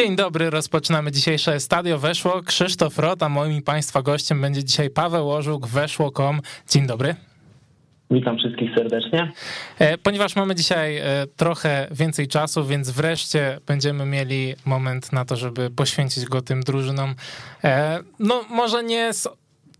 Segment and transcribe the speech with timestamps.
[0.00, 2.42] Dzień dobry, rozpoczynamy dzisiejsze Stadio Weszło.
[2.42, 6.40] Krzysztof Rota, moim i Państwa gościem będzie dzisiaj Paweł Ożuk, weszło.com.
[6.68, 7.14] Dzień dobry.
[8.10, 9.32] Witam wszystkich serdecznie.
[9.78, 11.04] E, ponieważ mamy dzisiaj e,
[11.36, 17.14] trochę więcej czasu, więc wreszcie będziemy mieli moment na to, żeby poświęcić go tym drużynom.
[17.64, 19.28] E, no, może nie z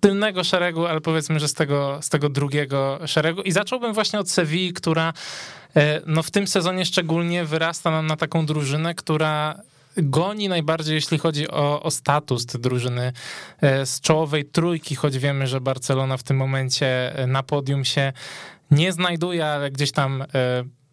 [0.00, 3.42] tylnego szeregu, ale powiedzmy, że z tego, z tego drugiego szeregu.
[3.42, 5.12] I zacząłbym właśnie od Sewilli, która
[6.06, 9.62] no, w tym sezonie szczególnie wyrasta nam na taką drużynę, która
[10.02, 13.12] goni najbardziej, jeśli chodzi o, o status tej drużyny
[13.60, 18.12] e, z czołowej trójki, choć wiemy, że Barcelona w tym momencie e, na podium się
[18.70, 20.26] nie znajduje, ale gdzieś tam e,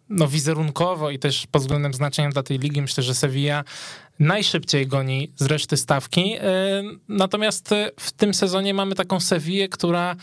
[0.08, 3.64] no, wizerunkowo i też pod względem znaczenia dla tej ligi, myślę, że Sevilla
[4.18, 6.36] najszybciej goni z reszty stawki.
[7.08, 10.16] Natomiast w tym sezonie mamy taką Sevillę, która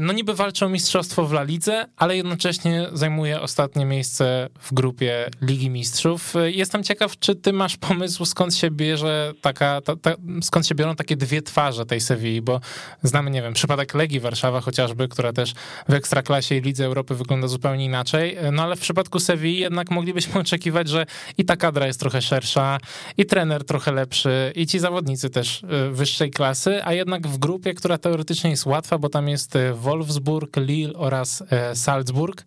[0.00, 5.30] no niby walczy o mistrzostwo w La Lidze, ale jednocześnie zajmuje ostatnie miejsce w grupie
[5.40, 6.36] Ligi Mistrzów.
[6.36, 10.74] E, jestem ciekaw, czy ty masz pomysł, skąd się bierze taka, ta, ta, skąd się
[10.74, 12.60] biorą takie dwie twarze tej Sewilli, bo
[13.02, 15.54] znamy, nie wiem, przypadek Legii Warszawa chociażby, która też
[15.88, 19.90] w Ekstraklasie i Lidze Europy wygląda zupełnie inaczej, e, no ale w przypadku Sewilli jednak
[19.90, 21.06] moglibyśmy oczekiwać, że
[21.38, 22.78] i ta kadra jest trochę szersza,
[23.16, 27.98] i trener trochę lepszy, i ci zawodnicy też wyższej klasy, a jednak w grupie, która
[27.98, 32.44] teoretycznie jest łatwa, bo tam jest Wolfsburg, Lille oraz e, Salzburg.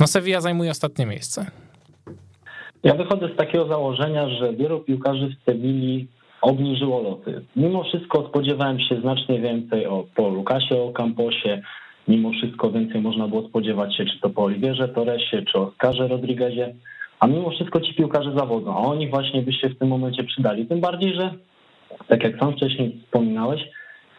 [0.00, 1.46] No Sevilla zajmuje ostatnie miejsce.
[2.82, 6.08] Ja wychodzę z takiego założenia, że wielu piłkarzy w Sewilli
[6.42, 7.44] obniżyło loty.
[7.56, 11.62] Mimo wszystko spodziewałem się znacznie więcej o po Lukasie, o Camposie.
[12.08, 16.74] Mimo wszystko więcej można było spodziewać się czy to po Oliwierze Torresie, czy Oskarze Rodriguezie.
[17.20, 20.66] A mimo wszystko ci piłkarze zawodzą, a oni właśnie by się w tym momencie przydali.
[20.66, 21.30] Tym bardziej, że
[22.08, 23.62] tak jak sam wcześniej wspominałeś,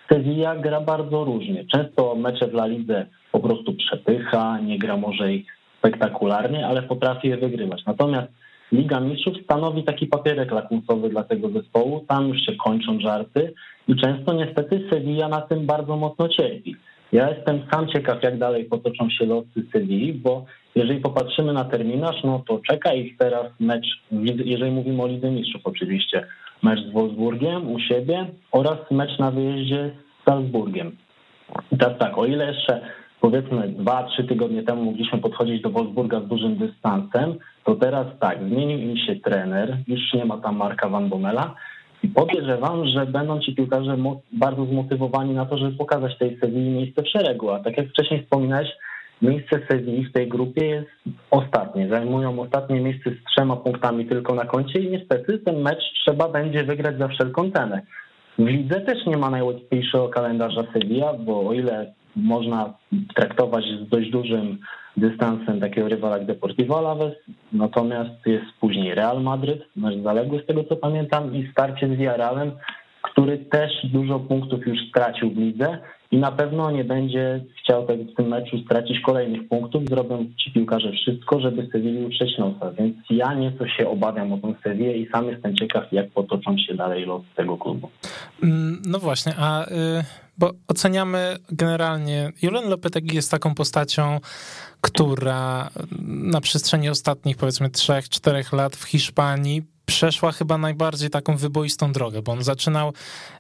[0.10, 1.66] Sevilla gra bardzo różnie.
[1.66, 5.46] Często mecze w La Lidze po prostu przepycha, nie gra może ich
[5.78, 7.86] spektakularnie, ale potrafi je wygrywać.
[7.86, 8.28] Natomiast
[8.72, 12.06] Liga Mistrzów stanowi taki papierek lakmusowy dla tego zespołu.
[12.08, 13.54] Tam już się kończą żarty
[13.88, 16.76] i często niestety Sevilla na tym bardzo mocno cierpi.
[17.12, 20.46] Ja jestem sam ciekaw, jak dalej potoczą się losy Sewilli, bo
[20.76, 23.86] jeżeli popatrzymy na terminarz, no to czeka ich teraz mecz,
[24.46, 26.26] jeżeli mówimy o Lidze Mistrzów oczywiście,
[26.64, 29.92] mecz z Wolfsburgiem u siebie oraz mecz na wyjeździe
[30.22, 30.96] z Salzburgiem.
[31.72, 32.82] I teraz tak, o ile jeszcze
[33.22, 38.40] powiedzmy dwa, trzy tygodnie temu mogliśmy podchodzić do Wolfsburga z dużym dystansem, to teraz tak,
[38.50, 41.56] zmienił im się trener, już nie ma tam Marka Van Bommela
[42.04, 43.98] i podejrzewam, że będą ci piłkarze
[44.32, 48.24] bardzo zmotywowani na to, żeby pokazać tej Sewilli miejsce w szeregu, a tak jak wcześniej
[48.24, 48.70] wspominałeś,
[49.24, 50.90] Miejsce Sewilli w tej grupie jest
[51.32, 51.90] ostatnie.
[51.90, 56.64] Zajmują ostatnie miejsce z trzema punktami tylko na koncie i niestety ten mecz trzeba będzie
[56.64, 57.82] wygrać za wszelką cenę.
[58.38, 62.74] W lidze też nie ma najłatwiejszego kalendarza Sevilla, bo o ile można
[63.16, 64.58] traktować z dość dużym
[64.98, 67.14] dystansem takiego rywala jak Deportivo Alaves,
[67.54, 72.52] natomiast jest później Real Madryt, mecz zaległy z tego co pamiętam i starcie z Villarrealem,
[73.02, 75.78] który też dużo punktów już stracił w lidze
[76.14, 79.84] i na pewno nie będzie chciał tak w tym meczu stracić kolejnych punktów.
[79.90, 84.54] Zrobią ci piłkarze wszystko, żeby Sewilli utrzeć nosa, więc ja nieco się obawiam o tę
[84.64, 87.90] Sewillę i sam jestem ciekaw, jak potoczą się dalej los tego klubu.
[88.44, 89.70] Mm, no właśnie, a y,
[90.38, 94.20] bo oceniamy generalnie, Julian Lopetegui jest taką postacią,
[94.82, 95.70] która
[96.08, 102.32] na przestrzeni ostatnich powiedzmy 3-4 lat w Hiszpanii przeszła chyba najbardziej taką wyboistą drogę, bo
[102.32, 102.94] on zaczynał,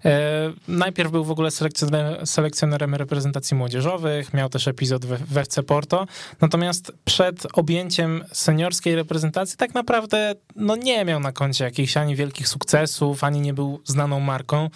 [0.05, 5.63] e, najpierw był w ogóle selekcjonerem, selekcjonerem reprezentacji młodzieżowych, miał też epizod w, w FC
[5.63, 6.07] Porto,
[6.41, 12.47] natomiast przed objęciem seniorskiej reprezentacji tak naprawdę no nie miał na koncie jakichś ani wielkich
[12.47, 14.69] sukcesów, ani nie był znaną marką.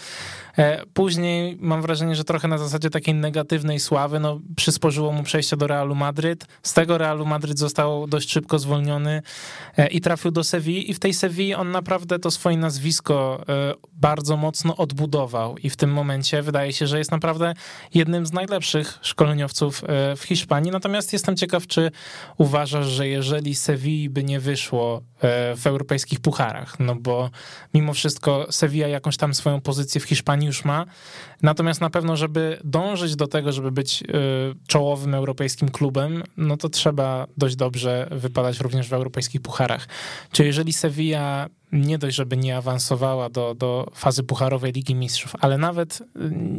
[0.58, 5.58] E, później mam wrażenie, że trochę na zasadzie takiej negatywnej sławy, no przysporzyło mu przejście
[5.58, 9.22] do Realu Madryt, z tego Realu Madryt został dość szybko zwolniony
[9.78, 13.74] e, i trafił do Sewilli i w tej Sewilli on naprawdę to swoje nazwisko e,
[13.94, 17.54] bardzo mocno odbudował i w tym momencie wydaje się, że jest naprawdę
[17.94, 20.72] jednym z najlepszych szkoleniowców e, w Hiszpanii.
[20.72, 21.92] Natomiast jestem ciekaw, czy
[22.38, 27.30] uważasz, że jeżeli Sewilli by nie wyszło e, w europejskich pucharach, no bo
[27.74, 30.86] mimo wszystko Sevilla jakąś tam swoją pozycję w Hiszpanii już ma,
[31.42, 34.04] natomiast na pewno, żeby dążyć do tego, żeby być
[34.68, 39.88] czołowym europejskim klubem, no to trzeba dość dobrze wypadać również w europejskich pucharach.
[40.32, 45.58] Czy jeżeli Sevilla nie dość, żeby nie awansowała do, do fazy pucharowej Ligi Mistrzów, ale
[45.58, 46.06] nawet y,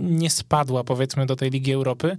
[0.03, 2.17] nie spadła powiedzmy do tej Ligi Europy,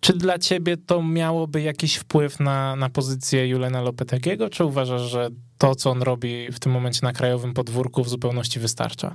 [0.00, 5.28] czy dla ciebie to miałoby jakiś wpływ na, na pozycję Julena Lopetegiego, czy uważasz, że
[5.58, 9.14] to, co on robi w tym momencie na krajowym podwórku w zupełności wystarcza?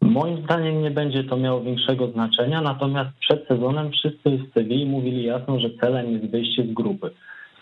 [0.00, 5.24] Moim zdaniem nie będzie to miało większego znaczenia, natomiast przed sezonem wszyscy w Sewilli mówili
[5.24, 7.10] jasno, że celem jest wyjście z grupy.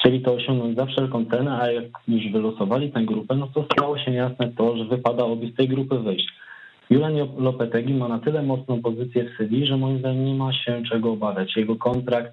[0.03, 3.99] Chcieli to osiągnąć za wszelką cenę, a jak już wylosowali tę grupę, no to stało
[3.99, 6.29] się jasne to, że wypadałoby z tej grupy wyjść.
[6.91, 10.83] Julian Lopetegui ma na tyle mocną pozycję w Sewilli, że moim zdaniem nie ma się
[10.91, 11.57] czego obawiać.
[11.57, 12.33] Jego kontrakt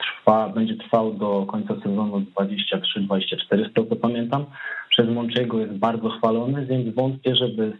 [0.00, 4.44] trwa, będzie trwał do końca sezonu 23-24, z tego co pamiętam.
[4.90, 7.72] Przez Monczego jest bardzo chwalony, więc wątpię, żeby,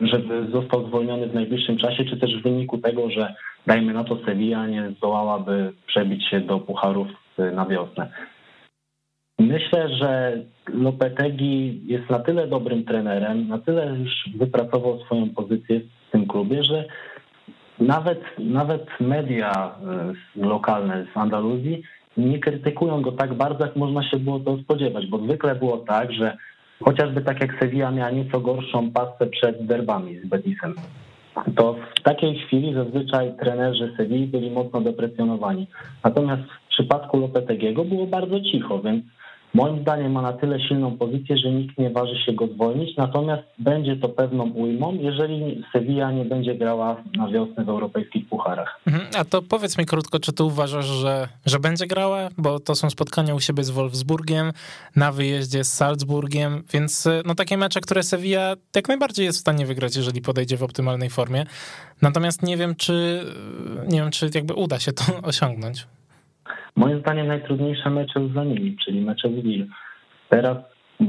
[0.00, 3.34] żeby został zwolniony w najbliższym czasie, czy też w wyniku tego, że
[3.66, 7.08] dajmy na to Sevilla nie zdołałaby przebić się do pucharów
[7.54, 8.08] na wiosnę.
[9.38, 10.42] Myślę, że
[10.74, 16.64] Lopetegi jest na tyle dobrym trenerem, na tyle już wypracował swoją pozycję w tym klubie,
[16.64, 16.84] że
[17.80, 19.74] nawet, nawet media
[20.36, 21.82] e, lokalne z Andaluzji
[22.16, 26.12] nie krytykują go tak bardzo, jak można się było to spodziewać, bo zwykle było tak,
[26.12, 26.36] że
[26.82, 30.74] chociażby tak jak Sevilla miała nieco gorszą pasę przed derbami z Betisem,
[31.56, 35.66] to w takiej chwili zazwyczaj trenerzy Sewilli byli mocno depresjonowani.
[36.04, 39.04] Natomiast w przypadku Lopetegiego było bardzo cicho, więc
[39.54, 43.42] Moim zdaniem ma na tyle silną pozycję, że nikt nie waży się go zwolnić, natomiast
[43.58, 48.80] będzie to pewną ujmą, jeżeli Sevilla nie będzie grała na wiosnę w europejskich pucharach.
[48.86, 49.06] Mhm.
[49.18, 52.28] A to powiedz mi krótko, czy ty uważasz, że, że będzie grała?
[52.38, 54.52] Bo to są spotkania u siebie z Wolfsburgiem,
[54.96, 59.66] na wyjeździe z Salzburgiem, więc no takie mecze, które Sevilla jak najbardziej jest w stanie
[59.66, 61.44] wygrać, jeżeli podejdzie w optymalnej formie.
[62.02, 63.24] Natomiast nie wiem, czy
[63.88, 65.86] nie wiem, czy jakby uda się to osiągnąć.
[66.78, 69.66] Moim zdaniem najtrudniejsze mecze za nimi, czyli mecze w Lille.
[70.28, 70.56] Teraz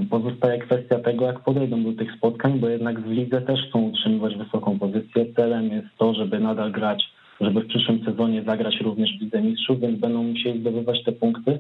[0.10, 4.36] pozostaje kwestia tego, jak podejdą do tych spotkań, bo jednak w lidze też chcą utrzymywać
[4.36, 5.34] wysoką pozycję.
[5.36, 7.04] Celem jest to, żeby nadal grać,
[7.42, 11.60] żeby w przyszłym sezonie zagrać również w Lidze Mistrzów, więc będą musieli zdobywać te punkty.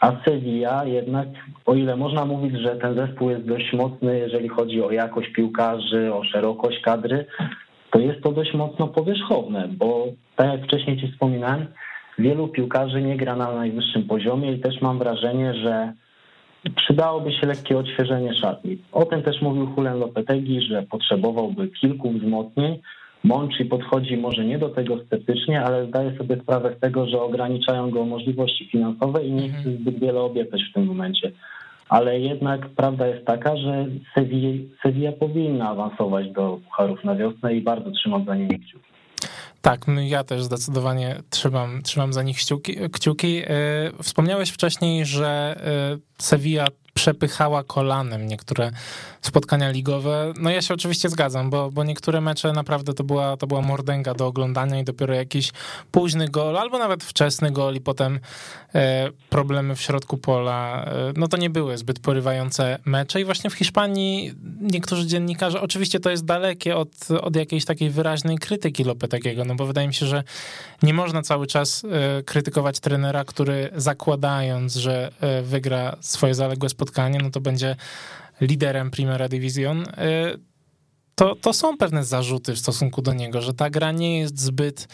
[0.00, 1.28] A Sevilla jednak,
[1.66, 6.14] o ile można mówić, że ten zespół jest dość mocny, jeżeli chodzi o jakość piłkarzy,
[6.14, 7.26] o szerokość kadry,
[7.90, 10.06] to jest to dość mocno powierzchowne, bo
[10.36, 11.66] tak jak wcześniej Ci wspominałem,
[12.18, 15.92] wielu piłkarzy nie gra na najwyższym poziomie i też mam wrażenie, że
[16.76, 18.78] przydałoby się lekkie odświeżenie szatni.
[18.92, 22.78] O tym też mówił Julen Lopetegi, że potrzebowałby kilku wzmocnień.
[23.24, 27.90] Monchi podchodzi może nie do tego sceptycznie, ale zdaje sobie sprawę z tego, że ograniczają
[27.90, 29.76] go możliwości finansowe i nie chce mhm.
[29.76, 31.30] zbyt wiele obiecać w tym momencie.
[31.88, 37.60] Ale jednak prawda jest taka, że Sevilla, Sevilla powinna awansować do pucharów na wiosnę i
[37.60, 38.93] bardzo trzymam za nimi kciuki.
[39.64, 42.76] Tak, ja też zdecydowanie trzymam, trzymam za nich kciuki.
[42.92, 43.42] kciuki.
[43.46, 43.46] E,
[44.02, 48.70] wspomniałeś wcześniej, że e, Sevilla przepychała kolanem niektóre
[49.22, 50.32] spotkania ligowe.
[50.40, 54.14] No ja się oczywiście zgadzam, bo, bo niektóre mecze naprawdę to była, to była mordęga
[54.14, 55.52] do oglądania i dopiero jakiś
[55.92, 58.20] późny gol, albo nawet wczesny gol i potem
[58.74, 63.50] e, problemy w środku pola, e, no to nie były zbyt porywające mecze i właśnie
[63.50, 69.44] w Hiszpanii niektórzy dziennikarze, oczywiście to jest dalekie od, od jakiejś takiej wyraźnej krytyki Lopetego,
[69.44, 70.22] no bo wydaje mi się, że
[70.82, 76.83] nie można cały czas e, krytykować trenera, który zakładając, że e, wygra swoje zaległe spotkanie,
[77.22, 77.76] no to będzie
[78.40, 79.84] liderem Primera Division, y,
[81.14, 84.88] to, to są pewne zarzuty w stosunku do niego, że ta gra nie jest zbyt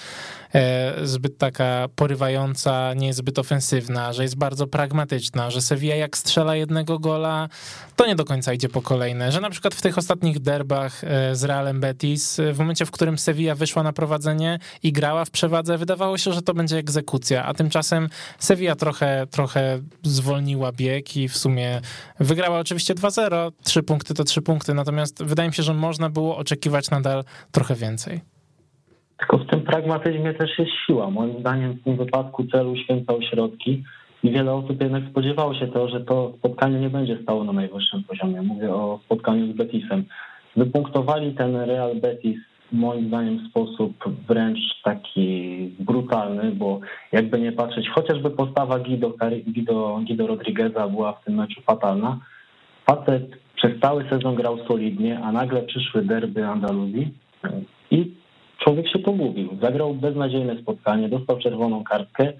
[1.02, 6.56] zbyt taka porywająca, nie jest zbyt ofensywna, że jest bardzo pragmatyczna, że Sevilla jak strzela
[6.56, 7.48] jednego gola,
[7.96, 11.36] to nie do końca idzie po kolejne, że na przykład w tych ostatnich derbach e,
[11.36, 15.78] z Realem Betis, w momencie, w którym Sevilla wyszła na prowadzenie i grała w przewadze,
[15.78, 18.08] wydawało się, że to będzie egzekucja, a tymczasem
[18.38, 21.80] Sevilla trochę, trochę zwolniła bieg i w sumie
[22.20, 26.36] wygrała oczywiście 2-0, trzy punkty to trzy punkty, natomiast wydaje mi się, że można było
[26.36, 28.39] oczekiwać nadal trochę więcej.
[29.20, 31.10] Tylko w tym pragmatyzmie też jest siła.
[31.10, 33.84] Moim zdaniem w tym wypadku celu święcał środki
[34.22, 38.04] i wiele osób jednak spodziewało się to, że to spotkanie nie będzie stało na najwyższym
[38.04, 38.42] poziomie.
[38.42, 40.04] Mówię o spotkaniu z Betisem.
[40.56, 42.38] Wypunktowali ten Real Betis
[42.72, 46.80] moim zdaniem w sposób wręcz taki brutalny, bo
[47.12, 49.14] jakby nie patrzeć, chociażby postawa Guido,
[49.46, 52.18] Guido, Guido Rodrigueza była w tym meczu fatalna.
[52.86, 57.14] Facet przez cały sezon grał solidnie, a nagle przyszły derby Andaluzji
[57.90, 58.19] i
[58.64, 59.48] człowiek się pogubił.
[59.62, 62.32] Zagrał beznadziejne spotkanie, dostał czerwoną kartkę.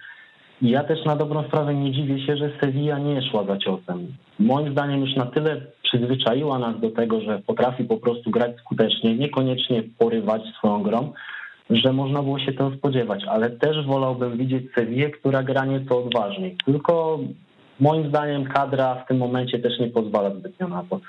[0.63, 4.07] I ja też na dobrą sprawę nie dziwię się, że Sevilla nie szła za ciosem.
[4.39, 9.15] Moim zdaniem już na tyle przyzwyczaiła nas do tego, że potrafi po prostu grać skutecznie,
[9.15, 11.13] niekoniecznie porywać swoją grą,
[11.71, 16.57] że można było się tego spodziewać, ale też wolałbym widzieć Sevillę, która gra nieco odważniej.
[16.65, 17.19] Tylko
[17.81, 21.01] moim zdaniem kadra w tym momencie też nie pozwala zbytnio na to.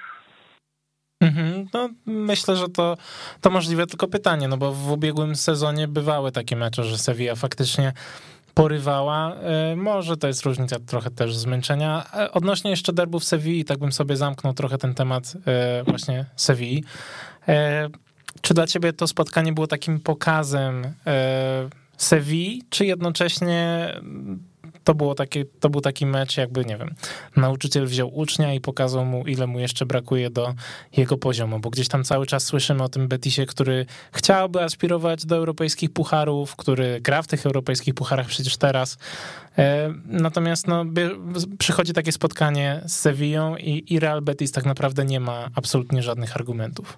[1.22, 2.98] Mhm, no, myślę, że to,
[3.42, 7.94] to możliwe tylko pytanie, no bo w ubiegłym sezonie bywały takie mecze, że Sevilla faktycznie
[8.54, 9.36] porywała.
[9.36, 12.06] E, może to jest różnica trochę też zmęczenia.
[12.14, 16.82] E, odnośnie jeszcze derbów Sevilla, tak bym sobie zamknął trochę ten temat e, właśnie Sevilla.
[18.42, 20.94] Czy dla ciebie to spotkanie było takim pokazem
[21.98, 23.94] Sevilla, czy jednocześnie
[24.84, 26.96] to, było takie, to był taki mecz, jakby, nie wiem,
[27.36, 30.54] nauczyciel wziął ucznia i pokazał mu, ile mu jeszcze brakuje do
[30.98, 35.36] jego poziomu, bo gdzieś tam cały czas słyszymy o tym Betisie, który chciałby aspirować do
[35.36, 38.98] europejskich pucharów, który gra w tych europejskich pucharach przecież teraz.
[39.58, 40.86] E, natomiast no,
[41.60, 46.36] przychodzi takie spotkanie z Sevillą i, i Real Betis tak naprawdę nie ma absolutnie żadnych
[46.36, 46.98] argumentów.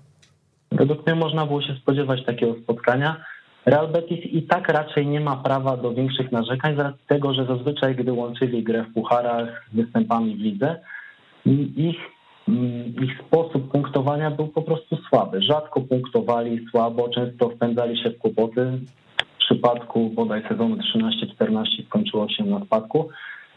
[0.71, 3.25] Według mnie można było się spodziewać takiego spotkania.
[3.65, 7.45] Real Betis i tak raczej nie ma prawa do większych narzekań z racji tego, że
[7.45, 10.79] zazwyczaj, gdy łączyli grę w pucharach z występami w lidze,
[11.75, 11.97] ich,
[13.03, 15.41] ich sposób punktowania był po prostu słaby.
[15.41, 18.79] Rzadko punktowali słabo, często wpędzali się w kłopoty.
[19.17, 20.77] W przypadku bodaj sezonu
[21.39, 23.09] 13-14 skończyło się na spadku,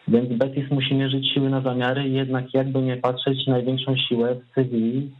[0.08, 5.10] więc Betis musi mierzyć siły na zamiary, jednak jakby nie patrzeć, największą siłę w Sewilli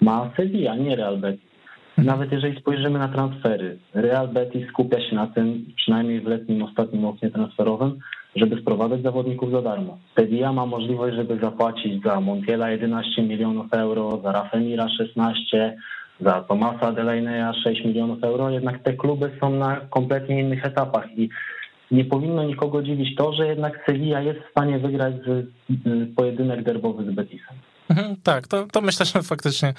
[0.00, 1.45] ma Sevilla, nie Real Betis.
[1.98, 7.04] Nawet jeżeli spojrzymy na transfery, Real Betis skupia się na tym, przynajmniej w letnim ostatnim
[7.04, 7.98] oknie transferowym,
[8.36, 9.98] żeby sprowadzać zawodników za darmo.
[10.18, 15.76] Sevilla ma możliwość, żeby zapłacić za Montiela 11 milionów euro, za Rafemira 16,
[16.20, 21.28] za Tomasa Delaney'a 6 milionów euro, jednak te kluby są na kompletnie innych etapach i
[21.90, 25.46] nie powinno nikogo dziwić to, że jednak Sevilla jest w stanie wygrać z,
[25.84, 27.56] z pojedynek derbowy z Betisem.
[27.96, 29.74] Mhm, tak, to, to myślę, że faktycznie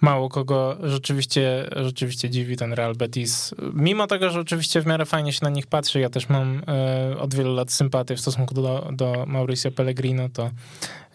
[0.00, 3.54] mało kogo rzeczywiście, rzeczywiście dziwi ten Real Betis.
[3.74, 7.18] Mimo tego, że oczywiście w miarę fajnie się na nich patrzy, ja też mam e,
[7.18, 10.50] od wielu lat sympatię w stosunku do, do Mauricio Pellegrino, to,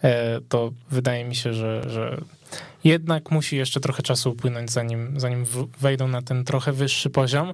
[0.02, 2.20] e, to wydaje mi się, że, że
[2.84, 5.44] jednak musi jeszcze trochę czasu upłynąć, zanim, zanim
[5.80, 7.52] wejdą na ten trochę wyższy poziom.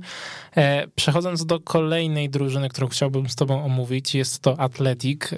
[0.57, 5.31] E, przechodząc do kolejnej drużyny, którą chciałbym z tobą omówić, jest to Atletik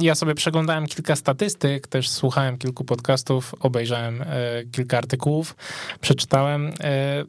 [0.00, 4.26] ja sobie przeglądałem kilka statystyk, też słuchałem kilku podcastów, obejrzałem e,
[4.72, 5.56] kilka artykułów,
[6.00, 6.72] przeczytałem.
[6.80, 7.24] E,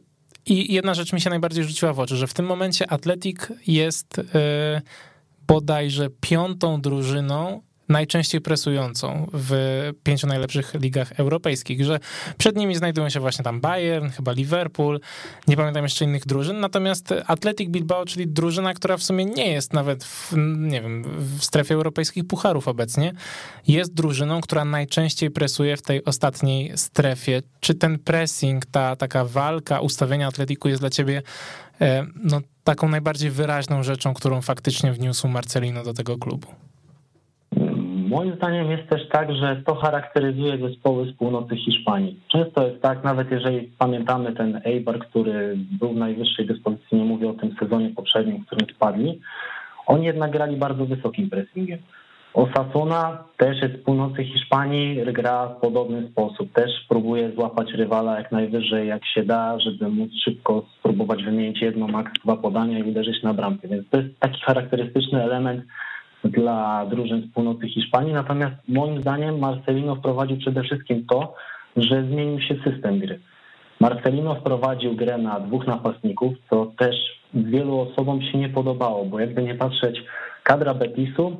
[0.46, 4.18] I jedna rzecz mi się najbardziej rzuciła w oczy, że w tym momencie Atletik jest
[4.18, 4.82] e,
[5.46, 9.52] bodajże piątą drużyną najczęściej presującą w
[10.02, 12.00] pięciu najlepszych ligach europejskich, że
[12.38, 15.00] przed nimi znajdują się właśnie tam Bayern, chyba Liverpool,
[15.48, 19.72] nie pamiętam jeszcze innych drużyn, natomiast Athletic Bilbao, czyli drużyna, która w sumie nie jest
[19.72, 21.04] nawet w, nie wiem,
[21.38, 23.12] w strefie europejskich pucharów obecnie,
[23.68, 27.42] jest drużyną, która najczęściej presuje w tej ostatniej strefie.
[27.60, 31.22] Czy ten pressing, ta taka walka, ustawienia Atletiku jest dla ciebie
[31.80, 36.67] e, no, taką najbardziej wyraźną rzeczą, którą faktycznie wniósł Marcelino do tego klubu?
[38.08, 42.20] Moim zdaniem jest też tak, że to charakteryzuje zespoły z północy Hiszpanii.
[42.28, 47.28] Często jest tak, nawet jeżeli pamiętamy ten Eibar, który był w najwyższej dyspozycji, nie mówię
[47.28, 49.20] o tym sezonie poprzednim, w którym spadli,
[49.86, 51.78] oni jednak grali bardzo wysokim pressingiem.
[52.34, 56.52] Osasuna też jest z północy Hiszpanii, gra w podobny sposób.
[56.52, 61.88] Też próbuje złapać rywala jak najwyżej, jak się da, żeby móc szybko spróbować wymienić jedno,
[61.88, 63.68] maks dwa podania i uderzyć na bramkę.
[63.68, 65.64] Więc to jest taki charakterystyczny element
[66.24, 68.12] dla drużyn z północy Hiszpanii.
[68.12, 71.34] Natomiast moim zdaniem Marcelino wprowadził przede wszystkim to,
[71.76, 73.20] że zmienił się system gry.
[73.80, 76.96] Marcelino wprowadził grę na dwóch napastników, co też
[77.34, 80.02] wielu osobom się nie podobało, bo jakby nie patrzeć,
[80.42, 81.36] kadra Betisu,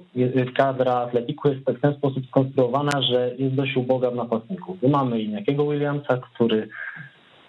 [0.57, 4.77] kadra Atletiku jest w ten sposób skonstruowana, że jest dość uboga w napastniku.
[4.83, 6.69] My mamy Inakiego Williamsa, który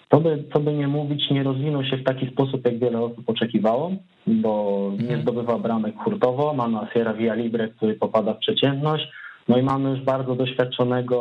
[0.10, 3.30] to by, co by nie mówić, nie rozwinął się w taki sposób, jak wiele osób
[3.30, 3.92] oczekiwało,
[4.28, 5.22] bo nie mhm.
[5.22, 6.54] zdobywa bramek hurtowo.
[6.54, 9.08] Mamy Asiera Via Libre, który popada w przeciętność.
[9.48, 11.18] No i mamy już bardzo doświadczonego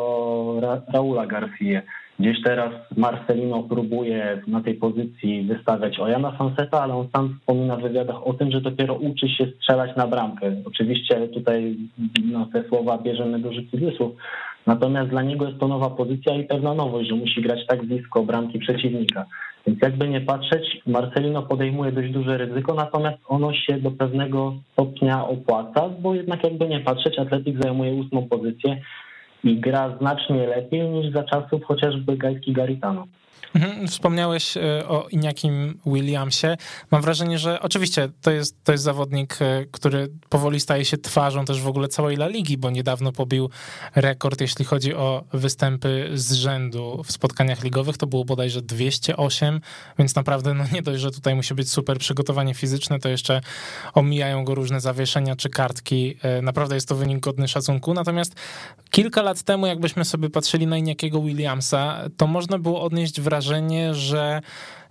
[0.61, 1.83] Ra Raula Garcia.
[2.18, 7.83] Gdzieś teraz Marcelino próbuje na tej pozycji wystawiać Ojana Fanseta, ale on sam wspomina w
[7.83, 10.52] wywiadach o tym, że dopiero uczy się strzelać na bramkę.
[10.64, 11.76] Oczywiście tutaj
[12.25, 14.12] no, te słowa bierzemy do cudzysłów,
[14.69, 18.23] Natomiast dla niego jest to nowa pozycja i pewna nowość, że musi grać tak blisko
[18.23, 19.27] bramki przeciwnika.
[19.67, 25.29] Więc jakby nie patrzeć, Marcelino podejmuje dość duże ryzyko, natomiast ono się do pewnego stopnia
[25.29, 28.81] opłaca, bo jednak jakby nie patrzeć, Atletik zajmuje ósmą pozycję
[29.45, 33.07] i gra znacznie lepiej niż za czasów chociażby Gajski Garitano.
[33.54, 36.57] Mhm, wspomniałeś e, o Iniakim Williamsie.
[36.90, 41.45] Mam wrażenie, że oczywiście to jest, to jest zawodnik, e, który powoli staje się twarzą
[41.45, 43.50] też w ogóle całej La Ligi, bo niedawno pobił
[43.95, 47.97] rekord, jeśli chodzi o występy z rzędu w spotkaniach ligowych.
[47.97, 49.61] To było bodajże 208,
[49.99, 53.40] więc naprawdę no nie dość, że tutaj musi być super przygotowanie fizyczne, to jeszcze
[53.95, 56.16] omijają go różne zawieszenia czy kartki.
[56.23, 57.95] E, naprawdę jest to wynik godny szacunku.
[57.95, 58.35] Natomiast
[58.90, 64.40] kilka lat temu, jakbyśmy sobie patrzyli na Iniakiego Williamsa, to można było odnieść wrażenie, że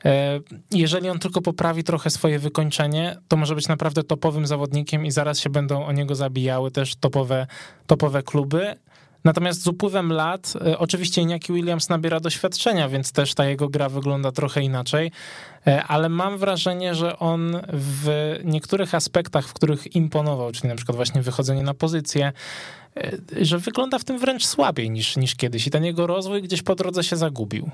[0.05, 0.39] e,
[0.71, 5.39] jeżeli on tylko poprawi trochę swoje wykończenie, to może być naprawdę topowym zawodnikiem i zaraz
[5.39, 7.47] się będą o niego zabijały też topowe,
[7.87, 8.75] topowe kluby.
[9.23, 13.89] Natomiast z upływem lat, e, oczywiście Iñaki Williams nabiera doświadczenia, więc też ta jego gra
[13.89, 15.11] wygląda trochę inaczej,
[15.67, 20.95] e, ale mam wrażenie, że on w niektórych aspektach, w których imponował, czyli na przykład
[20.95, 22.33] właśnie wychodzenie na pozycję,
[23.41, 26.75] że wygląda w tym wręcz słabiej niż, niż kiedyś i ten jego rozwój gdzieś po
[26.75, 27.69] drodze się zagubił.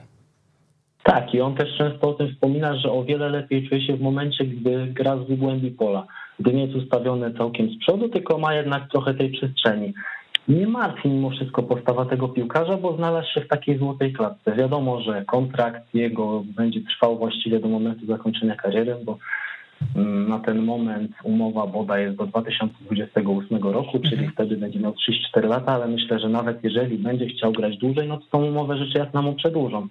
[1.03, 4.01] Tak, i on też często o tym wspomina, że o wiele lepiej czuje się w
[4.01, 6.05] momencie, gdy gra z głębi pola,
[6.39, 9.93] gdy nie jest ustawiony całkiem z przodu, tylko ma jednak trochę tej przestrzeni
[10.47, 14.55] nie martwi mimo wszystko postawa tego piłkarza, bo znalazł się w takiej złotej klatce.
[14.55, 19.17] Wiadomo, że kontrakt jego będzie trwał właściwie do momentu zakończenia kariery, bo
[19.95, 24.31] mm, na ten moment umowa Boda jest do 2028 roku, czyli mhm.
[24.31, 24.93] wtedy będzie miał
[25.35, 28.77] 3-4 lata, ale myślę, że nawet jeżeli będzie chciał grać dłużej, no to tą umowę
[28.77, 29.87] rzeczy jasna mu przedłużą.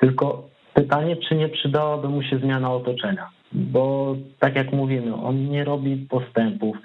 [0.00, 5.64] Tylko pytanie, czy nie przydałaby mu się zmiana otoczenia, bo tak jak mówimy, on nie
[5.64, 6.76] robi postępów,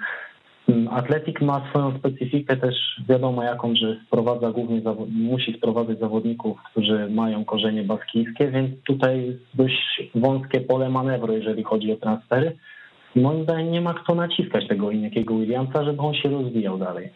[0.68, 2.74] Mm, Atletik ma swoją specyfikę też
[3.08, 10.10] wiadomo jaką, że sprowadza głównie musi sprowadzać zawodników, którzy mają korzenie baskijskie, więc tutaj dość
[10.14, 12.56] wąskie pole manewru, jeżeli chodzi o transfery.
[13.16, 17.10] Moim zdaniem nie ma kto naciskać tego Iniakiego Williamsa, żeby on się rozwijał dalej.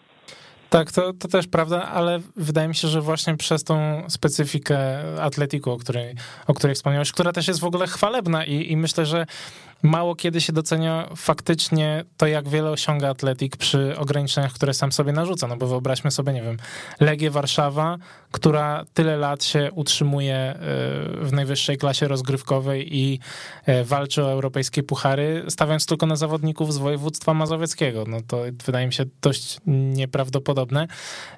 [0.71, 4.79] Tak, to, to też prawda, ale wydaje mi się, że właśnie przez tą specyfikę
[5.23, 6.15] atletiku, o której,
[6.47, 9.27] o której wspomniałeś, która też jest w ogóle chwalebna i, i myślę, że
[9.83, 15.13] mało kiedy się docenia faktycznie to, jak wiele osiąga Atletik przy ograniczeniach, które sam sobie
[15.13, 15.47] narzuca.
[15.47, 16.57] No bo wyobraźmy sobie, nie wiem,
[17.01, 17.99] Legię Warszawa,
[18.33, 20.57] która tyle lat się utrzymuje e,
[21.21, 23.21] w najwyższej klasie rozgrywkowej i
[23.67, 28.05] e, walczy o europejskie puchary, stawiając tylko na zawodników z województwa mazowieckiego.
[28.09, 30.56] No to wydaje mi się dość nieprawdopodobne.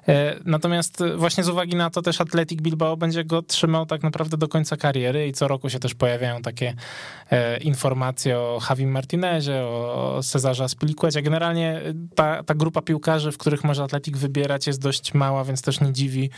[0.07, 4.37] E, natomiast właśnie z uwagi na to też Atletik Bilbao będzie go trzymał tak naprawdę
[4.37, 6.73] do końca kariery i co roku się też pojawiają takie
[7.61, 11.21] informacje o Javim Martinezie, o Cezarze Aspilicuecie.
[11.21, 11.81] Generalnie
[12.15, 15.93] ta, ta grupa piłkarzy, w których może Atletik wybierać jest dość mała, więc też nie
[15.93, 16.29] dziwi,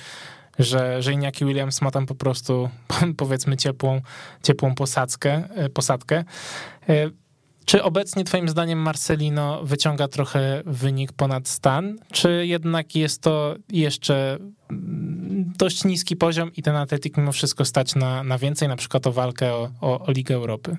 [0.59, 2.69] że, że Iñaki Williams ma tam po prostu
[3.17, 4.01] powiedzmy ciepłą,
[4.43, 6.23] ciepłą posadzkę, e, posadkę.
[7.71, 14.37] Czy obecnie twoim zdaniem Marcelino wyciąga trochę wynik ponad stan, czy jednak jest to jeszcze
[14.71, 19.07] mm, dość niski poziom i ten Atletik mimo wszystko stać na, na więcej, na przykład
[19.07, 20.77] o walkę o, o, o Ligę Europy?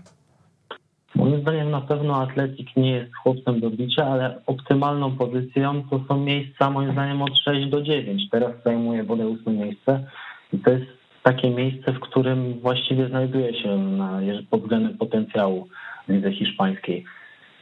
[1.15, 6.19] Moim zdaniem na pewno Atletik nie jest chłopcem do bicia, ale optymalną pozycją to są
[6.19, 8.23] miejsca moim zdaniem od 6 do 9.
[8.31, 10.07] Teraz zajmuje wodę ósme miejsce
[10.53, 10.87] i to jest
[11.23, 13.99] takie miejsce, w którym właściwie znajduje się
[14.51, 15.69] pod względem potencjału
[16.09, 17.05] lidze hiszpańskiej.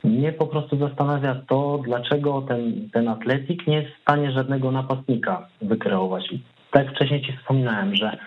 [0.05, 5.49] Mnie po prostu zastanawia to, dlaczego ten, ten atletik nie jest w stanie żadnego napastnika
[5.63, 6.35] wykreować.
[6.71, 8.19] Tak jak wcześniej ci wspominałem, że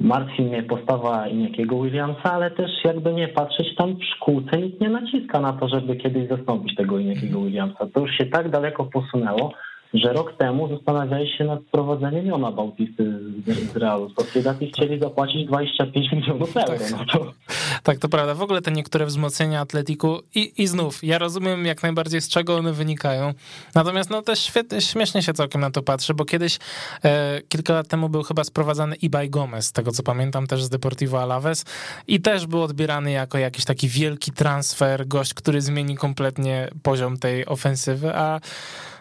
[0.00, 4.88] Martwi mnie postawa Iniakiego Williamsa, ale też jakby nie patrzeć, tam w szkółce nikt nie
[4.88, 7.86] naciska na to, żeby kiedyś zastąpić tego Iniakiego Williamsa.
[7.94, 9.52] To już się tak daleko posunęło,
[9.94, 13.04] że rok temu zastanawiali się nad wprowadzeniem Jona Bautisty
[13.46, 16.78] z, z Realu Sociedad i chcieli zapłacić 25 milionów euro.
[16.78, 16.90] Tak.
[16.90, 17.32] No to...
[17.82, 18.34] tak, to prawda.
[18.34, 22.56] W ogóle te niektóre wzmocnienia Atletiku i, i znów, ja rozumiem jak najbardziej z czego
[22.56, 23.34] one wynikają,
[23.74, 26.58] natomiast no też świetnie, śmiesznie się całkiem na to patrzy, bo kiedyś
[27.04, 30.68] e, kilka lat temu był chyba sprowadzany Ibaj Gomez, z tego co pamiętam też z
[30.68, 31.64] Deportivo Alaves
[32.06, 37.46] i też był odbierany jako jakiś taki wielki transfer, gość, który zmieni kompletnie poziom tej
[37.46, 38.40] ofensywy, a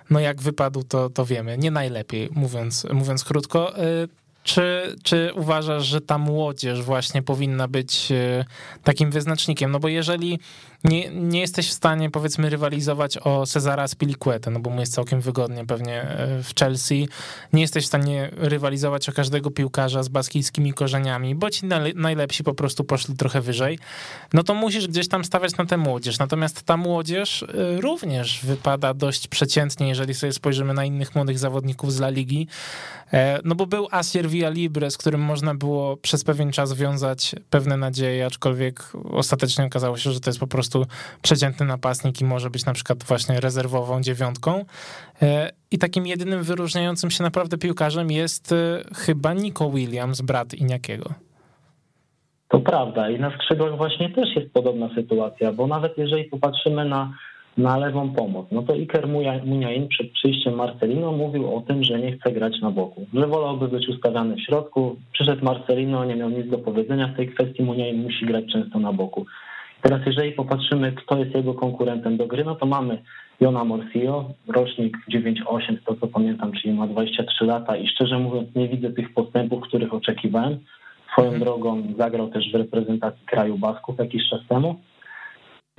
[0.09, 1.57] no jak wypadł, to, to wiemy.
[1.57, 3.83] Nie najlepiej, mówiąc, mówiąc krótko.
[3.83, 4.09] Y,
[4.43, 8.45] czy, czy uważasz, że ta młodzież właśnie powinna być y,
[8.83, 9.71] takim wyznacznikiem?
[9.71, 10.39] No bo jeżeli
[10.83, 15.21] nie, nie jesteś w stanie, powiedzmy, rywalizować o Cezara Spilicueta, no bo mu jest całkiem
[15.21, 17.09] wygodnie pewnie e, w Chelsea.
[17.53, 21.65] Nie jesteś w stanie rywalizować o każdego piłkarza z baskijskimi korzeniami, bo ci
[21.95, 23.79] najlepsi po prostu poszli trochę wyżej.
[24.33, 26.19] No to musisz gdzieś tam stawiać na tę młodzież.
[26.19, 31.93] Natomiast ta młodzież e, również wypada dość przeciętnie, jeżeli sobie spojrzymy na innych młodych zawodników
[31.93, 32.47] z La Ligi.
[33.13, 37.35] E, no bo był Asier Villa Libre, z którym można było przez pewien czas wiązać
[37.49, 42.25] pewne nadzieje, aczkolwiek ostatecznie okazało się, że to jest po prostu prostu przeciętny napastnik i
[42.25, 44.65] może być na przykład właśnie rezerwową dziewiątką.
[45.21, 48.55] E, I takim jedynym wyróżniającym się naprawdę piłkarzem jest e,
[48.95, 51.13] chyba Nico Williams, brat Iniakiego.
[52.49, 57.13] To prawda i na skrzydłach właśnie też jest podobna sytuacja, bo nawet jeżeli popatrzymy na,
[57.57, 59.07] na lewą pomoc, no to Iker
[59.45, 63.67] Muniain przed przyjściem Marcelino mówił o tym, że nie chce grać na boku, że wolałby
[63.67, 64.95] być ustawiany w środku.
[65.13, 68.93] Przyszedł Marcelino, nie miał nic do powiedzenia w tej kwestii, Muniain musi grać często na
[68.93, 69.25] boku.
[69.81, 73.01] Teraz jeżeli popatrzymy, kto jest jego konkurentem do gry, no to mamy
[73.39, 78.67] Jona Morfio, rocznik 9-8, to co pamiętam, czyli ma 23 lata i szczerze mówiąc nie
[78.67, 80.59] widzę tych postępów, których oczekiwałem.
[81.11, 81.43] Swoją mhm.
[81.43, 84.75] drogą zagrał też w reprezentacji kraju Basków jakiś czas temu.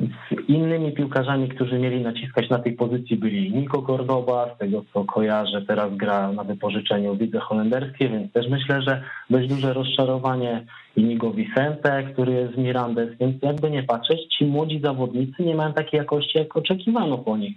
[0.00, 5.04] Z innymi piłkarzami, którzy mieli naciskać na tej pozycji byli Nico Cordoba, z tego co
[5.04, 10.64] kojarzę, teraz gra na wypożyczeniu w lidze holenderskiej, więc też myślę, że dość duże rozczarowanie
[10.96, 15.72] Inigo Vicente, który jest z Mirandes, więc jakby nie patrzeć, ci młodzi zawodnicy nie mają
[15.72, 17.56] takiej jakości, jak oczekiwano po nich.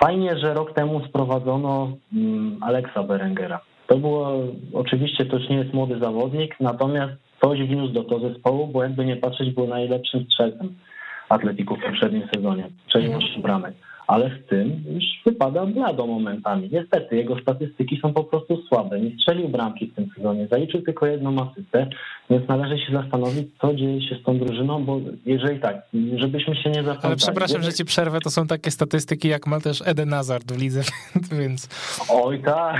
[0.00, 3.60] Fajnie, że rok temu sprowadzono mm, Aleksa Berengera.
[3.86, 4.32] To było,
[4.72, 7.12] oczywiście to już nie jest młody zawodnik, natomiast
[7.44, 10.74] coś wniósł do tego zespołu, bo jakby nie patrzeć, był najlepszym strzelcem
[11.28, 13.74] Atletiku w poprzednim sezonie, 6 bramek.
[14.06, 16.68] Ale z tym już wypada blado momentami.
[16.72, 19.00] Niestety jego statystyki są po prostu słabe.
[19.00, 21.86] Nie strzelił bramki w tym sezonie, zaliczył tylko jedną asystę,
[22.30, 25.76] więc należy się zastanowić, co dzieje się z tą drużyną, bo jeżeli tak,
[26.16, 27.00] żebyśmy się nie zapomnieli.
[27.02, 30.60] Ale przepraszam, że ci przerwę, to są takie statystyki, jak ma też Eden Hazard w
[30.60, 30.82] lidze,
[31.40, 31.68] więc...
[32.10, 32.76] Oj tak.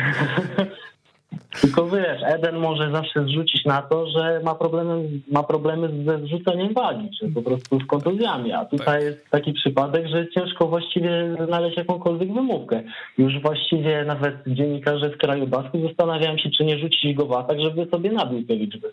[1.60, 6.74] Tylko wiesz, Eden może zawsze zrzucić na to, że ma problemy, ma problemy ze zrzuceniem
[6.74, 9.02] wagi, czy po prostu z kontuzjami, a tutaj tak.
[9.02, 12.82] jest taki przypadek, że ciężko właściwie znaleźć jakąkolwiek wymówkę.
[13.18, 17.60] Już właściwie nawet dziennikarze z kraju Basku zastanawiają się, czy nie rzucić go w atak,
[17.60, 18.92] żeby sobie nabił te liczby.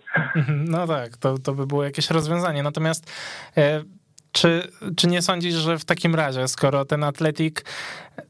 [0.69, 2.63] No tak, to, to by było jakieś rozwiązanie.
[2.63, 3.11] Natomiast
[3.57, 3.81] e,
[4.35, 4.61] czy,
[4.95, 7.65] czy nie sądzisz, że w takim razie, skoro ten Atletik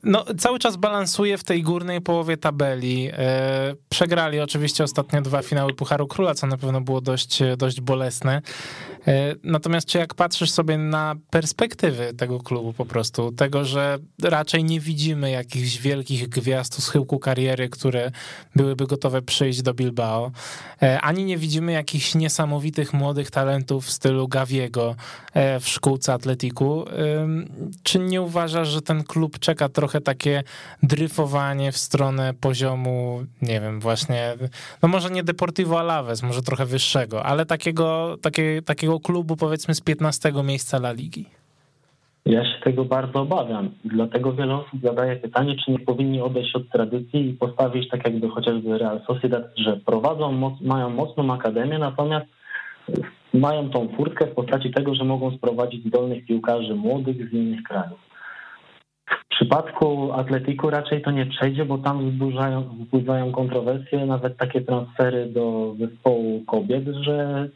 [0.04, 5.74] no, cały czas balansuje w tej górnej połowie tabeli, e, przegrali oczywiście ostatnio dwa finały
[5.74, 8.42] Pucharu Króla, co na pewno było dość, dość bolesne.
[9.08, 14.64] E, natomiast czy jak patrzysz sobie na perspektywy tego klubu po prostu, tego, że raczej
[14.64, 18.12] nie widzimy jakichś wielkich gwiazd u schyłku kariery, które
[18.56, 20.32] byłyby gotowe przyjść do Bilbao,
[20.82, 24.96] e, ani nie widzimy jakichś niesamowitych młodych talentów w stylu Gaviego
[25.60, 26.86] w szkółce Atletiku,
[27.84, 30.44] czy nie uważasz, że ten klub czeka trochę takie
[30.84, 34.34] dryfowanie w stronę poziomu, nie wiem, właśnie,
[34.84, 39.82] no może nie Deportivo Alaves, może trochę wyższego, ale takiego, takie, takiego klubu powiedzmy z
[39.82, 41.26] 15 miejsca La Ligi.
[42.26, 43.70] Ja się tego bardzo obawiam.
[43.86, 48.30] Dlatego wiele osób zadaje pytanie, czy nie powinni odejść od tradycji i postawić tak jakby
[48.30, 52.26] chociażby Real Sociedad, że prowadzą, moc, mają mocną akademię, natomiast
[53.34, 58.15] mają tą furtkę w postaci tego, że mogą sprowadzić zdolnych piłkarzy młodych z innych krajów.
[59.10, 65.26] W przypadku Atletiku raczej to nie przejdzie, bo tam wzbudzają, wzbudzają kontrowersje, nawet takie transfery
[65.26, 67.50] do zespołu kobiet, że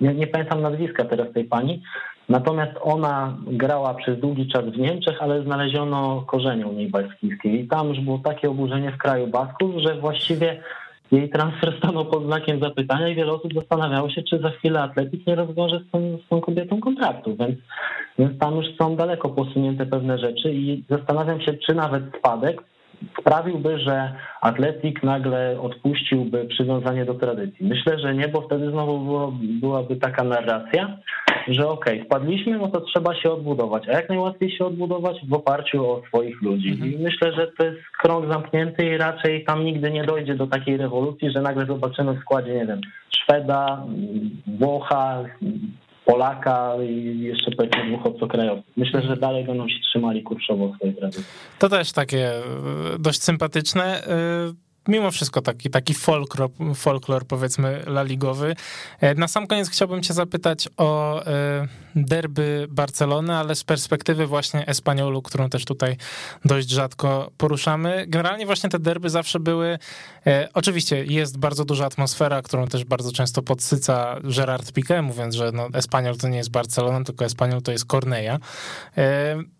[0.00, 1.82] nie, nie pamiętam nazwiska teraz tej pani,
[2.28, 7.68] natomiast ona grała przez długi czas w Niemczech, ale znaleziono korzenie u niej baskijskiej i
[7.68, 10.62] tam już było takie oburzenie w kraju Basków, że właściwie
[11.12, 15.26] jej transfer stanął pod znakiem zapytania i wiele osób zastanawiało się, czy za chwilę Atletik
[15.26, 17.58] nie rozwiąże z tą, z tą kobietą kontraktu, więc,
[18.18, 22.62] więc tam już są daleko posunięte pewne rzeczy i zastanawiam się, czy nawet spadek
[23.20, 27.66] sprawiłby, że Atletik nagle odpuściłby przywiązanie do tradycji.
[27.66, 30.98] Myślę, że nie, bo wtedy znowu było, byłaby taka narracja,
[31.48, 33.88] że okej, okay, spadliśmy, no to trzeba się odbudować.
[33.88, 35.16] A jak najłatwiej się odbudować?
[35.28, 36.70] W oparciu o swoich ludzi.
[36.70, 36.92] Mhm.
[36.92, 40.76] I myślę, że to jest krąg zamknięty i raczej tam nigdy nie dojdzie do takiej
[40.76, 42.80] rewolucji, że nagle zobaczymy w składzie, nie wiem,
[43.16, 43.86] Szweda,
[44.46, 45.24] Włocha,
[46.06, 48.72] Polaka i jeszcze powiedzmy dwóch obcokrajowców.
[48.76, 51.24] Myślę, że dalej będą się trzymali kurczowo swojej tradycji.
[51.58, 52.42] To też takie e,
[52.98, 53.84] dość sympatyczne.
[53.84, 58.56] E, mimo wszystko taki, taki folklor, folklor powiedzmy laligowy.
[59.00, 64.66] E, na sam koniec chciałbym cię zapytać o e, derby Barcelony, ale z perspektywy właśnie
[64.66, 65.96] Espaniolu, którą też tutaj
[66.44, 68.04] dość rzadko poruszamy.
[68.08, 69.78] Generalnie właśnie te derby zawsze były,
[70.26, 75.52] e, oczywiście jest bardzo duża atmosfera, którą też bardzo często podsyca Gerard Piqué, mówiąc, że
[75.52, 78.38] no, Espaniol to nie jest Barcelona, tylko Espaniol to jest Corneja.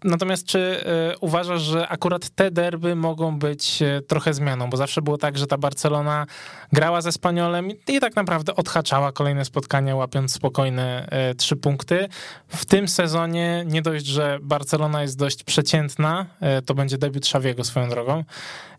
[0.05, 0.85] Natomiast czy
[1.21, 5.47] uważasz, że akurat te derby mogą być trochę zmianą, bo zawsze było było tak, że
[5.47, 6.27] ta Barcelona
[6.73, 12.09] grała ze Spaniolem i tak naprawdę odhaczała kolejne spotkania, łapiąc spokojne e, trzy punkty.
[12.49, 17.65] W tym sezonie nie dość, że Barcelona jest dość przeciętna, e, to będzie debiut Xaviego
[17.65, 18.25] swoją drogą,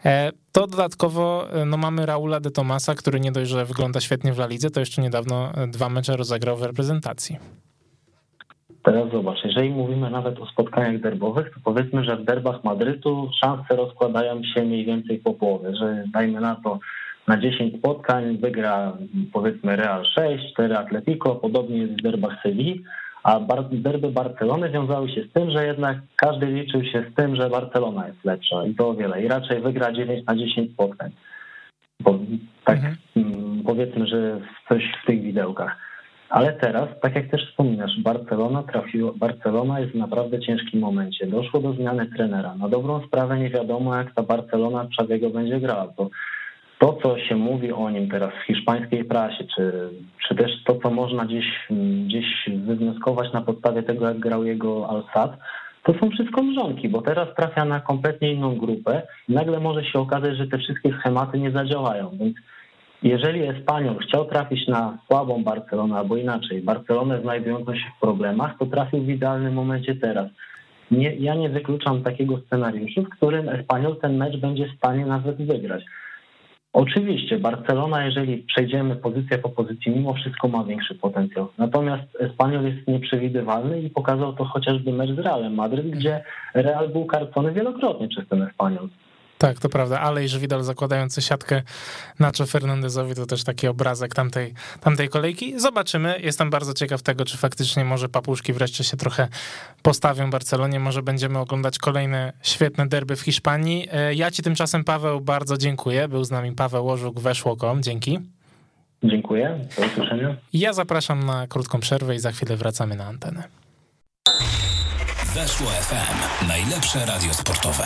[0.05, 4.37] e, to dodatkowo no, mamy Raula de Tomasa, który nie dość, że wygląda świetnie w
[4.39, 7.39] La Lidze, to jeszcze niedawno dwa mecze rozegrał w reprezentacji.
[8.87, 13.75] Teraz zobacz, jeżeli mówimy nawet o spotkaniach derbowych, to powiedzmy, że w derbach Madrytu szanse
[13.75, 16.79] rozkładają się mniej więcej po połowie, że dajmy na to
[17.27, 18.97] na 10 spotkań wygra
[19.33, 22.83] powiedzmy Real 6, 4 Atletico, podobnie jest w derbach Sewilli,
[23.23, 23.39] a
[23.71, 28.07] derby Barcelony wiązały się z tym, że jednak każdy liczył się z tym, że Barcelona
[28.07, 29.23] jest lepsza i to o wiele.
[29.23, 31.11] I raczej wygra 9 na 10 spotkań.
[31.99, 32.19] Bo
[32.65, 32.95] tak mhm.
[33.15, 35.86] Mm, powiedzmy, że coś w tych widełkach.
[36.29, 41.27] Ale teraz, tak jak też wspominasz, Barcelona trafiło, Barcelona jest w naprawdę ciężkim momencie.
[41.27, 42.55] Doszło do zmiany trenera.
[42.55, 46.09] Na dobrą sprawę nie wiadomo, jak ta Barcelona Czawiego będzie grała, bo
[46.79, 49.89] to, co się mówi o nim teraz w hiszpańskiej prasie, czy,
[50.27, 51.45] czy też to, co można gdzieś,
[52.05, 55.37] gdzieś wywnioskować na podstawie tego, jak grał jego Al-Sad,
[55.83, 59.99] to są wszystko mrzonki, bo teraz trafia na kompletnie inną grupę i nagle może się
[59.99, 62.11] okazać, że te wszystkie schematy nie zadziałają.
[62.19, 62.35] Więc
[63.03, 68.65] jeżeli Espaniol chciał trafić na słabą Barcelonę, albo inaczej, Barcelonę znajdującą się w problemach, to
[68.65, 70.29] trafił w idealnym momencie teraz.
[70.91, 75.37] Nie, ja nie wykluczam takiego scenariuszu, w którym Espaniol ten mecz będzie w stanie nawet
[75.37, 75.83] wygrać.
[76.73, 81.47] Oczywiście Barcelona, jeżeli przejdziemy pozycję po pozycji, mimo wszystko ma większy potencjał.
[81.57, 87.05] Natomiast Espaniol jest nieprzewidywalny i pokazał to chociażby mecz z Realem Madryt, gdzie Real był
[87.05, 88.89] karcony wielokrotnie przez ten Espaniol.
[89.37, 91.61] Tak, to prawda, ale i Widal zakładający siatkę
[92.19, 95.59] Nacho Fernandezowi to też taki obrazek tamtej, tamtej kolejki.
[95.59, 99.27] Zobaczymy, jestem bardzo ciekaw tego, czy faktycznie może papuszki wreszcie się trochę
[99.81, 103.87] postawią Barcelonie, może będziemy oglądać kolejne świetne derby w Hiszpanii.
[103.91, 106.07] E, ja ci tymczasem, Paweł, bardzo dziękuję.
[106.07, 107.83] Był z nami Paweł Łożuk, weszło.com.
[107.83, 108.19] Dzięki.
[109.03, 110.35] Dziękuję, do usłyszenia.
[110.53, 113.43] Ja zapraszam na krótką przerwę i za chwilę wracamy na antenę.
[115.33, 117.83] Weszło FM, najlepsze radio sportowe.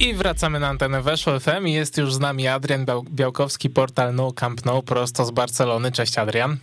[0.00, 4.32] I wracamy na antenę Weszło FM i jest już z nami Adrian Białkowski, portal No
[4.32, 5.92] Camp No, prosto z Barcelony.
[5.92, 6.56] Cześć Adrian.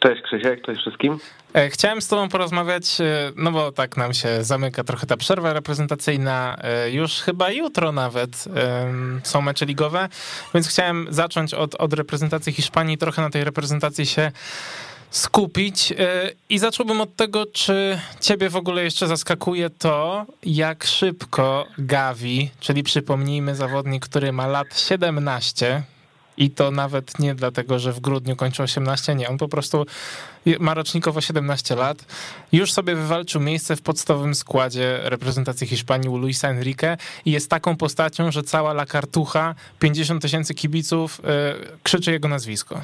[0.00, 1.18] Cześć Krzysiek, cześć wszystkim.
[1.54, 5.52] E, chciałem z tobą porozmawiać, e, no bo tak nam się zamyka trochę ta przerwa
[5.52, 8.44] reprezentacyjna, e, już chyba jutro nawet
[9.22, 10.08] są mecze ligowe,
[10.54, 14.32] więc chciałem zacząć od, od reprezentacji Hiszpanii, trochę na tej reprezentacji się
[15.12, 15.92] skupić.
[15.92, 15.96] E,
[16.48, 22.82] I zacząłbym od tego, czy ciebie w ogóle jeszcze zaskakuje to, jak szybko Gavi, czyli
[22.82, 25.82] przypomnijmy zawodnik, który ma lat 17,
[26.36, 29.86] i to nawet nie dlatego, że w grudniu kończy 18, nie, on po prostu
[30.60, 32.04] ma rocznikowo 17 lat.
[32.52, 37.76] Już sobie wywalczył miejsce w podstawowym składzie reprezentacji Hiszpanii u Luisa Enrique i jest taką
[37.76, 42.80] postacią, że cała La Cartucha, 50 tysięcy kibiców yy, krzyczy jego nazwisko.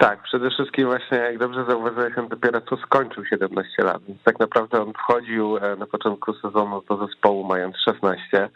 [0.00, 4.02] Tak, przede wszystkim właśnie, jak dobrze zauważyłeś, on dopiero co skończył 17 lat.
[4.08, 8.48] Więc tak naprawdę on wchodził e, na początku sezonu do zespołu mając 16.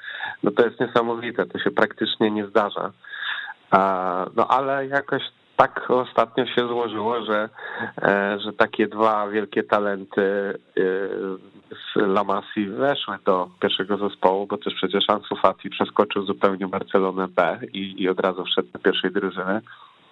[0.43, 2.93] No to jest niesamowite, to się praktycznie nie zdarza.
[4.37, 5.23] No ale jakoś
[5.57, 7.49] tak ostatnio się złożyło, że,
[8.03, 10.83] e, że takie dwa wielkie talenty e,
[11.71, 17.29] z La Masi weszły do pierwszego zespołu, bo też przecież Ansu Fati przeskoczył zupełnie Barcelonę
[17.29, 19.61] B i, i od razu wszedł do pierwszej drużyny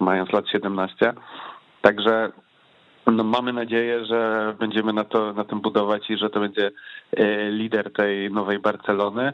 [0.00, 1.12] mając lat 17.
[1.82, 2.32] Także
[3.06, 6.70] no mamy nadzieję, że będziemy na, to, na tym budować i że to będzie
[7.16, 9.32] e, lider tej nowej Barcelony.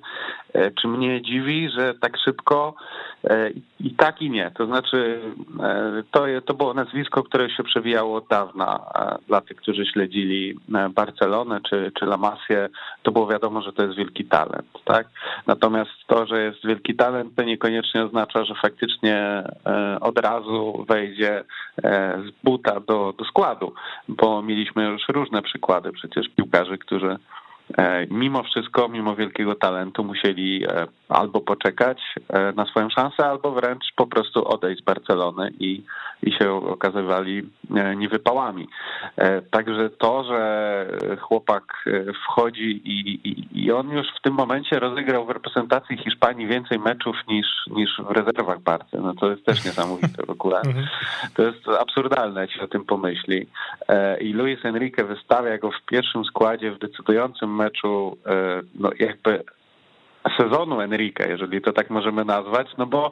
[0.53, 2.75] E, czy mnie dziwi, że tak szybko?
[3.25, 3.51] E,
[3.81, 4.51] I tak i nie.
[4.51, 5.21] To znaczy,
[6.11, 8.81] to, to było nazwisko, które się przewijało od dawna
[9.29, 10.59] dla tych, którzy śledzili
[10.95, 12.69] Barcelonę czy, czy La Masię.
[13.03, 14.67] To było wiadomo, że to jest wielki talent.
[14.85, 15.09] tak?
[15.47, 19.45] Natomiast to, że jest wielki talent, to niekoniecznie oznacza, że faktycznie
[20.01, 21.45] od razu wejdzie
[22.27, 23.75] z buta do, do składu składu,
[24.09, 27.19] bo mieliśmy już różne przykłady przecież piłkarzy, którzy
[28.11, 33.85] mimo wszystko, mimo wielkiego talentu musieli e, albo poczekać e, na swoją szansę, albo wręcz
[33.97, 35.83] po prostu odejść z Barcelony i,
[36.23, 37.43] i się okazywali
[37.97, 38.69] niewypałami.
[39.51, 40.87] Także to, że
[41.21, 41.85] chłopak
[42.25, 47.17] wchodzi i, i, i on już w tym momencie rozegrał w reprezentacji Hiszpanii więcej meczów
[47.29, 50.61] niż, niż w rezerwach Barcy, no to jest też niesamowite w ogóle.
[50.69, 50.87] Mhm.
[51.35, 53.47] To jest absurdalne, jak się o tym pomyśli.
[54.21, 58.17] I Luis Enrique wystawia go w pierwszym składzie w decydującym meczu,
[58.75, 59.45] no jakby
[60.41, 63.11] sezonu Enrique, jeżeli to tak możemy nazwać, no bo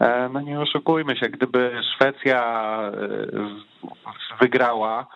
[0.00, 2.42] e, no nie oszukujmy się, gdyby Szwecja
[2.82, 5.06] e, wygrała,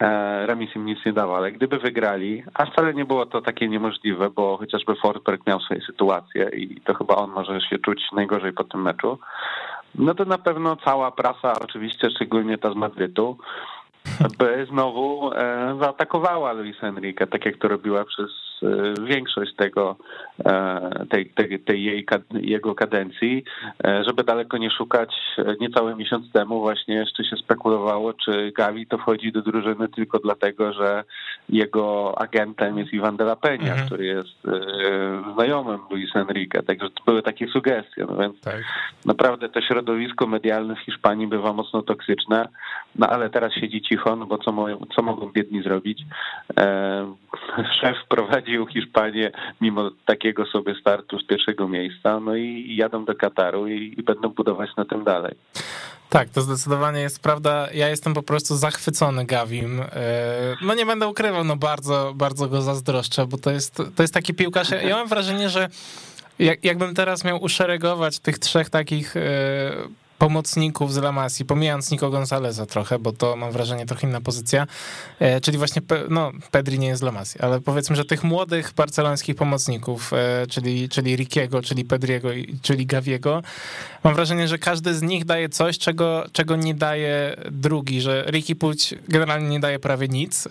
[0.00, 3.68] e, remis im nic nie dawał, ale gdyby wygrali, a wcale nie było to takie
[3.68, 8.52] niemożliwe, bo chociażby Forsberg miał swoje sytuacje i to chyba on może się czuć najgorzej
[8.52, 9.18] po tym meczu,
[9.94, 13.38] no to na pewno cała prasa, oczywiście szczególnie ta z Madrytu,
[14.38, 15.30] by znowu
[15.80, 18.47] zaatakowała Luis Enrique, tak jak to robiła przez E,
[19.04, 19.96] większość tego,
[20.44, 23.44] e, tej, tej, tej jej, jego kadencji,
[23.84, 25.14] e, żeby daleko nie szukać.
[25.60, 30.72] Niecały miesiąc temu właśnie jeszcze się spekulowało, czy Gavi to wchodzi do drużyny tylko dlatego,
[30.72, 31.04] że
[31.48, 33.86] jego agentem jest Ivan de la Peña, mhm.
[33.86, 34.38] który jest
[35.34, 38.62] znajomym Luis Enrique, także to były takie sugestie, no więc tak.
[39.04, 42.48] naprawdę to środowisko medialne w Hiszpanii bywa mocno toksyczne,
[42.94, 44.54] no ale teraz siedzi cicho, no bo co,
[44.96, 46.02] co mogą biedni zrobić?
[47.80, 49.30] Szef prowadzi prowadził Hiszpanię
[49.60, 54.28] mimo takiego sobie startu z pierwszego miejsca, no i jadą do Kataru i, i będą
[54.28, 55.34] budować na tym dalej.
[56.08, 57.68] Tak, to zdecydowanie jest prawda.
[57.74, 59.80] Ja jestem po prostu zachwycony Gawim.
[59.80, 59.86] E,
[60.62, 64.34] no nie będę ukrywał, no bardzo, bardzo go zazdroszczę, bo to jest, to jest taki
[64.34, 64.70] piłkarz.
[64.70, 65.68] Ja mam wrażenie, że
[66.38, 69.14] Jak, jakbym teraz miał uszeregować tych trzech takich
[70.18, 74.66] pomocników z Lamasji, pomijając Nico Gonzaleza trochę, bo to mam wrażenie trochę inna pozycja,
[75.18, 79.36] e, czyli właśnie, no Pedri nie jest z Lamasji, ale powiedzmy, że tych młodych barcelońskich
[79.36, 82.28] pomocników, e, czyli, czyli Rikiego, czyli Pedriego,
[82.62, 83.42] czyli Gaviego,
[84.04, 88.56] mam wrażenie, że każdy z nich daje coś, czego, czego nie daje drugi, że Ricky
[88.56, 90.46] Puć generalnie nie daje prawie nic.
[90.46, 90.50] E,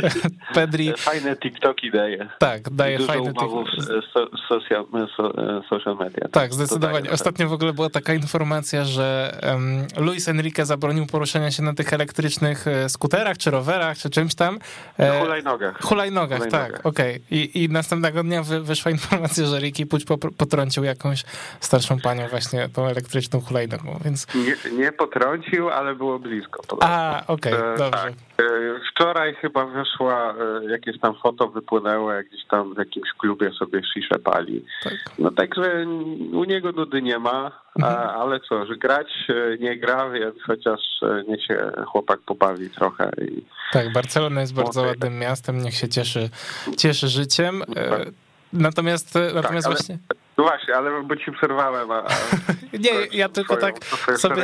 [0.54, 0.92] Pedri...
[0.96, 2.28] Fajne TikToki daje.
[2.38, 3.82] Tak, daje Dużo fajne TikToki.
[4.12, 5.32] So, social, so,
[5.70, 6.28] social media.
[6.28, 7.10] Tak, zdecydowanie.
[7.10, 11.92] Ostatnio w ogóle była taka informacja, że um, Luis Enrique zabronił poruszania się na tych
[11.92, 14.58] elektrycznych e, skuterach, czy rowerach, czy czymś tam.
[14.98, 15.82] E, hulajnogach.
[15.82, 17.16] Hulajnogach, tak, okej.
[17.16, 17.20] Okay.
[17.30, 20.04] I, I następnego dnia wy, wyszła informacja, że Ricky Puć
[20.38, 21.24] potrącił jakąś
[21.60, 24.26] starszą panią właśnie tą elektryczną hulajnogą, więc...
[24.34, 26.62] Nie, nie potrącił, ale było blisko.
[26.80, 28.02] A, okej, okay, dobrze.
[28.02, 28.12] Tak.
[28.12, 28.44] E,
[28.90, 33.80] wczoraj chyba wyszła, e, jakieś tam foto wypłynęło, jak gdzieś tam w jakimś klubie sobie
[33.94, 34.64] sziszę pali.
[34.84, 34.94] Tak.
[35.18, 35.86] No także
[36.32, 38.08] u niego nudy nie ma, mhm.
[38.20, 40.80] ale co, że grać e, nie gra, więc chociaż
[41.28, 43.10] niech się chłopak pobawi trochę.
[43.22, 43.44] I...
[43.72, 46.28] Tak, Barcelona jest bardzo ładnym miastem, niech się cieszy,
[46.76, 47.62] cieszy życiem.
[48.52, 49.76] Natomiast, tak, natomiast ale...
[50.38, 51.90] No właśnie, ale bo ci przerwałem.
[51.90, 52.04] A,
[52.84, 53.84] nie, ja tylko swoją, tak
[54.18, 54.42] sobie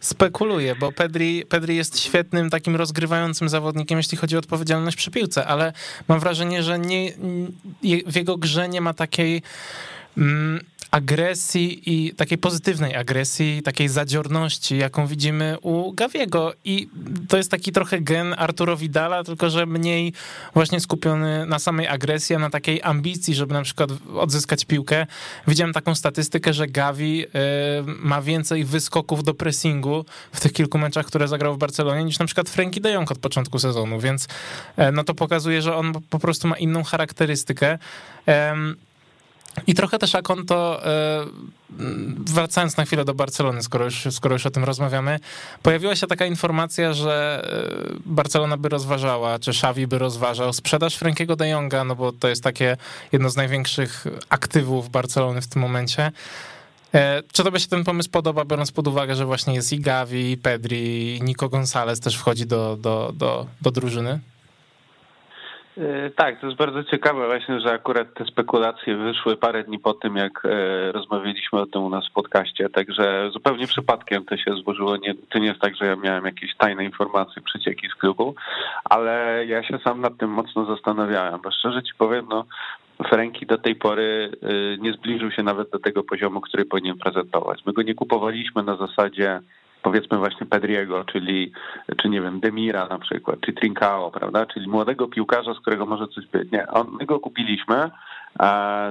[0.00, 5.46] spekuluję, bo Pedri, Pedri jest świetnym takim rozgrywającym zawodnikiem, jeśli chodzi o odpowiedzialność przy piłce,
[5.46, 5.72] ale
[6.08, 7.12] mam wrażenie, że nie,
[8.06, 9.42] w jego grze nie ma takiej
[10.18, 16.52] mm, agresji i takiej pozytywnej agresji, takiej zadziorności, jaką widzimy u Gawiego.
[16.64, 16.88] I
[17.28, 20.12] to jest taki trochę gen Arturo Vidala, tylko że mniej
[20.54, 25.06] właśnie skupiony na samej agresji, a na takiej ambicji, żeby na przykład odzyskać piłkę.
[25.48, 27.28] Widziałem taką statystykę, że Gavi y,
[27.86, 32.26] ma więcej wyskoków do pressingu w tych kilku meczach, które zagrał w Barcelonie, niż na
[32.26, 34.28] przykład Frankie de Jong od początku sezonu, więc
[34.76, 37.78] e, no to pokazuje, że on po prostu ma inną charakterystykę.
[39.66, 41.26] I trochę też Akonto, e,
[42.26, 45.20] wracając na chwilę do Barcelony, skoro już, skoro już o tym rozmawiamy,
[45.62, 47.44] pojawiła się taka informacja, że
[47.92, 52.28] e, Barcelona by rozważała, czy Xavi by rozważał sprzedaż Frankiego de Jonga, no bo to
[52.28, 52.76] jest takie
[53.12, 56.12] jedno z największych aktywów Barcelony w tym momencie.
[56.94, 60.30] E, czy tobie się ten pomysł podoba, biorąc pod uwagę, że właśnie jest i Gavi,
[60.30, 64.20] i Pedri, i Nico Gonzalez też wchodzi do, do, do, do drużyny?
[65.80, 69.94] E, tak, to jest bardzo ciekawe właśnie, że akurat te spekulacje wyszły parę dni po
[69.94, 74.54] tym, jak e, rozmawialiśmy o tym u nas w podcaście, także zupełnie przypadkiem to się
[74.54, 74.96] złożyło.
[74.96, 78.34] Nie, to nie jest tak, że ja miałem jakieś tajne informacje, przecieki z klubu,
[78.84, 82.44] ale ja się sam nad tym mocno zastanawiałem, bo szczerze ci powiem, no
[83.08, 87.66] Franki do tej pory e, nie zbliżył się nawet do tego poziomu, który powinien prezentować.
[87.66, 89.40] My go nie kupowaliśmy na zasadzie
[89.82, 91.52] powiedzmy właśnie Pedriego, czyli,
[91.96, 96.08] czy nie wiem, Demira na przykład, czy Trincao, prawda, czyli młodego piłkarza, z którego może
[96.08, 96.52] coś być.
[96.52, 97.90] Nie, on, my go kupiliśmy e,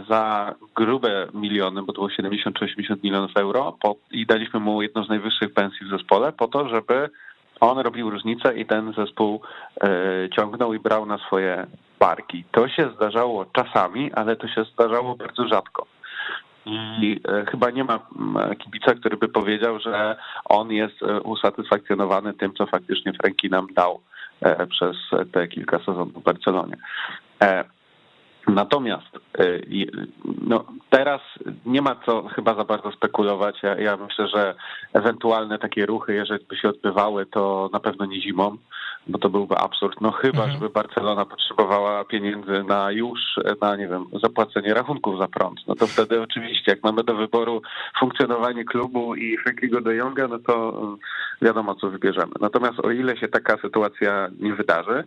[0.09, 4.81] za grube miliony, bo to było 70 czy 80 milionów euro po, i daliśmy mu
[4.81, 7.09] jedną z najwyższych pensji w zespole po to, żeby
[7.59, 9.41] on robił różnicę i ten zespół
[9.83, 9.89] e,
[10.35, 11.67] ciągnął i brał na swoje
[11.99, 12.43] barki.
[12.51, 15.85] To się zdarzało czasami, ale to się zdarzało bardzo rzadko.
[17.01, 17.99] I e, chyba nie ma
[18.59, 24.01] kibica, który by powiedział, że on jest e, usatysfakcjonowany tym, co faktycznie Franki nam dał
[24.41, 24.95] e, przez
[25.31, 26.75] te kilka sezonów w Barcelonie.
[28.53, 29.19] Natomiast
[30.41, 31.21] no, teraz
[31.65, 33.63] nie ma co chyba za bardzo spekulować.
[33.63, 34.55] Ja, ja, myślę, że
[34.93, 38.57] ewentualne takie ruchy, jeżeli by się odbywały, to na pewno nie zimą
[39.09, 40.01] bo to byłby absurd.
[40.01, 40.51] No chyba, mhm.
[40.51, 43.19] żeby Barcelona potrzebowała pieniędzy na już,
[43.61, 45.59] na nie wiem, zapłacenie rachunków za prąd.
[45.67, 47.61] No to wtedy oczywiście, jak mamy do wyboru
[47.99, 50.73] funkcjonowanie klubu i Frankiego de Jonga, no to
[51.41, 52.31] wiadomo, co wybierzemy.
[52.41, 55.03] Natomiast o ile się taka sytuacja nie wydarzy,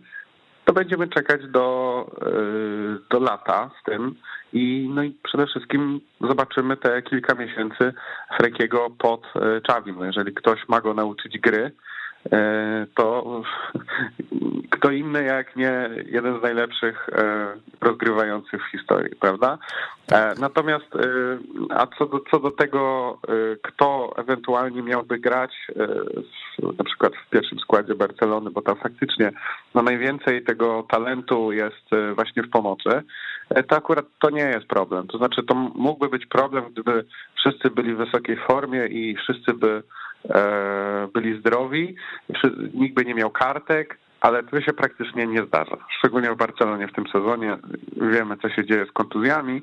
[0.65, 4.15] to będziemy czekać do, y, do lata z tym
[4.53, 7.93] i, no i przede wszystkim zobaczymy te kilka miesięcy
[8.37, 9.95] Frankiego pod Czawim.
[9.99, 11.92] No jeżeli ktoś ma go nauczyć gry, E,
[12.95, 13.41] to
[14.71, 19.57] kto inny jak nie jeden z najlepszych e, rozgrywających w historii, prawda?
[20.11, 20.85] E, natomiast
[21.69, 23.17] a co do, co do tego,
[23.61, 25.51] kto ewentualnie miałby grać
[26.77, 29.31] na przykład w pierwszym składzie Barcelony, bo tam faktycznie
[29.75, 32.89] no najwięcej tego talentu jest właśnie w pomocy,
[33.67, 35.07] to akurat to nie jest problem.
[35.07, 37.05] To znaczy to mógłby być problem, gdyby
[37.35, 40.02] wszyscy byli w wysokiej formie i wszyscy by E,
[41.13, 41.95] byli zdrowi,
[42.73, 45.77] nikt by nie miał kartek, ale to się praktycznie nie zdarza.
[45.97, 47.57] Szczególnie w Barcelonie w tym sezonie
[48.11, 49.61] wiemy, co się dzieje z kontuzjami,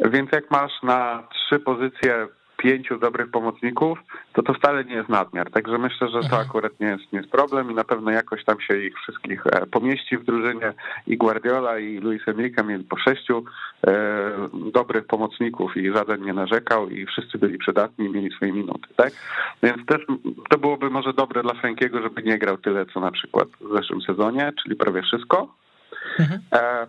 [0.00, 2.26] więc jak masz na trzy pozycje
[2.58, 3.98] pięciu dobrych pomocników,
[4.32, 5.50] to to wcale nie jest nadmiar.
[5.50, 8.60] Także myślę, że to akurat nie jest, nie jest problem i na pewno jakoś tam
[8.60, 10.72] się ich wszystkich e, pomieści w drużynie.
[11.06, 13.44] I Guardiola i Luis Enrique mieli po sześciu
[13.86, 13.92] e,
[14.72, 19.12] dobrych pomocników i żaden nie narzekał i wszyscy byli przydatni i mieli swoje minuty, tak?
[19.62, 20.02] Więc też
[20.50, 24.02] to byłoby może dobre dla Frankiego, żeby nie grał tyle, co na przykład w zeszłym
[24.02, 25.54] sezonie, czyli prawie wszystko.
[26.18, 26.40] Mhm.
[26.52, 26.86] E,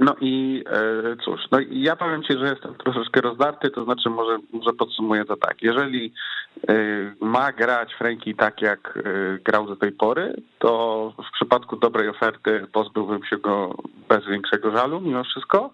[0.00, 4.38] no i e, cóż, no ja powiem Ci, że jestem troszeczkę rozdarty, to znaczy może,
[4.52, 5.62] może podsumuję to tak.
[5.62, 6.12] Jeżeli
[6.68, 6.74] e,
[7.20, 9.02] ma grać Franki tak, jak e,
[9.44, 13.74] grał do tej pory, to w przypadku dobrej oferty pozbyłbym się go
[14.08, 15.70] bez większego żalu mimo wszystko,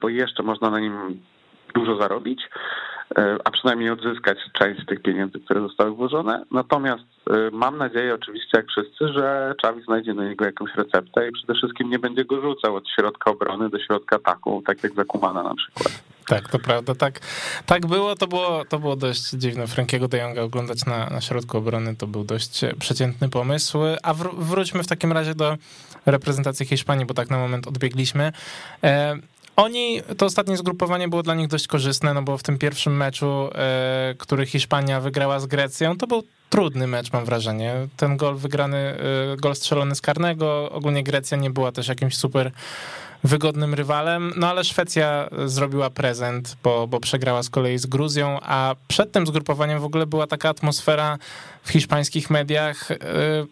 [0.00, 1.20] bo jeszcze można na nim
[1.74, 2.42] dużo zarobić.
[3.16, 6.44] E, a przynajmniej odzyskać część tych pieniędzy, które zostały włożone.
[6.50, 11.32] Natomiast e, mam nadzieję oczywiście, jak wszyscy, że Czawi znajdzie na niego jakąś receptę i
[11.32, 15.42] przede wszystkim nie będzie go rzucał od środka obrony do środka ataku, tak jak Zakumana
[15.42, 16.02] na przykład.
[16.26, 17.20] Tak, to prawda, tak,
[17.66, 19.66] tak było, to było, to było dość dziwne.
[19.66, 24.30] Frankiego de Jonga oglądać na, na środku obrony to był dość przeciętny pomysł, a wr
[24.38, 25.56] wróćmy w takim razie do
[26.06, 28.32] reprezentacji Hiszpanii, bo tak na moment odbiegliśmy.
[28.84, 29.16] E,
[29.58, 33.50] oni, to ostatnie zgrupowanie było dla nich dość korzystne, no bo w tym pierwszym meczu,
[33.54, 37.74] e, który Hiszpania wygrała z Grecją, to był trudny mecz, mam wrażenie.
[37.96, 42.52] Ten gol wygrany, e, gol strzelony z karnego, ogólnie Grecja nie była też jakimś super
[43.24, 48.74] wygodnym rywalem, no ale Szwecja zrobiła prezent, bo, bo przegrała z kolei z Gruzją, a
[48.88, 51.18] przed tym zgrupowaniem w ogóle była taka atmosfera
[51.62, 52.96] w hiszpańskich mediach y,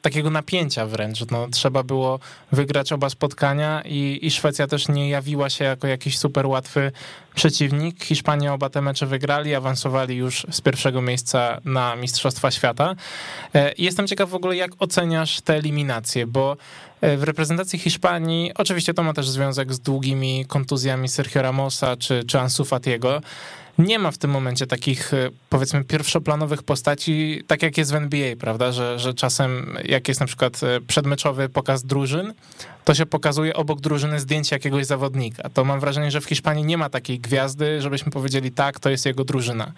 [0.03, 1.31] takiego napięcia wręcz.
[1.31, 2.19] No, trzeba było
[2.53, 6.93] wygrać oba spotkania i, i Szwecja też nie jawiła się jako jakiś super łatwy
[7.37, 8.05] przeciwnik.
[8.05, 12.95] Hiszpania oba te mecze wygrali, awansowali już z pierwszego miejsca na Mistrzostwa Świata.
[13.55, 16.57] E, jestem ciekaw w ogóle, jak oceniasz te eliminacje, bo
[17.01, 22.25] e, w reprezentacji Hiszpanii, oczywiście to ma też związek z długimi kontuzjami Sergio Ramosa czy,
[22.25, 23.21] czy Ansu Fatiego,
[23.79, 28.37] nie ma w tym momencie takich, e, powiedzmy, pierwszoplanowych postaci, tak jak jest w NBA,
[28.37, 28.73] prawda?
[28.73, 32.35] Że, że czasem, jak jest na przykład e, przedmeczowy pokaz drużyn,
[32.85, 35.49] to się pokazuje obok drużyny zdjęcie jakiegoś zawodnika.
[35.49, 39.07] To mam wrażenie, że w Hiszpanii nie ma takiej gwiazdy, żebyśmy powiedzieli tak, to jest
[39.07, 39.73] jego drużyna.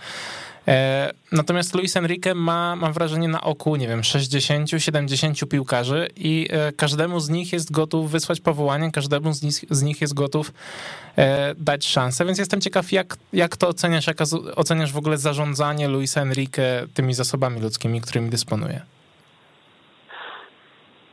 [0.69, 6.73] E, natomiast Luis Enrique ma, mam wrażenie, na oku, nie wiem, 60-70 piłkarzy i e,
[6.73, 10.53] każdemu z nich jest gotów wysłać powołanie, każdemu z nich, z nich jest gotów
[11.16, 14.16] e, dać szansę, więc jestem ciekaw, jak, jak to oceniasz, jak
[14.57, 18.81] oceniasz w ogóle zarządzanie Luisa Enrique tymi zasobami ludzkimi, którymi dysponuje?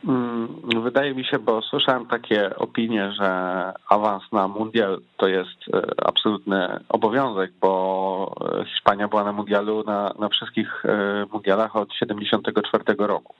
[0.04, 3.28] Mm, wydaje mi się, bo słyszałem takie opinie, że
[3.88, 8.34] awans na mundial to jest e, absolutny obowiązek, bo
[8.66, 13.34] Hiszpania była na mundialu na, na wszystkich e, mundialach od 1974 roku.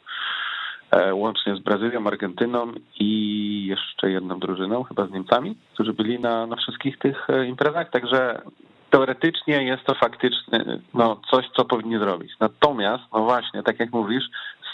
[0.90, 6.46] E, łącznie z Brazylią, Argentyną i jeszcze jedną drużyną, chyba z Niemcami, którzy byli na,
[6.46, 7.90] na wszystkich tych imprezach.
[7.90, 8.42] Także
[8.90, 12.32] teoretycznie jest to faktycznie no, coś, co powinni zrobić.
[12.40, 14.24] Natomiast, no właśnie, tak jak mówisz,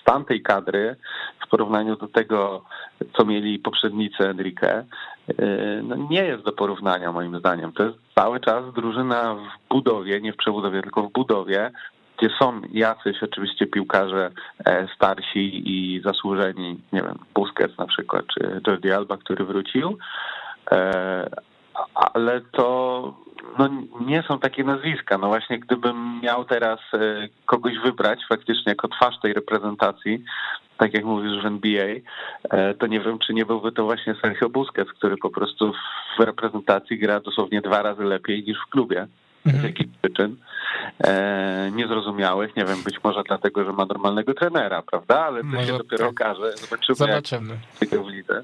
[0.00, 0.96] stan tej kadry
[1.52, 2.64] porównaniu do tego,
[3.16, 4.84] co mieli poprzednicy Enrique,
[5.30, 7.72] y, no nie jest do porównania moim zdaniem.
[7.72, 11.70] To jest cały czas drużyna w budowie, nie w przebudowie, tylko w budowie,
[12.18, 14.30] gdzie są jacyś oczywiście piłkarze
[14.64, 19.98] e, starsi i zasłużeni, nie wiem, Busquets na przykład, czy Jordi Alba, który wrócił,
[20.72, 21.30] e,
[21.94, 23.14] ale to
[23.58, 23.68] no,
[24.00, 25.18] nie są takie nazwiska.
[25.18, 30.24] No właśnie, gdybym miał teraz e, kogoś wybrać faktycznie jako twarz tej reprezentacji,
[30.78, 31.86] tak jak mówisz w NBA,
[32.50, 35.72] e, to nie wiem, czy nie byłby to właśnie Sergio Busquets, który po prostu
[36.18, 39.06] w reprezentacji gra dosłownie dwa razy lepiej niż w klubie
[39.46, 39.62] mhm.
[39.62, 40.36] z jakichś przyczyn
[41.72, 42.56] niezrozumiałych.
[42.56, 45.20] Nie wiem, być może dlatego, że ma normalnego trenera, prawda?
[45.20, 46.10] Ale to może się dopiero tak.
[46.10, 46.56] okaże.
[46.56, 47.56] Zobaczymy, Zobaczymy.
[47.80, 48.42] jak w lidze.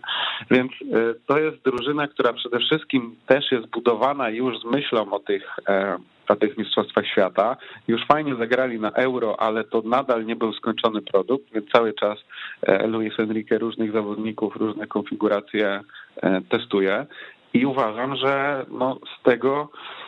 [0.51, 5.19] Więc e, to jest drużyna, która przede wszystkim też jest budowana już z myślą o
[5.19, 7.57] tych e, o tych mistrzostwach świata.
[7.89, 12.19] Już fajnie zagrali na euro, ale to nadal nie był skończony produkt, więc cały czas
[12.63, 15.81] e, Luis Enrique różnych zawodników, różne konfiguracje
[16.23, 17.07] e, testuje.
[17.55, 20.08] I uważam, że no, z tego E,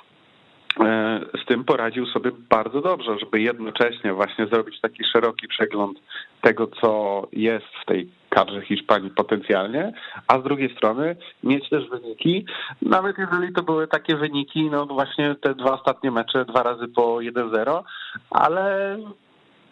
[1.43, 5.99] z tym poradził sobie bardzo dobrze, żeby jednocześnie właśnie zrobić taki szeroki przegląd
[6.41, 9.93] tego, co jest w tej kadrze Hiszpanii potencjalnie,
[10.29, 12.47] a z drugiej strony mieć też wyniki,
[12.83, 17.17] nawet jeżeli to były takie wyniki, no właśnie te dwa ostatnie mecze, dwa razy po
[17.17, 17.83] 1-0,
[18.31, 18.97] ale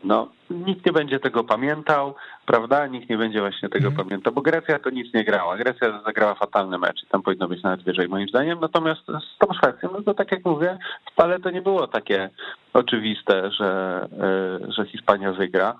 [0.04, 2.14] no, nikt nie będzie tego pamiętał,
[2.46, 2.86] prawda?
[2.86, 3.96] Nikt nie będzie właśnie tego mm.
[3.96, 5.56] pamiętał, bo Grecja to nic nie grała.
[5.56, 8.60] Grecja zagrała fatalny mecz i tam powinno być nawet wyżej moim zdaniem.
[8.60, 10.78] Natomiast z tą Szwecją, no to tak jak mówię,
[11.12, 12.30] wcale to nie było takie
[12.74, 15.74] oczywiste, że, e, że Hiszpania wygra.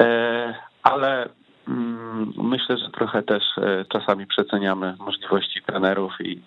[0.00, 1.28] E, ale
[2.36, 6.42] myślę, że trochę też e, czasami przeceniamy możliwości trenerów i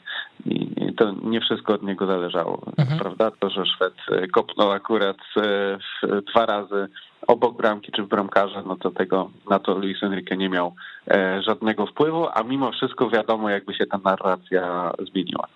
[0.45, 2.99] i to nie wszystko od niego zależało, mhm.
[2.99, 3.32] prawda?
[3.32, 3.93] To, że Szwed
[4.34, 5.18] kopnął akurat
[6.32, 6.88] dwa razy
[7.28, 10.76] obok bramki czy w bramkarze, no to tego na to Luis Enrique nie miał
[11.11, 15.47] e, żadnego wpływu, a mimo wszystko wiadomo, jakby się ta narracja zmieniła.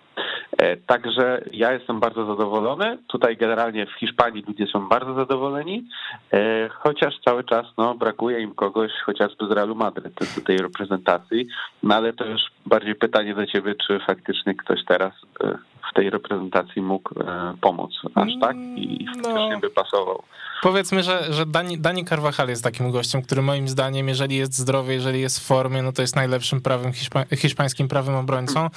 [0.58, 2.98] E, także ja jestem bardzo zadowolony.
[3.06, 5.88] Tutaj generalnie w Hiszpanii ludzie są bardzo zadowoleni,
[6.32, 11.46] e, chociaż cały czas no, brakuje im kogoś chociażby z Realu Madryt do tej reprezentacji.
[11.82, 15.12] No ale to już bardziej pytanie do ciebie, czy faktycznie ktoś teraz
[15.44, 15.58] e,
[15.90, 17.14] w tej reprezentacji mógł
[17.60, 19.12] pomóc aż tak i no.
[19.12, 19.60] faktycznie no.
[19.60, 20.22] by pasował.
[20.62, 24.92] Powiedzmy, że, że Dani, Dani Carvajal jest takim gościem, który moim zdaniem, jeżeli jest zdrowy,
[24.92, 28.68] jeżeli jest w formie, no to jest najlepszym prawym hiszpa hiszpańskim prawym obrońcą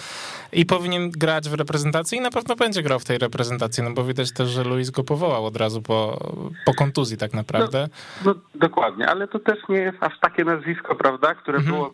[0.54, 4.04] i powinien grać w reprezentacji i na pewno będzie grał w tej reprezentacji, no bo
[4.04, 6.20] widać też, że Luis go powołał od razu po,
[6.66, 7.88] po kontuzji tak naprawdę.
[8.26, 11.76] No, no dokładnie, ale to też nie jest aż takie nazwisko, prawda, które mhm.
[11.76, 11.92] było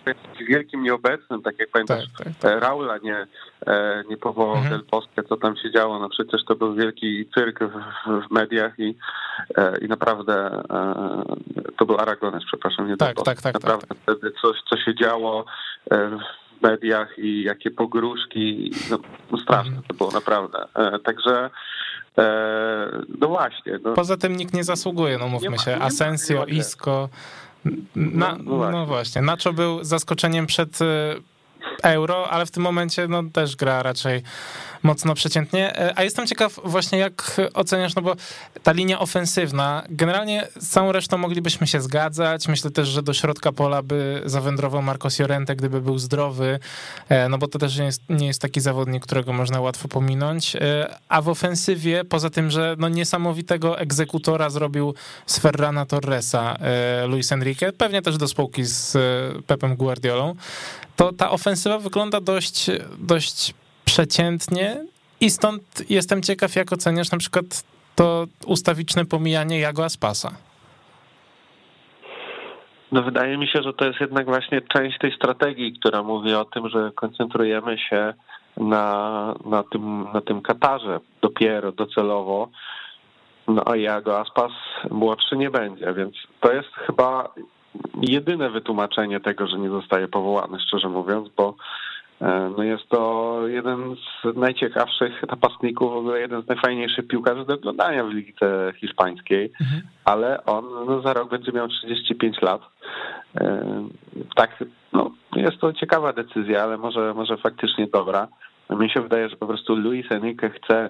[0.50, 2.52] wielkim nieobecnym, tak jak pamiętasz, tak, tak.
[2.52, 3.28] E, Raula nie,
[3.68, 4.70] e, nie powołał mhm.
[4.70, 8.80] Del Bosque, co tam się działo, no przecież to był wielki cyrk w, w mediach
[8.80, 8.96] i,
[9.58, 10.64] e, i naprawdę
[11.78, 14.96] to był Aragones, przepraszam, nie tak, tak, tak, tak, Naprawdę tak, wtedy coś, co się
[14.96, 15.46] działo
[16.60, 19.00] w mediach i jakie pogróżki, no,
[19.32, 19.88] no straszne mhm.
[19.88, 20.66] to było naprawdę.
[21.04, 21.50] Także
[23.20, 23.80] no właśnie.
[23.84, 23.94] No.
[23.94, 25.76] Poza tym nikt nie zasługuje, no mówmy się.
[25.76, 27.10] Asensio, Isco.
[27.96, 28.80] Na, no, no, właśnie.
[28.80, 29.22] no właśnie.
[29.22, 30.80] Nacho był zaskoczeniem przed
[31.84, 34.22] euro, ale w tym momencie no, też gra raczej
[34.84, 35.78] mocno przeciętnie.
[35.78, 38.16] E, a jestem ciekaw właśnie jak oceniasz, no bo
[38.64, 42.48] ta linia ofensywna, generalnie z całą resztą moglibyśmy się zgadzać.
[42.48, 46.60] Myślę też, że do środka pola by zawędrował Marcos Llorente, gdyby był zdrowy,
[47.10, 50.56] e, no bo to też nie jest, nie jest taki zawodnik, którego można łatwo pominąć.
[50.56, 54.94] E, a w ofensywie, poza tym, że no niesamowitego egzekutora zrobił
[55.26, 56.58] z Ferrana Torresa
[57.08, 58.98] Luis Enrique, pewnie też do spółki z
[59.46, 60.36] Pepem Guardiolą,
[60.96, 62.66] to ta ofensywa wygląda dość,
[63.00, 63.54] dość
[64.00, 64.86] przeciętnie
[65.22, 67.46] i stąd jestem ciekaw, jak oceniasz na przykład
[67.96, 70.32] to ustawiczne pomijanie Jago Aspasa.
[72.92, 76.46] No wydaje mi się, że to jest jednak właśnie część tej strategii, która mówi o
[76.46, 78.14] tym, że koncentrujemy się
[78.58, 82.50] na, na, tym, na tym Katarze dopiero docelowo,
[83.48, 84.52] no a Jago Aspas
[84.92, 87.34] młodszy nie będzie, więc to jest chyba
[88.02, 91.56] jedyne wytłumaczenie tego, że nie zostaje powołany, szczerze mówiąc, bo
[92.58, 98.04] no jest to jeden z najciekawszych napastników, w ogóle jeden z najfajniejszych piłkarzy do oglądania
[98.04, 99.82] w Lidze Hiszpańskiej, mhm.
[100.06, 102.62] ale on no, za rok będzie miał 35 lat.
[103.42, 103.66] E,
[104.36, 104.64] tak,
[104.94, 108.28] no, jest to ciekawa decyzja, ale może, może faktycznie dobra.
[108.70, 110.90] Mi się wydaje, że po prostu Luis Enrique chce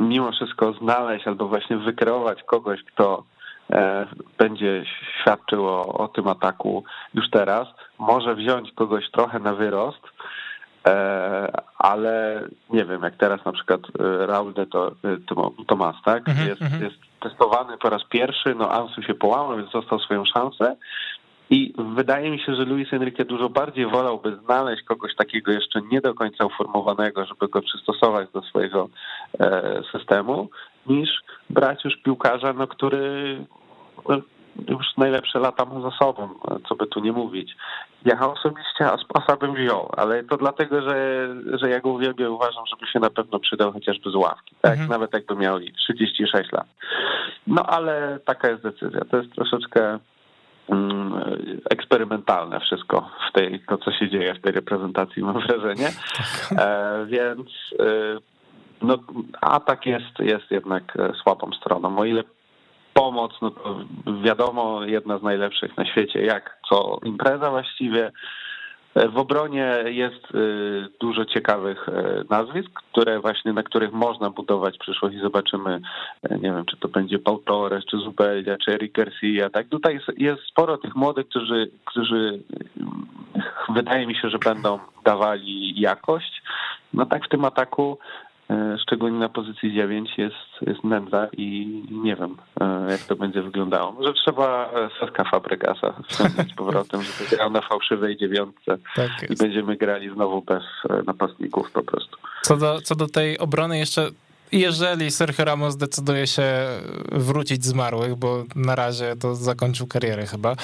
[0.00, 3.24] mimo wszystko znaleźć albo właśnie wykreować kogoś, kto
[3.72, 4.06] E,
[4.38, 4.84] będzie
[5.20, 7.68] świadczył o, o tym ataku już teraz.
[7.98, 10.08] Może wziąć kogoś trochę na wyrost, e,
[11.78, 14.66] ale nie wiem, jak teraz na przykład e, Raul de
[15.66, 16.28] Tomas, tak?
[16.28, 16.82] Mhm, jest, mhm.
[16.82, 20.76] jest testowany po raz pierwszy, no Ansu się połamał, więc dostał swoją szansę.
[21.50, 26.00] I wydaje mi się, że Luis Enrique dużo bardziej wolałby znaleźć kogoś takiego jeszcze nie
[26.00, 28.88] do końca uformowanego, żeby go przystosować do swojego
[29.92, 30.48] systemu,
[30.86, 31.10] niż
[31.50, 33.38] brać już piłkarza, no, który
[34.08, 34.18] no,
[34.68, 36.28] już najlepsze lata ma za sobą,
[36.68, 37.56] co by tu nie mówić.
[38.04, 42.92] Ja osobiście Aspasa bym wziął, ale to dlatego, że, że ja go uwielbiam uważam, żeby
[42.92, 44.72] się na pewno przydał chociażby z ławki, tak?
[44.72, 44.90] Mhm.
[44.90, 46.66] Nawet jakby miał 36 lat.
[47.46, 49.00] No ale taka jest decyzja.
[49.10, 49.98] To jest troszeczkę
[50.68, 51.22] mm,
[51.70, 55.88] eksperymentalne wszystko w tej, to co się dzieje w tej reprezentacji, mam wrażenie.
[56.58, 57.48] E, więc
[57.80, 57.84] e,
[58.82, 58.98] no,
[59.40, 61.98] atak jest, jest jednak e, słabą stroną.
[61.98, 62.24] O ile
[62.96, 63.76] pomoc, no to
[64.22, 68.12] wiadomo, jedna z najlepszych na świecie, jak co impreza właściwie.
[68.94, 70.38] E, w obronie jest e,
[71.00, 71.86] dużo ciekawych
[72.30, 75.80] nazwisk, które właśnie, na których można budować przyszłość i zobaczymy,
[76.30, 79.68] nie wiem, czy to będzie Paul Torres, czy Zubelia, czy Eric Garcia, tak?
[79.68, 82.42] Tutaj jest, sporo tych młodych, którzy, którzy
[83.74, 86.42] wydaje mi się, że będą dawali jakość.
[86.94, 88.25] No tak w tym ataku E,
[88.82, 90.34] szczególnie na pozycji 9 jest,
[90.66, 93.92] jest nędza i nie wiem, e, jak to będzie wyglądało.
[93.92, 99.76] Może trzeba e, Seska Fabregasa wciągnąć powrotem, żeby grał na fałszywej dziewiątce tak i będziemy
[99.76, 100.62] grali znowu bez
[101.06, 102.16] napastników po prostu.
[102.42, 104.10] Co do, co do tej obrony jeszcze
[104.52, 106.44] jeżeli Sergio Ramos zdecyduje się
[107.12, 110.56] wrócić z zmarłych, bo na razie to zakończył karierę chyba,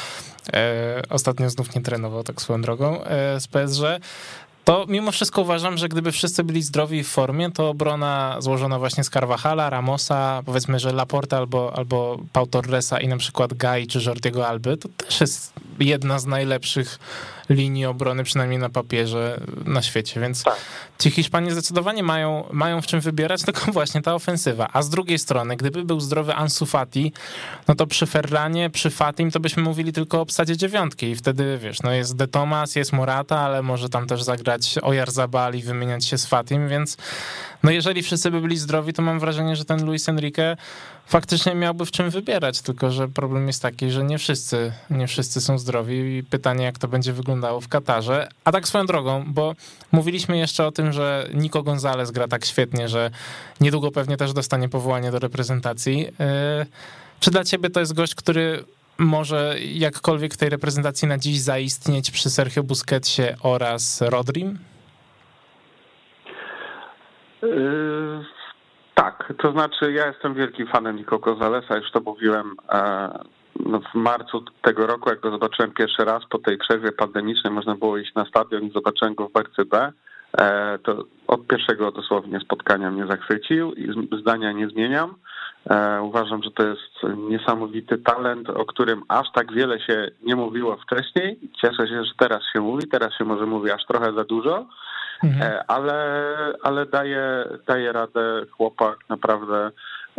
[0.53, 3.83] e, ostatnio znów nie trenował tak swoją drogą e, z PSG,
[4.65, 9.05] to mimo wszystko uważam, że gdyby wszyscy byli zdrowi w formie, to obrona złożona właśnie
[9.05, 13.99] z Carvajala, Ramosa, powiedzmy, że Laporta albo, albo Pau Torresa i na przykład Gai czy
[14.07, 16.99] Jordiego Alby, to też jest jedna z najlepszych
[17.49, 20.57] linii obrony, przynajmniej na papierze, na świecie, więc tak.
[20.99, 24.69] ci Hiszpanie zdecydowanie mają, mają w czym wybierać, tylko właśnie ta ofensywa.
[24.73, 27.13] A z drugiej strony, gdyby był zdrowy Ansu Fati,
[27.69, 31.59] no to przy Ferranie, przy Fatim to byśmy mówili tylko o obsadzie dziewiątki i wtedy,
[31.59, 34.23] wiesz, no jest De Tomas, jest Morata, ale może tam też
[34.53, 36.97] zagrać Ojar Zabal i wymieniać się z Fatim, więc
[37.63, 40.57] no jeżeli wszyscy by byli zdrowi, to mam wrażenie, że ten Luis Enrique
[41.07, 45.41] faktycznie miałby w czym wybierać, tylko że problem jest taki, że nie wszyscy, nie wszyscy
[45.41, 48.29] są zdrowi i pytanie, jak to będzie wyglądało w Katarze.
[48.45, 49.55] A tak swoją drogą, bo
[49.93, 53.11] mówiliśmy jeszcze o tym, że Nico Gonzalez gra tak świetnie, że
[53.61, 56.09] niedługo pewnie też dostanie powołanie do reprezentacji.
[56.21, 56.67] E,
[57.21, 58.65] czy dla ciebie to jest gość, który
[58.99, 64.59] może jakkolwiek w tej reprezentacji na dziś zaistnieć przy Sergio Busquetsie oraz Rodrim?
[67.43, 68.25] Yy,
[68.95, 73.09] tak, to znaczy ja jestem wielkim fanem Nico Gonzalesa, już to mówiłem e,
[73.61, 77.75] no w marcu tego roku, jak go zobaczyłem pierwszy raz po tej przerwie pandemicznej, można
[77.75, 79.93] było iść na stadion i zobaczyłem go w Barcy B.
[80.39, 85.15] E, to od pierwszego dosłownie spotkania mnie zachwycił i zdania nie zmieniam.
[85.71, 90.77] E, uważam, że to jest niesamowity talent, o którym aż tak wiele się nie mówiło
[90.77, 91.39] wcześniej.
[91.61, 94.67] Cieszę się, że teraz się mówi, teraz się może mówi aż trochę za dużo.
[95.25, 95.53] Mhm.
[95.53, 96.27] E, ale,
[96.63, 99.71] ale daje, daje radę chłopak, naprawdę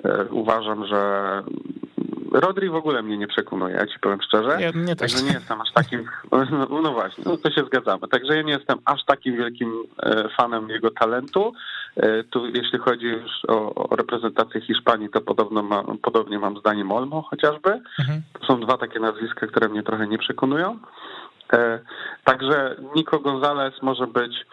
[0.06, 1.44] e, uważam, że
[2.34, 4.58] Rodri w ogóle mnie nie przekonuje, ja ci powiem szczerze.
[4.62, 8.08] Ja, mnie Także nie jestem aż takim, no, no, właśnie, no to się zgadzamy.
[8.08, 11.54] Także ja nie jestem aż takim wielkim e, fanem jego talentu.
[12.30, 17.22] Tu jeśli chodzi już o, o reprezentację Hiszpanii, to podobno ma, podobnie mam zdanie Molmo
[17.22, 17.82] chociażby.
[18.00, 18.22] Mhm.
[18.40, 20.80] To są dwa takie nazwiska, które mnie trochę nie przekonują.
[21.54, 21.80] E,
[22.24, 24.46] także Nico Gonzalez może być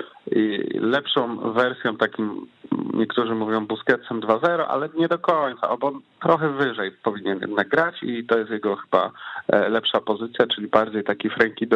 [0.74, 2.46] lepszą wersją, takim
[2.94, 8.03] niektórzy mówią Busquetsem 2.0, ale nie do końca, bo on trochę wyżej powinien jednak grać
[8.03, 9.11] i to jest jego chyba
[9.48, 11.66] e, lepsza pozycja, czyli bardziej taki Frankie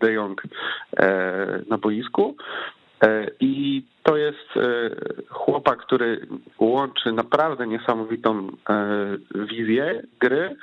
[0.00, 0.42] de Jong
[0.96, 2.36] e, na boisku.
[3.40, 4.48] I to jest
[5.28, 6.26] chłopak, który
[6.58, 8.48] łączy naprawdę niesamowitą
[9.34, 10.56] wizję gry,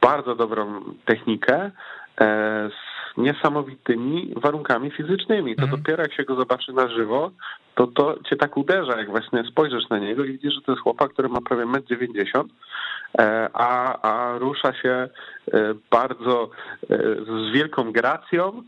[0.00, 1.70] bardzo dobrą technikę
[2.70, 5.56] z niesamowitymi warunkami fizycznymi.
[5.56, 5.80] To mhm.
[5.80, 7.30] dopiero jak się go zobaczy na żywo,
[7.74, 10.82] to to cię tak uderza, jak właśnie spojrzysz na niego i widzisz, że to jest
[10.82, 12.48] chłopak, który ma prawie 1,90 m,
[13.18, 15.08] e, a, a rusza się e,
[15.90, 16.50] bardzo
[16.90, 18.62] e, z wielką gracją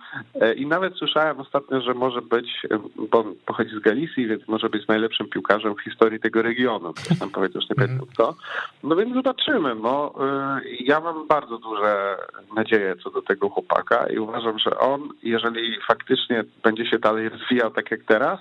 [0.56, 2.66] i nawet słyszałem ostatnio, że może być,
[3.10, 6.92] bo pochodzi z Galicji, więc może być najlepszym piłkarzem w historii tego regionu.
[6.92, 8.12] Ktoś tam powiedział, że nie pamiętam mhm.
[8.12, 8.34] kto.
[8.82, 9.74] No więc zobaczymy.
[9.74, 10.14] No,
[10.80, 12.16] ja mam bardzo duże
[12.56, 17.70] nadzieje co do tego chłopaka i uważam, że on, jeżeli faktycznie będzie się dalej rozwijał
[17.70, 18.40] tak jak teraz,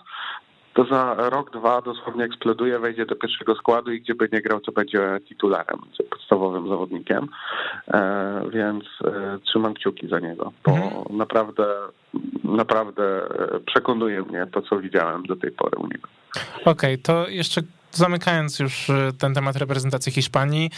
[0.74, 4.60] to za rok, dwa dosłownie eksploduje, wejdzie do pierwszego składu i gdzie by nie grał,
[4.60, 7.28] to będzie titularem, będzie podstawowym zawodnikiem.
[7.88, 11.18] E, więc e, trzymam kciuki za niego, bo mhm.
[11.18, 11.66] naprawdę,
[12.44, 16.08] naprawdę e, przekonuje mnie to, co widziałem do tej pory u niego.
[16.62, 17.62] Okej, okay, to jeszcze
[17.94, 20.72] zamykając już ten temat reprezentacji Hiszpanii,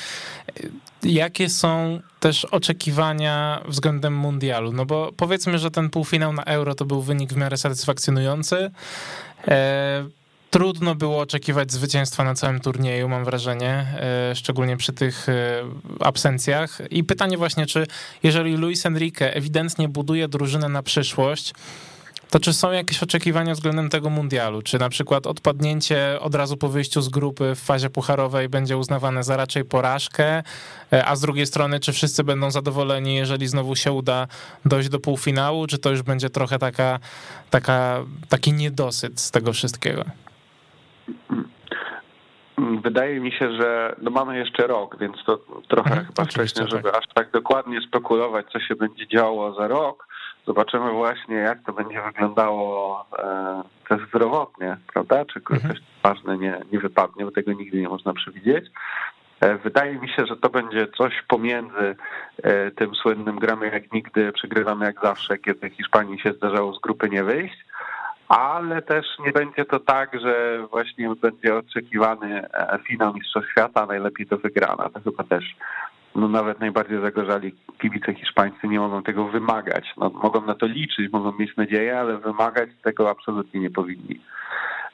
[1.03, 4.74] jakie są też oczekiwania względem mundialu?
[4.74, 8.72] No bo powiedzmy, że ten półfinał na Euro to był wynik w miarę satysfakcjonujący.
[9.47, 10.07] E,
[10.51, 13.86] trudno było oczekiwać zwycięstwa na całym turnieju, mam wrażenie,
[14.32, 15.63] e, szczególnie przy tych e,
[15.99, 16.82] absencjach.
[16.91, 17.88] I pytanie właśnie, czy
[18.24, 21.53] jeżeli Luis Enrique ewidentnie buduje drużynę na przyszłość,
[22.36, 24.61] to czy są jakieś oczekiwania względem tego mundialu?
[24.61, 29.23] Czy na przykład odpadnięcie od razu po wyjściu z grupy w fazie pucharowej będzie uznawane
[29.23, 30.43] za raczej porażkę,
[30.93, 34.27] e, a z drugiej strony, czy wszyscy będą zadowoleni, jeżeli znowu się uda
[34.65, 36.99] dojść do półfinału, czy to już będzie trochę taka,
[37.49, 40.03] taka, taki niedosyt z tego wszystkiego?
[42.83, 46.91] Wydaje mi się, że no mamy jeszcze rok, więc to trochę mhm, chyba wcześniej, żeby
[46.91, 46.95] tak.
[46.95, 50.07] aż tak dokładnie spekulować, co się będzie działo za rok.
[50.47, 55.25] Zobaczymy właśnie, jak to będzie wyglądało e, też zdrowotnie, prawda?
[55.25, 55.61] Czy mhm.
[55.61, 58.65] coś ważne nie, nie wypadnie, bo tego nigdy nie można przewidzieć.
[59.39, 61.95] E, wydaje mi się, że to będzie coś pomiędzy
[62.43, 67.09] e, tym słynnym gramy jak nigdy, przegrywamy jak zawsze, kiedy Hiszpanii się zdarzało z grupy
[67.09, 67.65] nie wyjść,
[68.27, 72.47] ale też nie będzie to tak, że właśnie będzie oczekiwany
[72.87, 74.89] finał Mistrzostw Świata, najlepiej to wygrana.
[74.89, 75.55] To chyba też
[76.16, 79.93] no nawet najbardziej zagorzali kibice hiszpańscy nie mogą tego wymagać.
[79.97, 84.20] No, mogą na to liczyć, mogą mieć nadzieję, ale wymagać tego absolutnie nie powinni.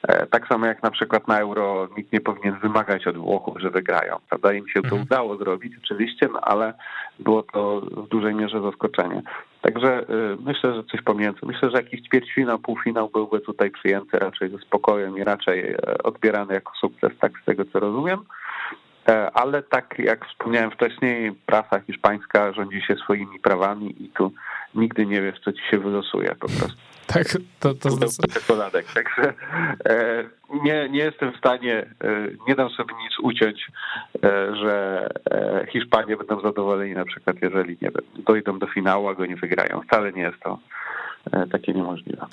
[0.08, 3.70] E, tak samo jak na przykład na Euro nikt nie powinien wymagać od Włochów, że
[3.70, 4.16] wygrają.
[4.28, 4.52] Prawda?
[4.52, 5.02] Im się to mhm.
[5.02, 6.74] udało zrobić oczywiście, no ale
[7.18, 9.22] było to w dużej mierze zaskoczenie.
[9.60, 10.04] Także
[10.40, 11.38] myślę, że coś pomiędzy.
[11.42, 16.72] Myślę, że jakiś ćwierćfinał, półfinał byłby tutaj przyjęty raczej ze spokojem i raczej odbierany jako
[16.80, 18.18] sukces, tak z tego co rozumiem.
[19.34, 24.32] Ale tak jak wspomniałem wcześniej, prasa hiszpańska rządzi się swoimi prawami i tu
[24.74, 26.76] nigdy nie wiesz, co ci się wylosuje po prostu.
[27.06, 27.26] Tak,
[27.60, 27.90] to, to
[28.32, 28.86] czekoladek.
[28.94, 29.34] Także
[29.84, 30.24] e,
[30.64, 31.86] nie, nie jestem w stanie, e,
[32.48, 33.66] nie dam sobie nic uciąć,
[34.24, 39.14] e, że e, Hiszpanie będą zadowoleni na przykład, jeżeli nie wiem, dojdą do finału, a
[39.14, 39.82] go nie wygrają.
[39.82, 40.58] Wcale nie jest to
[41.32, 42.26] e, takie niemożliwe.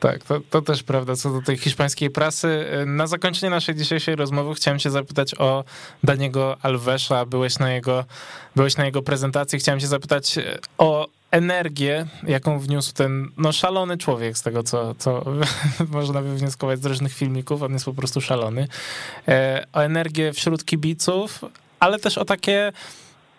[0.00, 2.66] Tak, to, to też prawda co do tej hiszpańskiej prasy.
[2.70, 5.64] E, na zakończenie naszej dzisiejszej rozmowy chciałem się zapytać o
[6.04, 7.26] Daniego Alvesa.
[7.26, 8.04] Byłeś na jego,
[8.56, 9.58] byłeś na jego prezentacji.
[9.58, 10.38] Chciałem się zapytać
[10.78, 15.24] o energię, jaką wniósł ten no, szalony człowiek, z tego co, co
[15.92, 18.68] można wywnioskować z różnych filmików, on jest po prostu szalony,
[19.28, 21.44] e, o energię wśród kibiców,
[21.80, 22.72] ale też o takie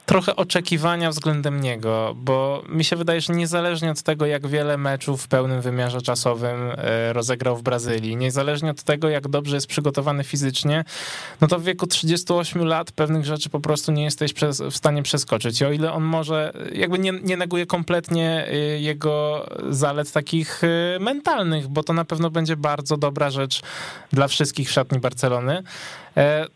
[0.05, 5.23] trochę oczekiwania względem niego, bo mi się wydaje, że niezależnie od tego, jak wiele meczów
[5.23, 10.23] w pełnym wymiarze czasowym e, rozegrał w Brazylii, niezależnie od tego, jak dobrze jest przygotowany
[10.23, 10.83] fizycznie,
[11.41, 14.33] no to w wieku 38 lat pewnych rzeczy po prostu nie jesteś
[14.71, 15.61] w stanie przeskoczyć.
[15.61, 20.99] I o ile on może, jakby nie, nie neguje kompletnie e, jego zalet takich e,
[20.99, 23.61] mentalnych, bo to na pewno będzie bardzo dobra rzecz
[24.13, 25.63] dla wszystkich w szatni Barcelony,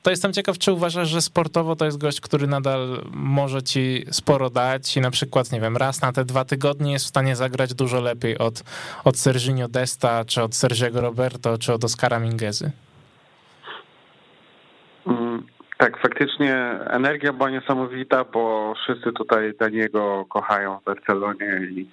[0.01, 4.49] to jestem ciekaw, czy uważasz, że sportowo to jest gość, który nadal może ci sporo
[4.49, 7.73] dać i na przykład, nie wiem, raz na te dwa tygodnie jest w stanie zagrać
[7.73, 8.63] dużo lepiej od,
[9.03, 12.71] od Serginio Desta, czy od Sergiego Roberto, czy od Oscara Mingezy?
[15.07, 15.43] Mm,
[15.77, 16.55] tak, faktycznie
[16.87, 21.89] energia była niesamowita, bo wszyscy tutaj Daniego kochają w Barcelonie i,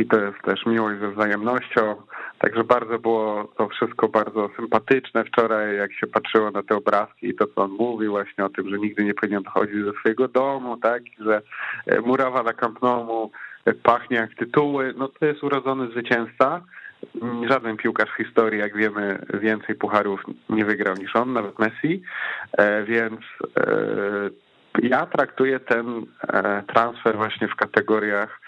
[0.00, 1.96] i to jest też miłość ze wzajemnością.
[2.38, 7.34] Także bardzo było to wszystko bardzo sympatyczne wczoraj, jak się patrzyło na te obrazki i
[7.34, 10.76] to, co on mówił właśnie o tym, że nigdy nie powinien chodzić ze swojego domu,
[10.76, 11.42] tak, że
[11.86, 12.78] e, murawa na Camp
[13.82, 16.60] pachnie jak tytuły, no to jest urodzony zwycięzca.
[17.48, 22.02] Żaden piłkarz w historii, jak wiemy, więcej pucharów nie wygrał niż on, nawet Messi,
[22.58, 23.20] e, więc
[23.56, 24.30] e,
[24.82, 26.06] ja traktuję ten
[26.66, 28.40] transfer właśnie w kategoriach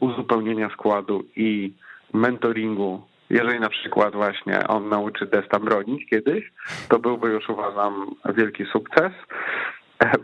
[0.00, 1.72] uzupełnienia składu i
[2.12, 6.52] mentoringu jeżeli na przykład właśnie on nauczy Desta bronić kiedyś,
[6.88, 9.12] to byłby już uważam wielki sukces,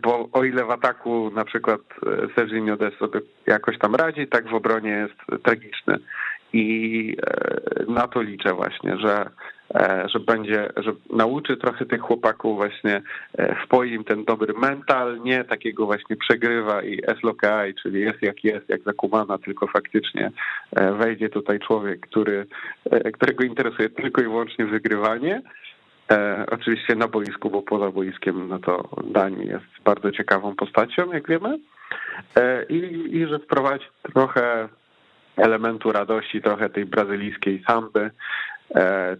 [0.03, 1.81] bo o ile w ataku na przykład
[2.37, 5.99] Serginio Dest sobie jakoś tam radzi, tak w obronie jest tragiczny.
[6.53, 9.56] I e, na to liczę właśnie, że E,
[10.07, 13.03] że będzie, że nauczy trochę tych chłopaków właśnie,
[13.39, 18.45] e, wpoi im ten dobry mental, nie takiego właśnie przegrywa i SLOKI, czyli jest jak
[18.45, 20.31] jest, jak zakumana, tylko faktycznie
[20.77, 22.47] e, wejdzie tutaj człowiek, który,
[23.13, 25.43] którego interesuje tylko i wyłącznie wygrywanie.
[26.51, 31.59] Oczywiście na boisku, bo poza boiskiem, no to Dani jest bardzo ciekawą postacią, jak wiemy.
[32.69, 34.69] I, i że wprowadzi trochę
[35.37, 38.56] elementu radości, trochę tej brazylijskiej samby, E,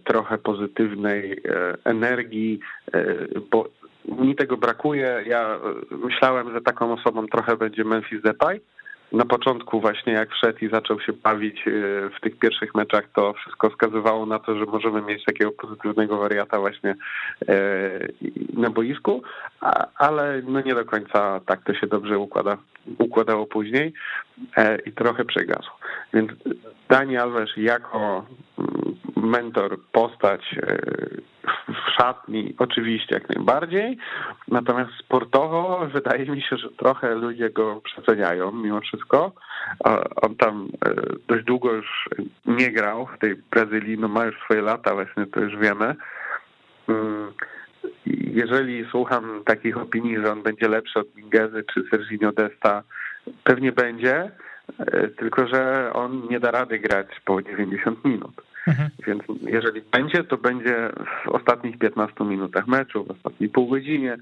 [0.03, 2.59] trochę pozytywnej e, energii,
[2.93, 3.03] e,
[3.51, 3.69] bo
[4.05, 5.23] mi tego brakuje.
[5.27, 5.59] Ja
[5.91, 8.61] myślałem, że taką osobą trochę będzie Memphis Depay.
[9.11, 11.63] Na początku właśnie jak wszedł i zaczął się bawić
[12.17, 16.59] w tych pierwszych meczach, to wszystko wskazywało na to, że możemy mieć takiego pozytywnego wariata
[16.59, 16.95] właśnie
[18.53, 19.21] na boisku,
[19.95, 22.57] ale no nie do końca tak to się dobrze układa,
[22.97, 23.93] układało później
[24.85, 25.71] i trochę przegasł.
[26.13, 26.31] Więc
[26.89, 28.25] Dani Alves jako
[29.15, 30.77] mentor, postać e,
[31.67, 33.97] w szatni, oczywiście jak najbardziej.
[34.47, 39.31] Natomiast sportowo wydaje mi się, że trochę ludzie go przeceniają mimo wszystko.
[40.21, 40.93] On tam e,
[41.27, 42.09] dość długo już
[42.45, 45.95] nie grał w tej Brazylii, no ma już swoje lata, właśnie to już wiemy.
[48.33, 52.83] Jeżeli słucham takich opinii, że on będzie lepszy od Mingezy czy Serginio Desta,
[53.43, 54.31] pewnie będzie,
[54.79, 58.41] e, tylko że on nie da rady grać po 90 minut.
[58.67, 58.89] Mhm.
[59.07, 60.89] Więc jeżeli będzie, to będzie
[61.25, 64.17] w ostatnich 15 minutach meczu, w ostatniej pół godzinie.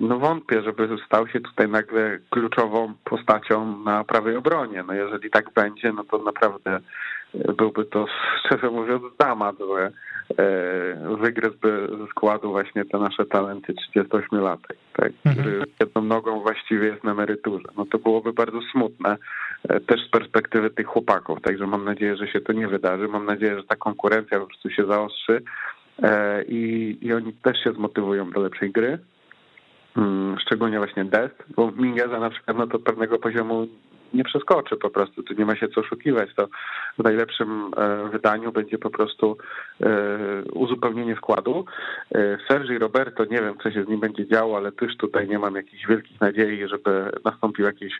[0.00, 4.84] No wątpię, żeby stał się tutaj nagle kluczową postacią na prawej obronie.
[4.86, 6.80] No jeżeli tak będzie, no to naprawdę
[7.34, 8.06] byłby to,
[8.40, 9.92] szczerze mówiąc, dramat, że
[10.38, 15.36] e, wygryzłby ze składu właśnie te nasze talenty 38-latek, tak, mhm.
[15.36, 17.68] który jedną nogą właściwie jest na emeryturze.
[17.76, 19.16] No to byłoby bardzo smutne
[19.68, 23.08] e, też z perspektywy tych chłopaków, także mam nadzieję, że się to nie wydarzy.
[23.08, 25.42] Mam nadzieję, że ta konkurencja po prostu się zaostrzy
[26.02, 28.98] e, i, i oni też się zmotywują do lepszej gry.
[29.96, 33.66] Mm, szczególnie właśnie Dest, bo Mingeza na przykład no to pewnego poziomu
[34.14, 36.48] nie przeskoczy po prostu, tu nie ma się co oszukiwać, to
[36.98, 37.70] w najlepszym
[38.12, 39.36] wydaniu będzie po prostu
[40.52, 41.64] uzupełnienie składu.
[42.48, 45.54] Sergi Roberto, nie wiem, co się z nim będzie działo, ale też tutaj nie mam
[45.54, 47.92] jakichś wielkich nadziei, żeby nastąpił jakiś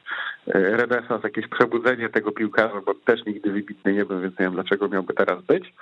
[0.46, 4.88] renesans, jakieś przebudzenie tego piłkarza, bo też nigdy wybitny nie był, więc nie wiem, dlaczego
[4.88, 5.74] miałby teraz być.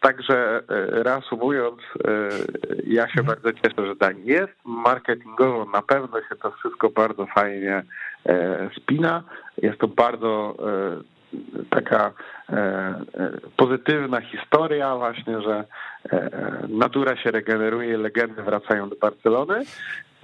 [0.00, 1.78] Także reasumując,
[2.86, 4.52] ja się bardzo cieszę, że tak jest.
[4.64, 7.84] Marketingowo na pewno się to wszystko bardzo fajnie e,
[8.76, 9.22] spina.
[9.62, 12.12] Jest to bardzo e, taka
[12.48, 13.00] e,
[13.56, 15.64] pozytywna historia właśnie, że
[16.68, 19.62] natura się regeneruje, legendy wracają do Barcelony.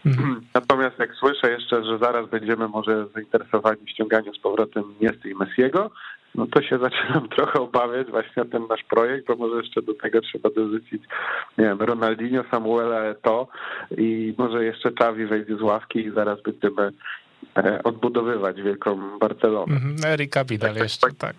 [0.07, 0.41] Mhm.
[0.55, 5.91] Natomiast jak słyszę jeszcze, że zaraz będziemy może zainteresowani ściąganiem z powrotem Niesty i Messiego,
[6.35, 9.95] no to się zaczynam trochę obawiać właśnie o ten nasz projekt, bo może jeszcze do
[9.95, 11.03] tego trzeba dorzucić,
[11.59, 13.49] nie wiem, Ronaldinho, Samuela to
[13.99, 16.93] i może jeszcze Czawi wejdzie z ławki i zaraz będziemy e,
[17.85, 19.77] odbudowywać wielką Barcelonę.
[19.77, 21.37] Mm, Erika Bidal tak, jeszcze, tak.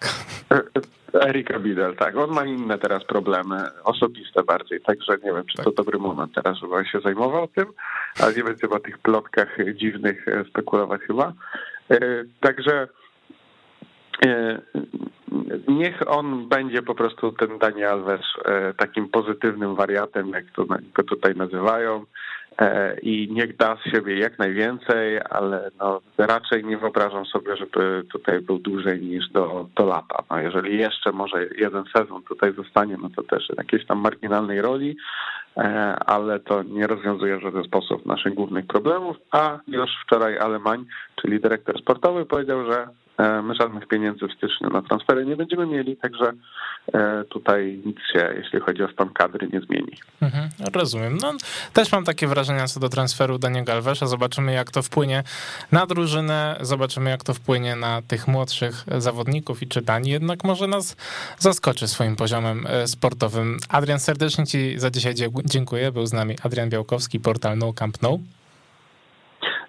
[0.50, 0.68] tak.
[1.14, 2.18] Erika Bidal, tak.
[2.18, 5.66] On ma inne teraz problemy, osobiste bardziej, także nie wiem, czy tak.
[5.66, 7.66] to dobry moment teraz, żeby on się zajmował tym,
[8.20, 11.34] ale nie będziemy o tych plotkach dziwnych e, spekulować chyba.
[11.92, 12.00] E,
[12.40, 12.88] także
[14.26, 14.62] E,
[15.68, 21.04] niech on będzie po prostu ten Daniel Alves e, takim pozytywnym wariatem, jak to go
[21.04, 22.06] tutaj nazywają e,
[23.02, 28.42] i niech da z siebie jak najwięcej, ale no, raczej nie wyobrażam sobie, żeby tutaj
[28.42, 30.24] był dłużej niż do, do lata.
[30.30, 34.98] No, jeżeli jeszcze może jeden sezon tutaj zostanie, no to też jakiejś tam marginalnej roli,
[36.06, 40.86] ale to nie rozwiązuje w żaden sposób naszych głównych problemów, a już wczoraj Alemań,
[41.22, 45.66] czyli dyrektor sportowy powiedział, że E, my żadnych pieniędzy w styczniu na transfery nie będziemy
[45.66, 46.32] mieli, także
[46.94, 49.92] e, tutaj nic się, jeśli chodzi o stan kadry, nie zmieni.
[50.22, 51.18] Mhm, rozumiem.
[51.22, 51.34] No,
[51.74, 54.08] też mam takie wrażenia co do transferu Daniego Alvesza.
[54.08, 55.24] Zobaczymy, jak to wpłynie
[55.72, 60.68] na drużynę, zobaczymy, jak to wpłynie na tych młodszych zawodników i czy Dani jednak może
[60.68, 60.96] nas
[61.40, 63.58] zaskoczy swoim poziomem e, sportowym.
[63.70, 65.14] Adrian, serdecznie Ci za dzisiaj
[65.46, 65.92] dziękuję.
[65.92, 68.20] Był z nami Adrian Białkowski, portal No Camp No.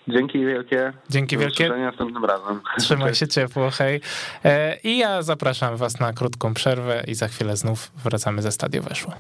[0.08, 0.92] Dzięki wielkie.
[1.10, 1.68] Dzięki Do wielkie.
[1.68, 2.60] następnym razem.
[2.78, 4.00] Trzymaj się ciepło, hej.
[4.44, 8.82] E, I ja zapraszam was na krótką przerwę i za chwilę znów wracamy ze Stadio
[8.82, 9.12] Weszło.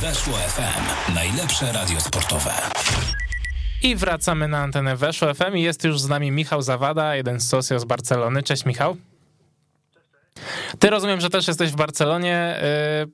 [0.00, 1.14] Weszło FM.
[1.14, 2.50] Najlepsze radio sportowe.
[3.82, 7.48] I wracamy na antenę Weszło FM i jest już z nami Michał Zawada, jeden z
[7.48, 8.42] socio z Barcelony.
[8.42, 8.96] Cześć Michał.
[10.78, 12.34] Ty rozumiem, że też jesteś w Barcelonie.
[12.36, 13.06] E,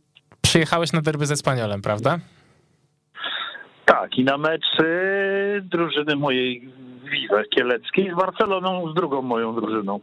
[0.43, 2.19] przyjechałeś na derby ze Spaniolem, prawda?
[3.85, 4.65] Tak, i na mecz
[5.61, 6.69] drużyny mojej
[7.11, 9.95] Wiwe Kieleckiej z Barceloną, z drugą moją drużyną.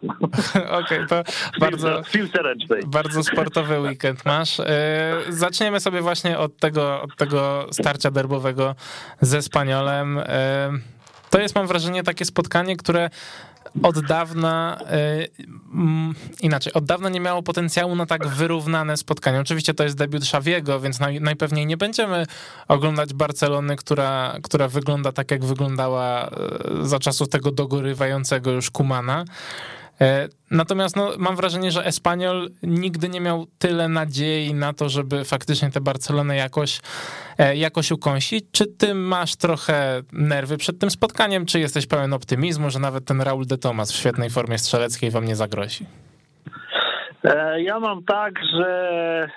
[0.82, 1.24] Okej, okay, to
[1.60, 2.02] bardzo,
[2.88, 4.60] bardzo sportowy weekend masz.
[4.60, 4.66] E,
[5.30, 8.76] zaczniemy sobie właśnie od tego, od tego starcia derbowego
[9.22, 10.18] ze Spaniolem.
[10.18, 10.70] E,
[11.30, 13.10] to jest, mam wrażenie, takie spotkanie, które
[13.84, 15.28] od dawna, e,
[16.42, 19.40] inaczej, od dawna nie miało potencjału na tak wyrównane spotkanie.
[19.40, 22.26] Oczywiście to jest debiut Szawiego, więc naj, najpewniej nie będziemy
[22.68, 29.26] oglądać Barcelony, która, która wygląda tak, jak wyglądała e, za czasów tego dogorywającego już Kumana.
[30.02, 35.24] E, natomiast no, mam wrażenie, że Espanyol nigdy nie miał tyle nadziei na to, żeby
[35.26, 36.80] faktycznie tę Barcelonę jakoś,
[37.38, 38.46] e, jakoś ukąsić.
[38.52, 43.22] Czy ty masz trochę nerwy przed tym spotkaniem, czy jesteś pełen optymizmu, że nawet ten
[43.22, 45.86] Raul de Tomas w świetnej formie strzeleckiej wam nie zagrozi?
[47.24, 49.30] E, ja mam tak, że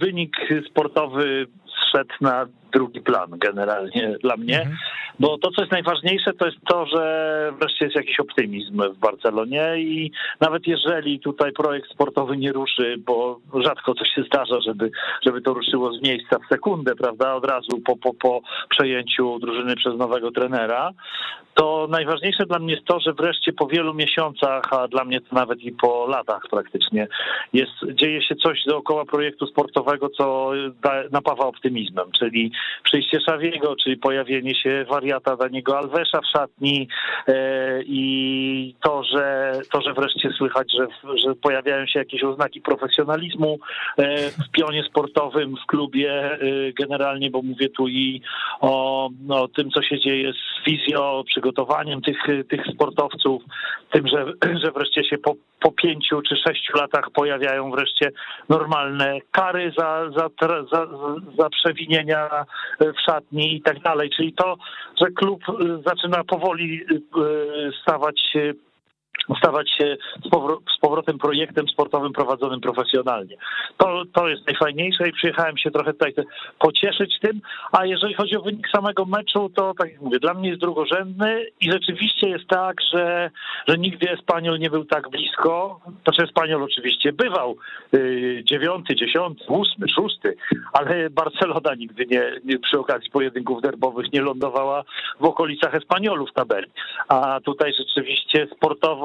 [0.00, 0.36] wynik
[0.70, 4.76] sportowy zszedł na drugi plan generalnie dla mnie, mhm.
[5.20, 9.74] bo to, co jest najważniejsze, to jest to, że wreszcie jest jakiś optymizm w Barcelonie
[9.78, 10.10] i
[10.40, 14.90] nawet jeżeli tutaj projekt sportowy nie ruszy, bo rzadko to się zdarza, żeby,
[15.26, 19.76] żeby to ruszyło z miejsca w sekundę, prawda, od razu po, po, po przejęciu drużyny
[19.76, 20.90] przez nowego trenera,
[21.54, 25.36] to najważniejsze dla mnie jest to, że wreszcie po wielu miesiącach, a dla mnie to
[25.36, 27.08] nawet i po latach praktycznie,
[27.52, 30.50] jest, dzieje się coś dookoła projektu sportowego, co
[30.82, 32.52] da, napawa optymizmem, czyli
[32.84, 36.88] przyjście Szawiego, czyli pojawienie się wariata Daniego Alvesza w szatni
[37.28, 40.86] e, i to, że, to, że wreszcie słychać, że,
[41.16, 43.58] że pojawiają się jakieś oznaki profesjonalizmu
[43.98, 46.38] e, w pionie sportowym, w klubie e,
[46.72, 48.20] generalnie, bo mówię tu i
[48.60, 53.42] o, o tym, co się dzieje z fizjo, przygotowaniem tych, tych sportowców,
[53.92, 54.24] tym, że,
[54.64, 55.34] że wreszcie się po
[55.84, 58.10] pięciu czy sześciu latach pojawiają wreszcie
[58.48, 60.28] normalne kary za, za,
[60.72, 60.86] za,
[61.38, 62.28] za przewinienia
[62.80, 64.10] w szatni i tak dalej.
[64.16, 64.56] Czyli to,
[65.00, 65.42] że klub
[65.86, 66.96] zaczyna powoli y,
[67.82, 68.36] stawać
[69.38, 69.96] stawać się
[70.76, 73.36] z powrotem projektem sportowym prowadzonym profesjonalnie.
[73.76, 76.14] To, to jest najfajniejsze i przyjechałem się trochę tutaj
[76.58, 77.40] pocieszyć tym,
[77.72, 81.46] a jeżeli chodzi o wynik samego meczu, to tak jak mówię, dla mnie jest drugorzędny
[81.60, 83.30] i rzeczywiście jest tak, że,
[83.68, 87.56] że nigdy Espaniol nie był tak blisko, znaczy Espaniol oczywiście bywał
[87.92, 90.36] yy, dziewiąty, dziesiąty, ósmy, szósty,
[90.72, 94.84] ale Barcelona nigdy nie, nie przy okazji pojedynków derbowych nie lądowała
[95.20, 96.70] w okolicach Espaniolu w tabeli,
[97.08, 99.03] a tutaj rzeczywiście sportowo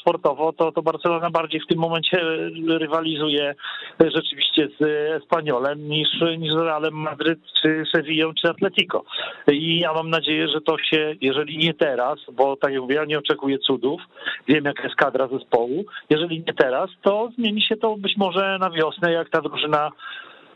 [0.00, 2.20] sportowo, to, to Barcelona bardziej w tym momencie
[2.68, 3.54] rywalizuje
[4.00, 4.82] rzeczywiście z
[5.22, 6.08] Espaniolem niż,
[6.38, 9.04] niż Realem Madryt, czy Sevillą, czy Atletico.
[9.52, 13.04] I ja mam nadzieję, że to się, jeżeli nie teraz, bo tak jak mówię, ja
[13.04, 14.00] nie oczekuję cudów,
[14.48, 18.70] wiem jaka jest kadra zespołu, jeżeli nie teraz, to zmieni się to być może na
[18.70, 19.90] wiosnę, jak ta drużyna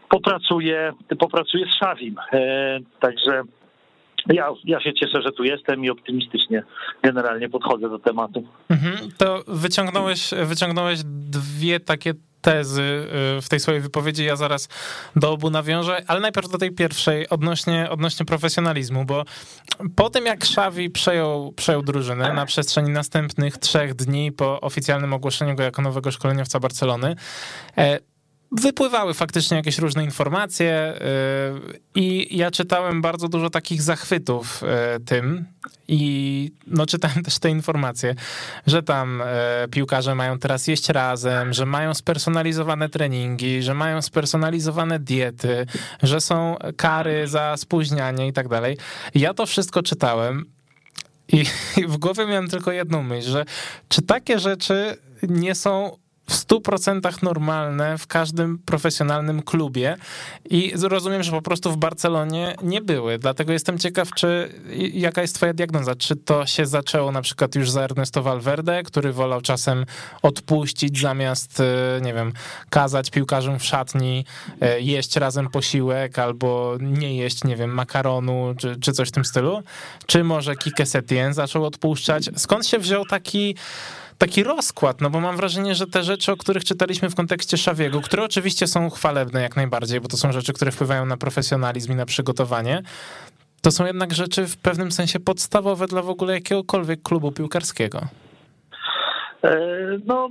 [0.09, 2.15] popracuje, popracuje z Szawim.
[2.33, 3.43] E, także
[4.27, 6.63] ja, ja się cieszę, że tu jestem i optymistycznie
[7.03, 8.45] generalnie podchodzę do tematu.
[8.69, 12.83] Mhm, to wyciągnąłeś, wyciągnąłeś dwie takie tezy
[13.39, 14.25] y, w tej swojej wypowiedzi.
[14.25, 14.69] Ja zaraz
[15.17, 19.25] do obu nawiążę, ale najpierw do tej pierwszej odnośnie, odnośnie profesjonalizmu, bo
[19.97, 25.55] po tym jak Xavi przejął, przejął drużynę na przestrzeni następnych trzech dni po oficjalnym ogłoszeniu
[25.55, 27.17] go jako nowego szkoleniowca Barcelony,
[27.79, 27.99] e,
[28.53, 34.63] wypływały faktycznie jakieś różne informacje y, i ja czytałem bardzo dużo takich zachwytów
[34.97, 35.45] y, tym
[35.89, 38.15] i no czytałem też te informacje,
[38.67, 39.25] że tam y,
[39.71, 45.67] piłkarze mają teraz jeść razem, że mają spersonalizowane treningi, że mają spersonalizowane diety,
[46.03, 48.79] że są kary za spóźnianie i tak dalej.
[49.15, 50.45] Ja to wszystko czytałem
[51.29, 51.45] i
[51.93, 53.45] w głowie miałem tylko jedną myśl, że
[53.89, 59.97] czy takie rzeczy nie są w 100% normalne w każdym profesjonalnym klubie
[60.51, 63.19] i rozumiem, że po prostu w Barcelonie nie były.
[63.19, 64.49] Dlatego jestem ciekaw, czy
[64.95, 65.95] jaka jest twoja diagnoza?
[65.95, 69.87] Czy to się zaczęło na przykład już za Ernesto Valverde, który wolał czasem
[70.23, 72.33] odpuścić zamiast, e, nie wiem,
[72.71, 74.25] kazać piłkarzom w szatni
[74.61, 79.25] e, jeść razem posiłek albo nie jeść, nie wiem, makaronu czy, czy coś w tym
[79.25, 79.63] stylu?
[80.07, 82.31] Czy może Kike Setien zaczął odpuszczać?
[82.37, 83.57] Skąd się wziął taki
[84.23, 88.01] taki rozkład, no bo mam wrażenie, że te rzeczy, o których czytaliśmy w kontekście Szawiego,
[88.01, 91.95] które oczywiście są chwalebne jak najbardziej, bo to są rzeczy, które wpływają na profesjonalizm i
[91.95, 92.83] na przygotowanie,
[93.61, 98.07] to są jednak rzeczy w pewnym sensie podstawowe dla w ogóle jakiegokolwiek klubu piłkarskiego.
[99.45, 99.59] E,
[100.07, 100.31] no,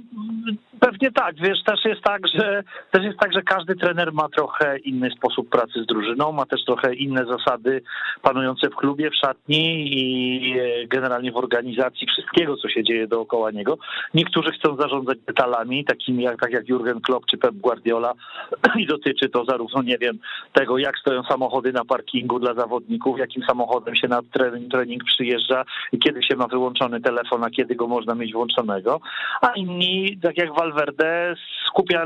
[0.80, 1.36] pewnie tak.
[1.36, 5.49] Wiesz, też jest tak, że też jest tak, że każdy trener ma trochę inny sposób
[5.49, 7.82] pracy z drużyną, ma też trochę inne zasady
[8.22, 13.51] panujące w klubie, w szatni i e, generalnie w organizacji wszystkiego, co się dzieje dookoła
[13.51, 13.78] niego.
[14.14, 18.14] Niektórzy chcą zarządzać detalami, takimi jak, tak jak Jurgen Klopp czy Pep Guardiola
[18.82, 20.20] i dotyczy to zarówno, nie wiem,
[20.53, 25.64] tego, jak stoją samochody na parkingu dla zawodników, jakim samochodem się na trening, trening przyjeżdża
[25.91, 29.01] i kiedy się ma wyłączony telefon, a kiedy go można mieć włączonego
[29.41, 31.36] a inni, tak jak Valverde,
[31.68, 32.06] skupia,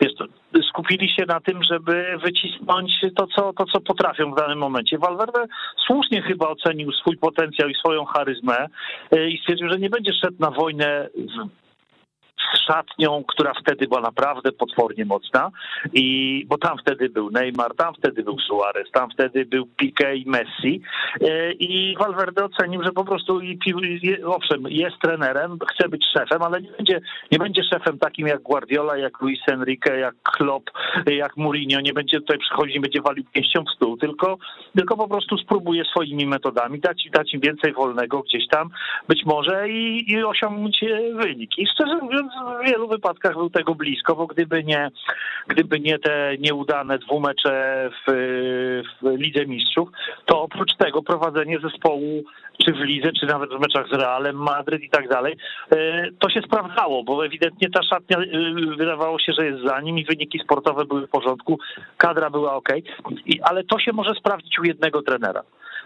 [0.00, 0.12] wiesz,
[0.68, 4.98] skupili się na tym, żeby wycisnąć to co, to, co potrafią w danym momencie.
[4.98, 5.46] Valverde
[5.86, 8.66] słusznie chyba ocenił swój potencjał i swoją charyzmę
[9.10, 11.08] e, i stwierdził, że nie będzie szedł na wojnę
[12.54, 15.50] z szatnią, która wtedy była naprawdę potwornie mocna,
[15.92, 20.30] i, bo tam wtedy był Neymar, tam wtedy był Suarez, tam wtedy był Piqué i
[20.30, 20.82] Messi
[21.20, 23.58] e, i Valverde ocenił, że po prostu i,
[24.24, 27.00] owszem, jest trenerem, chce być szefem, ale nie będzie,
[27.32, 30.70] nie będzie szefem takim jak Guardiola, jak Luis Enrique, jak Klopp,
[31.06, 34.38] jak Mourinho, nie będzie tutaj przychodzić, nie będzie walił pięścią w stół, tylko,
[34.76, 38.68] tylko po prostu spróbuje swoimi metodami dać, dać im więcej wolnego gdzieś tam,
[39.08, 40.84] być może i, i osiągnąć
[41.14, 41.58] wynik.
[41.58, 44.90] I szczerze mówiąc, w wielu wypadkach był tego blisko, bo gdyby nie,
[45.48, 48.12] gdyby nie te nieudane dwumecze w,
[49.02, 49.88] w Lidze Mistrzów,
[50.26, 52.22] to oprócz tego prowadzenie zespołu
[52.64, 55.36] czy w Lidze, czy nawet w meczach z Realem, Madryt i tak dalej,
[55.72, 59.98] e, to się sprawdzało, bo ewidentnie ta szatnia e, wydawało się, że jest za nim
[59.98, 61.58] i wyniki sportowe były w porządku,
[61.96, 62.68] kadra była ok,
[63.42, 65.42] ale to się może sprawdzić u jednego trenera.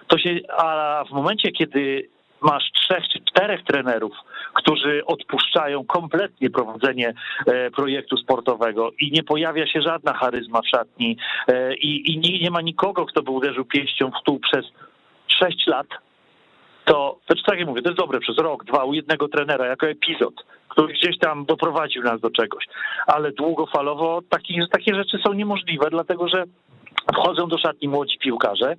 [0.07, 2.09] To się, a w momencie, kiedy
[2.41, 4.13] masz trzech czy czterech trenerów,
[4.55, 7.15] którzy odpuszczają kompletnie prowadzenie
[7.47, 11.17] e, projektu sportowego i nie pojawia się żadna charyzma w szatni
[11.49, 14.67] e, i, i nie, nie ma nikogo, kto by uderzył pięścią w stół przez
[15.27, 15.87] sześć lat,
[16.85, 19.87] to, znaczy tak jak mówię, to jest dobre przez rok, dwa u jednego trenera jako
[19.87, 20.35] epizod,
[20.69, 22.65] który gdzieś tam doprowadził nas do czegoś,
[23.07, 26.45] ale długofalowo takie, takie rzeczy są niemożliwe, dlatego że
[27.15, 28.77] wchodzą do szatni młodzi piłkarze,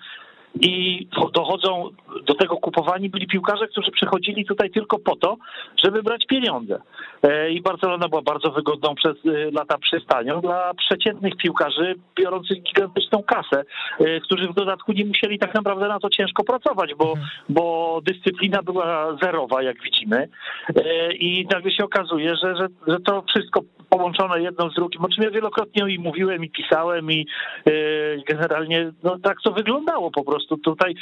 [0.62, 1.90] i dochodzą
[2.26, 5.38] do tego kupowani byli piłkarze, którzy przychodzili tutaj tylko po to,
[5.84, 6.82] żeby brać pieniądze.
[7.24, 13.24] E, I Barcelona była bardzo wygodną przez e, lata przystanią dla przeciętnych piłkarzy biorących gigantyczną
[13.24, 13.64] kasę,
[14.00, 17.28] e, którzy w dodatku nie musieli tak naprawdę na to ciężko pracować, bo, mhm.
[17.50, 20.28] bo dyscyplina była zerowa, jak widzimy.
[21.20, 23.62] I nagle się okazuje, że, że, że to wszystko
[23.98, 27.26] połączone jedno z drugim, o czym ja wielokrotnie i mówiłem, i pisałem, i
[28.28, 30.58] generalnie no, tak to wyglądało po prostu.
[30.58, 30.96] Tutaj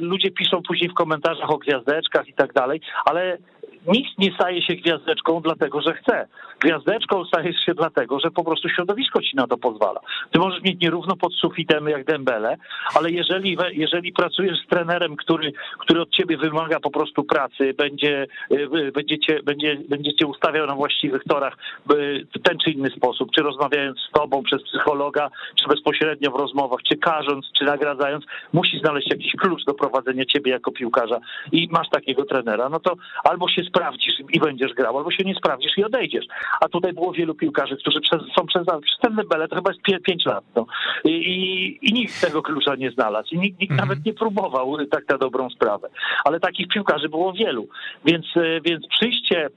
[0.00, 3.38] ludzie piszą później w komentarzach o gwiazdeczkach i tak dalej, ale
[3.86, 6.28] nikt nie staje się gwiazdeczką dlatego, że chce.
[6.60, 10.00] Gwiazdeczką stajesz się dlatego, że po prostu środowisko ci na to pozwala.
[10.30, 12.56] Ty możesz mieć nierówno pod sufitem jak Dembele,
[12.94, 18.26] ale jeżeli, jeżeli pracujesz z trenerem, który, który od ciebie wymaga po prostu pracy, będzie,
[18.52, 21.56] y, będzie, cię, będzie, będzie cię ustawiał na właściwych torach
[21.86, 25.30] w ten czy inny sposób, czy rozmawiając z tobą przez psychologa,
[25.60, 30.50] czy bezpośrednio w rozmowach, czy każąc, czy nagradzając, musi znaleźć jakiś klucz do prowadzenia ciebie
[30.50, 31.18] jako piłkarza
[31.52, 35.34] i masz takiego trenera, no to albo się sprawdzisz i będziesz grał, albo się nie
[35.34, 36.24] sprawdzisz i odejdziesz.
[36.60, 40.02] A tutaj było wielu piłkarzy, którzy przez, są przez, przez ten Bele, to chyba jest
[40.02, 40.44] 5 lat.
[40.56, 40.66] No.
[41.04, 43.34] I, i, I, nikt tego klucza nie znalazł.
[43.34, 43.88] I nikt, nikt mhm.
[43.88, 45.88] nawet nie próbował tak na dobrą sprawę.
[46.24, 47.68] Ale takich piłkarzy było wielu.
[48.04, 49.50] Więc, e, więc przyjście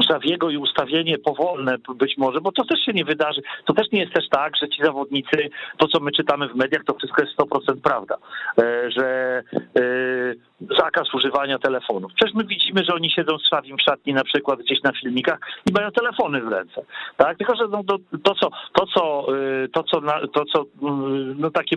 [0.00, 3.42] Szawiego i ustawienie powolne być może, bo to też się nie wydarzy.
[3.64, 6.84] To też nie jest też tak, że ci zawodnicy, to co my czytamy w mediach,
[6.84, 8.16] to wszystko jest 100% prawda,
[8.58, 9.42] e, że
[9.76, 9.82] e,
[10.80, 12.12] zakaz używania telefonów.
[12.14, 15.38] Przecież my widzimy, że oni siedzą z Szawim szatni na przykład gdzieś na filmikach
[15.70, 16.84] i mają telefony w ręce.
[17.16, 17.38] Tak?
[17.38, 20.00] Tylko, że no, to, to, co, to, co, y, to, co,
[20.32, 21.76] to, co, mm, no takie,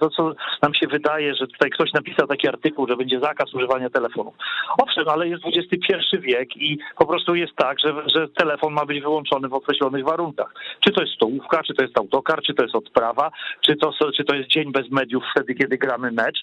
[0.00, 0.32] to, co
[0.62, 4.34] nam się wydaje, że tutaj ktoś napisał taki artykuł, że będzie zakaz używania telefonów.
[4.82, 9.00] Owszem, ale jest XXI wiek i po prostu jest tak, że, że telefon ma być
[9.00, 10.54] wyłączony w określonych warunkach.
[10.80, 14.24] Czy to jest stołówka, czy to jest autokar, czy to jest odprawa, czy to, czy
[14.24, 16.42] to jest dzień bez mediów wtedy, kiedy gramy mecz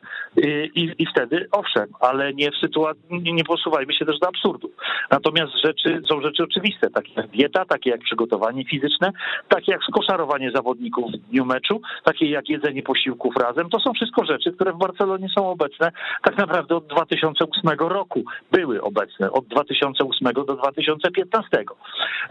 [0.76, 4.72] i, i wtedy owszem, ale nie w sytuacji, nie, posuwajmy się też do absurdu.
[5.12, 9.12] Natomiast rzeczy są rzeczy oczywiste, takie jak dieta, takie jak przygotowanie fizyczne,
[9.48, 13.70] takie jak skoszarowanie zawodników w dniu meczu, takie jak jedzenie posiłków razem.
[13.70, 15.92] To są wszystko rzeczy, które w Barcelonie są obecne
[16.24, 18.24] tak naprawdę od 2008 roku.
[18.52, 21.58] Były obecne od 2008 do 2015.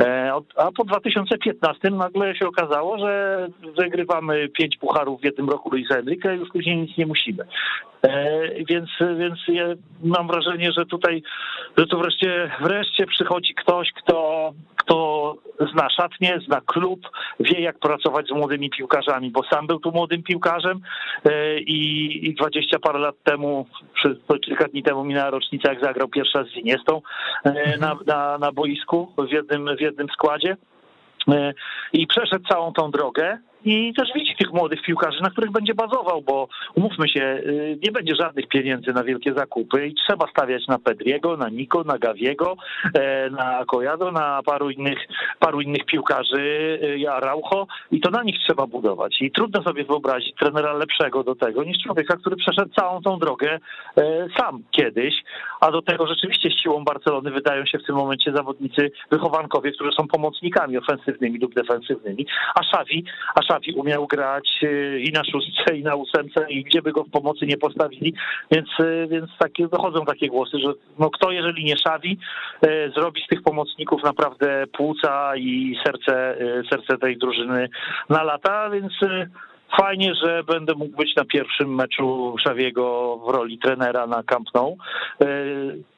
[0.00, 3.46] E, a po 2015 nagle się okazało, że
[3.78, 7.44] wygrywamy pięć pucharów w jednym roku Luisa Enrique i już później nic nie musimy.
[8.02, 9.64] E, więc, więc ja
[10.02, 11.22] mam wrażenie, że tutaj,
[11.76, 15.34] że tu wreszcie, wreszcie przychodzi ktoś, kto, kto
[15.72, 17.00] zna szatnie, zna klub,
[17.40, 20.80] wie jak pracować z młodymi piłkarzami, bo sam był tu młodym piłkarzem
[21.24, 23.66] e, i, i 20 parę lat temu,
[24.44, 27.02] kilka dni temu minęła rocznica, jak zagrał pierwszy raz z Iniestą
[27.44, 27.96] e, na,
[28.38, 30.56] na, boisku w jednym, w jednym składzie.
[31.92, 36.22] I przeszedł całą tą drogę i też widzi tych młodych piłkarzy, na których będzie bazował,
[36.22, 40.78] bo umówmy się, y, nie będzie żadnych pieniędzy na wielkie zakupy i trzeba stawiać na
[40.78, 42.56] Pedriego, na Niko, na Gawiego,
[42.94, 44.98] e, na Kojado, na paru innych,
[45.38, 49.16] paru innych piłkarzy, y, Araujo i to na nich trzeba budować.
[49.20, 53.58] I trudno sobie wyobrazić trenera lepszego do tego niż człowieka, który przeszedł całą tą drogę
[53.96, 55.14] e, sam kiedyś,
[55.60, 60.08] a do tego rzeczywiście siłą Barcelony wydają się w tym momencie zawodnicy wychowankowie, którzy są
[60.08, 63.04] pomocnikami ofensywnymi lub defensywnymi, a Xavi,
[63.34, 67.04] a Szafi umiał grać y, i na szóstce, i na ósemce, i gdzie by go
[67.04, 68.14] w pomocy nie postawili,
[68.50, 72.18] więc, y, więc takie, dochodzą takie głosy, że no kto, jeżeli nie Szawi,
[72.64, 76.36] y, zrobi z tych pomocników naprawdę płuca i serce,
[76.70, 77.68] serce tej drużyny
[78.08, 78.92] na lata, więc
[79.80, 84.76] fajnie, że będę mógł być na pierwszym meczu Szawiego w roli trenera na Camp Nou.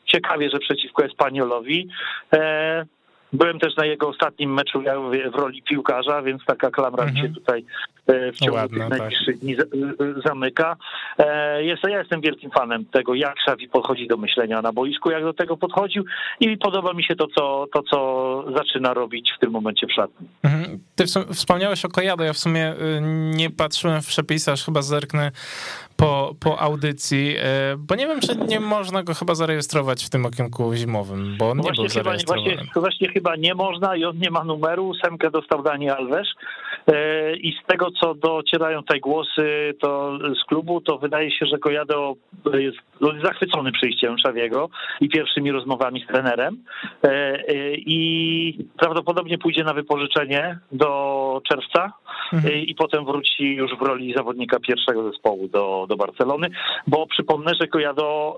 [0.05, 1.89] Ciekawie, że przeciwko Espaniolowi.
[3.33, 4.83] Byłem też na jego ostatnim meczu
[5.33, 7.35] w roli piłkarza, więc taka klamra mi się mhm.
[7.35, 7.65] tutaj
[8.07, 8.99] w ciągu Ładne, tych tak.
[8.99, 9.43] najbliższych tak.
[9.43, 9.57] dni
[10.27, 10.77] zamyka.
[11.19, 15.23] E, jest, ja jestem wielkim fanem tego, jak Xavi podchodzi do myślenia na boisku, jak
[15.23, 16.05] do tego podchodził
[16.41, 20.29] i podoba mi się to, co, to, co zaczyna robić w tym momencie w szatni.
[20.43, 20.79] Mhm.
[20.95, 23.01] Ty wspomniałeś o Kojado, ja w sumie y,
[23.37, 25.33] nie patrzyłem w przepisach, chyba zerknę
[25.97, 30.27] po, po audycji, e, bo nie wiem, czy nie można go chyba zarejestrować w tym
[30.27, 32.51] okienku zimowym, bo on nie właśnie był zarejestrowany.
[32.51, 36.27] Chyba, właśnie, właśnie chyba nie można i on nie ma numeru, semkę dostał Dani Alves
[36.29, 36.37] e,
[37.37, 42.15] i z tego, co docierają tutaj głosy to z klubu, to wydaje się, że Kojado
[42.55, 42.79] jest
[43.25, 44.69] zachwycony przyjściem Szawiego
[45.01, 46.65] i pierwszymi rozmowami z trenerem
[47.03, 47.39] e,
[47.75, 51.93] i prawdopodobnie pójdzie na wypożyczenie do czerwca
[52.33, 52.55] mhm.
[52.55, 56.49] i potem wróci już w roli zawodnika pierwszego zespołu do, do Barcelony,
[56.87, 58.37] bo przypomnę, że Kojado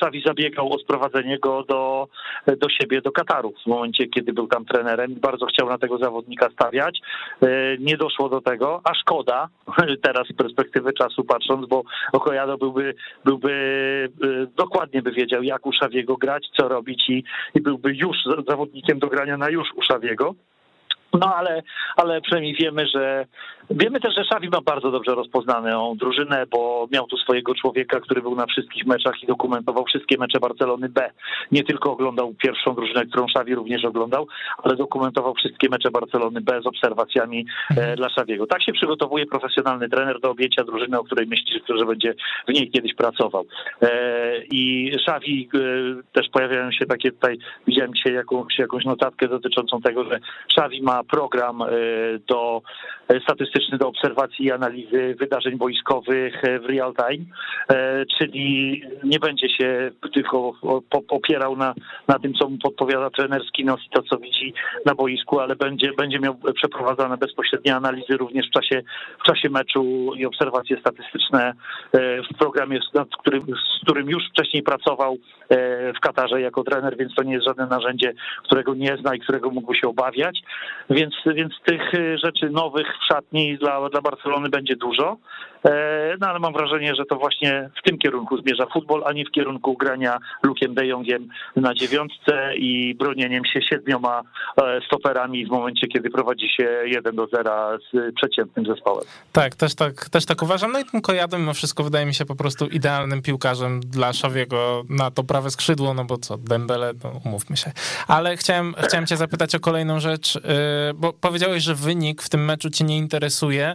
[0.00, 2.08] Szawi zabiegał o sprowadzenie go do,
[2.46, 5.98] do siebie, do Kataru w momencie, kiedy był tam trenerem i bardzo chciał na tego
[5.98, 7.00] zawodnika stawiać.
[7.42, 9.48] E, nie doszło do, tego, a szkoda
[10.06, 12.94] teraz z perspektywy czasu patrząc, bo Okojado byłby,
[13.24, 14.05] byłby
[14.56, 18.16] dokładnie by wiedział, jak u Szawiego grać, co robić i, i byłby już
[18.48, 20.34] zawodnikiem do grania na już u Szawiego.
[21.12, 21.62] No ale,
[21.96, 23.26] ale przynajmniej wiemy, że
[23.70, 28.22] wiemy też, że Szawi ma bardzo dobrze rozpoznaną drużynę, bo miał tu swojego człowieka, który
[28.22, 31.10] był na wszystkich meczach i dokumentował wszystkie mecze Barcelony B.
[31.52, 34.26] Nie tylko oglądał pierwszą drużynę, którą Szawi również oglądał,
[34.62, 37.96] ale dokumentował wszystkie mecze Barcelony B z obserwacjami e, mhm.
[37.96, 38.46] dla Szawiego.
[38.46, 42.14] Tak się przygotowuje profesjonalny trener do objęcia drużyny, o której myśli, że będzie
[42.48, 43.44] w niej kiedyś pracował.
[43.82, 43.88] E,
[44.50, 45.58] I Szawi e,
[46.12, 50.18] też pojawiają się takie tutaj, widziałem dzisiaj jakąś, jakąś notatkę dotyczącą tego, że
[50.48, 51.62] Szawi ma program
[52.28, 52.62] do
[53.22, 57.24] statystyczny do obserwacji i analizy wydarzeń wojskowych e, w real time,
[58.18, 60.52] czyli nie będzie się tylko
[61.08, 61.74] opierał na,
[62.08, 64.54] na tym, co mu podpowiada trener Skinos i to, co widzi
[64.86, 68.82] na boisku, ale będzie, będzie miał przeprowadzane bezpośrednie analizy również w czasie,
[69.20, 71.52] w czasie meczu i obserwacje statystyczne
[72.30, 72.80] w programie,
[73.12, 75.16] z którym, z którym już wcześniej pracował
[75.96, 78.12] w Katarze jako trener, więc to nie jest żadne narzędzie,
[78.44, 80.42] którego nie zna i którego mógłby się obawiać.
[80.90, 81.82] Więc, więc tych
[82.24, 85.16] rzeczy nowych w szatni dla, dla Barcelony będzie dużo.
[85.66, 89.24] E, no ale mam wrażenie, że to właśnie w tym kierunku zmierza futbol, a nie
[89.24, 94.22] w kierunku grania Lukiem de Jongiem na dziewiątce i bronieniem się siedmioma
[94.62, 99.04] e, stoperami w momencie, kiedy prowadzi się 1 do 0 z przeciętnym zespołem.
[99.32, 100.72] Tak, też tak, też tak uważam.
[100.72, 104.84] No i ten Kojadem mimo wszystko wydaje mi się po prostu idealnym piłkarzem dla Szawiego
[104.88, 107.72] na to prawe skrzydło, no bo co, Dembele, no umówmy się.
[108.08, 110.40] Ale chciałem, chciałem cię zapytać o kolejną rzecz, y,
[110.94, 113.74] bo powiedziałeś, że wynik w tym meczu cię nie interesuje.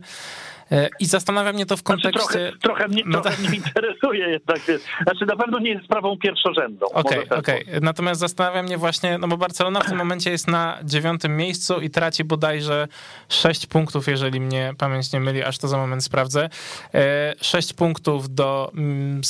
[0.72, 2.22] E, I zastanawia mnie to w kontekście...
[2.22, 4.60] Znaczy, trochę, trochę, mnie, no trochę mnie interesuje jednak.
[5.03, 6.88] Znaczy na pewno nie jest sprawą pierwszorzędną.
[6.88, 7.64] Okej, okay, okej.
[7.64, 7.80] Okay.
[7.81, 11.89] Natomiast zastanawia mnie właśnie, no bo Barcelona w tym momencie jest na dziewiątym miejscu i
[11.89, 12.88] traci bodajże
[13.30, 16.49] sześć punktów, jeżeli mnie pamięć nie myli, aż to za moment sprawdzę.
[16.93, 19.22] E, sześć punktów do mm,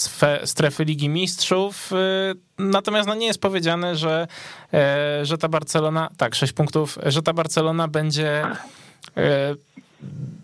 [0.43, 1.91] strefy Ligi Mistrzów.
[1.93, 4.27] E, natomiast no nie jest powiedziane, że,
[5.23, 8.43] że ta Barcelona, tak, sześć punktów, że ta Barcelona będzie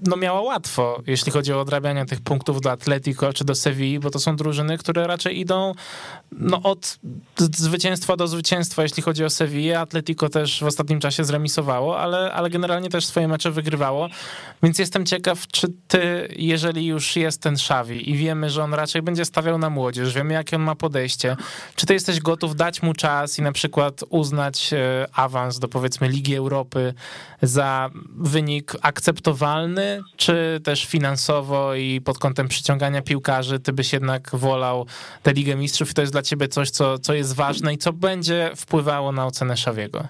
[0.02, 4.10] no miała łatwo, jeśli chodzi o odrabianie tych punktów do Atletico czy do Sewilli, bo
[4.10, 5.74] to są drużyny, które raczej idą
[6.32, 7.00] no, od
[7.38, 9.80] zwycięstwa do zwycięstwa, jeśli chodzi o Sewillę.
[9.80, 14.10] Atletico też w ostatnim czasie zremisowało, ale, ale generalnie też swoje mecze wygrywało.
[14.64, 19.02] Więc jestem ciekaw, czy ty, jeżeli już jest ten Xavi i wiemy, że on raczej
[19.02, 21.38] będzie stawiał na młodzież, wiemy, jakie on ma podejście,
[21.76, 26.10] czy ty jesteś gotów dać mu czas i na przykład uznać e, awans do powiedzmy
[26.10, 26.94] Ligi Europy
[27.42, 28.74] za wynik
[30.18, 34.86] czy też finansowo i pod kątem przyciągania piłkarzy, ty byś jednak wolał
[35.24, 37.94] tę Ligę Mistrzów i to jest dla ciebie coś, co, co jest ważne i co
[37.94, 40.07] będzie wpływało na ocenę Szawiego?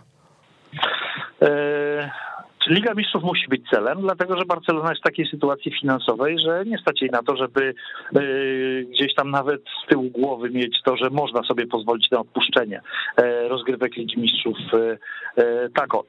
[1.41, 2.11] E,
[2.68, 6.77] Liga Mistrzów musi być celem, dlatego że Barcelona jest w takiej sytuacji finansowej, że nie
[6.77, 7.73] stać jej na to, żeby
[8.15, 8.22] e,
[8.84, 12.81] gdzieś tam nawet z tyłu głowy mieć to, że można sobie pozwolić na odpuszczenie
[13.18, 14.57] e, rozgrywek Ligi Mistrzów
[15.76, 16.07] tak od.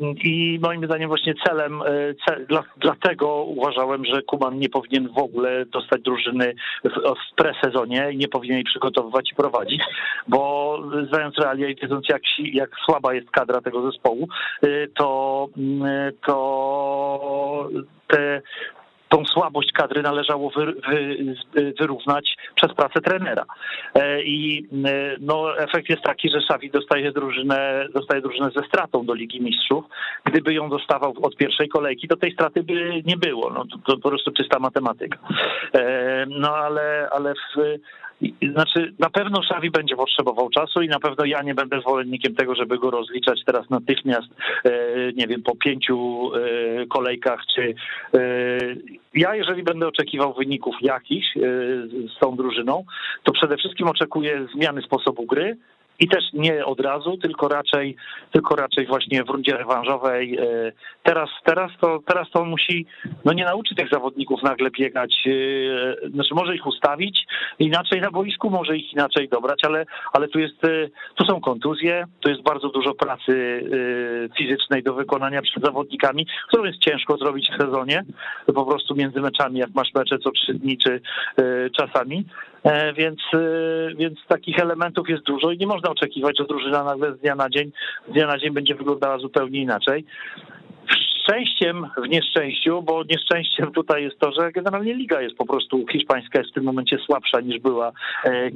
[0.00, 1.82] I moim zdaniem właśnie celem,
[2.26, 6.54] cel, dla, dlatego uważałem, że Kuman nie powinien w ogóle dostać drużyny
[6.84, 9.82] w, w presezonie i nie powinien jej przygotowywać i prowadzić,
[10.28, 10.78] bo
[11.08, 14.28] znając realia i wiedząc jak, jak słaba jest kadra tego zespołu,
[14.94, 15.48] to,
[16.26, 17.68] to
[18.06, 18.42] te
[19.12, 23.44] tą słabość kadry należało wy, wy, wyrównać przez pracę trenera.
[23.94, 29.06] E, I e, no, efekt jest taki, że Savi dostaje drużynę, dostaje drużynę ze stratą
[29.06, 29.84] do Ligi Mistrzów.
[30.24, 33.50] Gdyby ją dostawał od pierwszej kolejki, to tej straty by nie było.
[33.50, 35.18] No, to, to po prostu czysta matematyka.
[35.74, 37.78] E, no ale, ale w,
[38.52, 42.54] znaczy, na pewno Szawi będzie potrzebował czasu i na pewno ja nie będę zwolennikiem tego,
[42.54, 44.28] żeby go rozliczać teraz natychmiast,
[44.64, 44.70] e,
[45.12, 47.74] nie wiem, po pięciu e, kolejkach, czy
[48.14, 48.18] e,
[49.14, 51.26] ja, jeżeli będę oczekiwał wyników jakichś
[52.16, 52.84] z tą drużyną,
[53.22, 55.56] to przede wszystkim oczekuję zmiany sposobu gry,
[56.02, 57.96] i też nie od razu, tylko raczej,
[58.32, 60.38] tylko raczej właśnie w rundzie rewanżowej.
[60.38, 60.72] E,
[61.02, 62.86] teraz, teraz, to, teraz to musi,
[63.24, 67.26] no nie nauczy tych zawodników nagle biegać, e, znaczy może ich ustawić
[67.58, 72.04] inaczej na boisku, może ich inaczej dobrać, ale, ale tu jest, e, tu są kontuzje,
[72.20, 73.62] tu jest bardzo dużo pracy
[74.38, 78.04] fizycznej do wykonania przed zawodnikami, którą jest ciężko zrobić w sezonie,
[78.54, 81.00] po prostu między meczami, jak masz mecze co trzy dni, czy
[81.76, 82.24] czasami.
[82.64, 83.38] E, więc, e,
[83.94, 87.50] więc takich elementów jest dużo i nie można oczekiwać, że drużyna nagle z dnia na
[87.50, 87.72] dzień,
[88.08, 90.04] z dnia na dzień będzie wyglądała zupełnie inaczej.
[91.22, 96.38] szczęściem w nieszczęściu, bo nieszczęściem tutaj jest to, że generalnie liga jest po prostu hiszpańska
[96.38, 97.92] jest w tym momencie słabsza niż była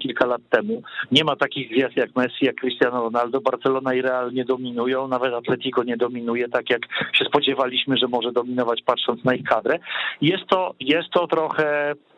[0.03, 0.83] kilka lat temu.
[1.13, 3.41] Nie ma takich gwiazd jak Messi, jak Cristiano Ronaldo.
[3.41, 8.33] Barcelona i Real nie dominują, nawet Atletico nie dominuje tak jak się spodziewaliśmy, że może
[8.33, 9.79] dominować patrząc na ich kadrę.
[10.21, 12.16] Jest to, jest to trochę E,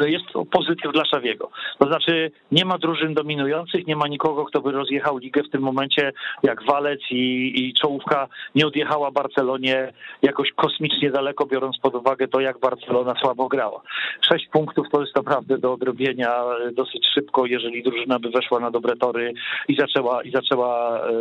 [0.00, 1.50] jest to pozytyw dla Szawiego.
[1.78, 5.62] To znaczy nie ma drużyn dominujących, nie ma nikogo, kto by rozjechał ligę w tym
[5.62, 6.12] momencie,
[6.42, 12.40] jak Walec i, i czołówka nie odjechała Barcelonie jakoś kosmicznie daleko, biorąc pod uwagę to,
[12.40, 13.82] jak Barcelona słabo grała.
[14.20, 18.96] Sześć punktów to jest naprawdę do odrobienia dosyć szybko, jeżeli drużyna by weszła na dobre
[18.96, 19.32] tory
[19.68, 21.12] i zaczęła, i zaczęła e,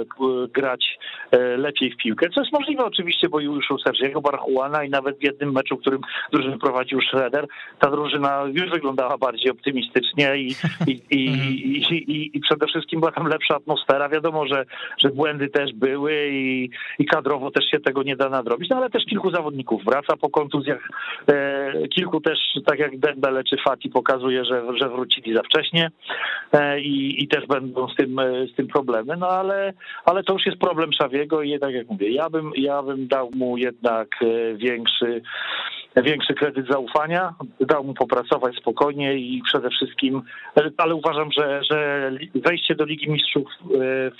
[0.53, 0.97] grać
[1.31, 5.19] e, lepiej w piłkę, co jest możliwe oczywiście, bo już u Sergiego Barchuana i nawet
[5.19, 6.01] w jednym meczu, w którym
[6.31, 7.47] drużynę prowadził Schroeder,
[7.85, 10.55] ta drużyna już wyglądała bardziej optymistycznie i,
[10.87, 11.17] i, i,
[11.91, 14.09] i, i przede wszystkim była tam lepsza atmosfera.
[14.09, 14.65] Wiadomo, że,
[14.97, 18.89] że błędy też były i, i kadrowo też się tego nie da nadrobić, no ale
[18.89, 20.89] też kilku zawodników wraca po kontuzjach.
[21.27, 25.91] E, kilku też, tak jak Dembele czy Fati pokazuje, że, że wrócili za wcześnie
[26.53, 28.17] e, i, i też będą z tym,
[28.53, 29.73] z tym problemy, no ale,
[30.05, 33.31] ale to już jest problem Szawiego i tak jak mówię, ja bym, ja bym dał
[33.35, 35.21] mu jednak e, większy
[36.03, 40.21] większy kredyt zaufania, dał mu popracować spokojnie i przede wszystkim,
[40.77, 43.47] ale uważam, że, że wejście do Ligi Mistrzów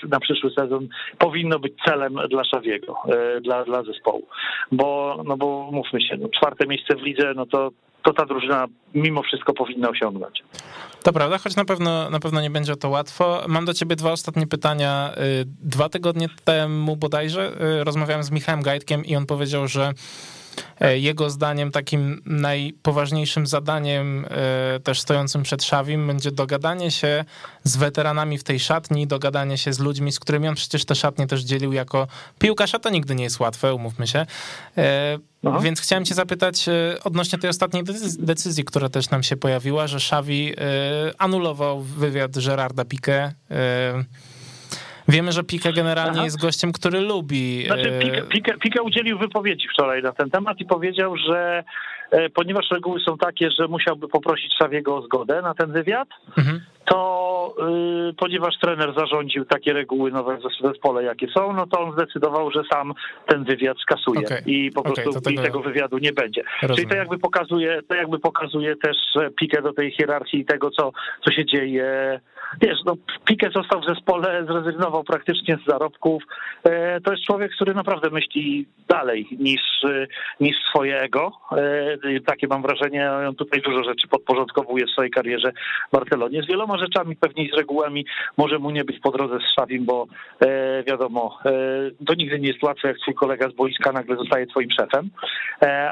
[0.04, 0.88] e, na przyszły sezon
[1.18, 4.26] powinno być celem dla Szawiego, e, dla, dla zespołu,
[4.72, 7.70] bo, no bo mówmy się, no, czwarte miejsce w lidze, no to
[8.06, 10.42] to ta drużyna mimo wszystko powinna osiągnąć.
[11.02, 13.42] To prawda, choć na pewno, na pewno nie będzie to łatwo.
[13.48, 15.10] Mam do ciebie dwa ostatnie pytania.
[15.42, 19.92] Y, dwa tygodnie temu bodajże y, rozmawiałem z Michałem Gajtkiem i on powiedział, że
[20.80, 27.24] jego zdaniem takim najpoważniejszym zadaniem e, też stojącym przed Szawim będzie dogadanie się
[27.64, 31.26] z weteranami w tej szatni, dogadanie się z ludźmi, z którymi on przecież te szatnie
[31.26, 32.06] też dzielił jako
[32.38, 34.26] piłkarza, to nigdy nie jest łatwe, umówmy się.
[34.78, 35.60] E, Aha.
[35.60, 36.66] Więc chciałem cię zapytać
[37.04, 37.84] odnośnie tej ostatniej
[38.18, 40.54] decyzji, która też nam się pojawiła, że Szawi
[41.18, 43.30] anulował wywiad Gerarda Piqué
[45.08, 46.24] Wiemy, że Pika generalnie Aha.
[46.24, 47.64] jest gościem, który lubi.
[47.66, 51.64] Znaczy, e, Pika, Pika udzielił wypowiedzi wczoraj na ten temat i powiedział, że
[52.10, 56.08] e, ponieważ reguły są takie, że musiałby poprosić Szawiego o zgodę na ten wywiad,
[56.38, 56.60] mhm.
[56.84, 61.92] to yy, ponieważ trener zarządził takie reguły nowe w zespole, jakie są, no to on
[61.92, 62.92] zdecydował, że sam
[63.26, 64.42] ten wywiad skasuje okay.
[64.46, 65.42] i po prostu okay, tego...
[65.42, 65.60] tego...
[65.60, 66.42] wywiadu nie będzie.
[66.62, 66.76] Rozumiem.
[66.76, 68.96] Czyli to jakby pokazuje, to jakby pokazuje też
[69.40, 70.92] Pikę do tej hierarchii tego, co,
[71.24, 72.20] co się dzieje
[72.60, 72.94] wiesz, no
[73.24, 76.22] Piquet został w zespole, zrezygnował praktycznie z zarobków.
[76.64, 79.60] E, to jest człowiek, który naprawdę myśli dalej niż,
[80.40, 81.32] niż swoje ego.
[81.52, 85.52] E, takie mam wrażenie, on tutaj dużo rzeczy podporządkowuje w swojej karierze
[85.92, 86.42] Barcelonie.
[86.42, 88.06] Z wieloma rzeczami, pewnie z regułami
[88.36, 90.06] może mu nie być po drodze z Szawim, bo
[90.40, 91.38] e, wiadomo,
[92.06, 95.10] to nigdy nie jest łatwe, jak twój kolega z boiska nagle zostaje twoim szefem,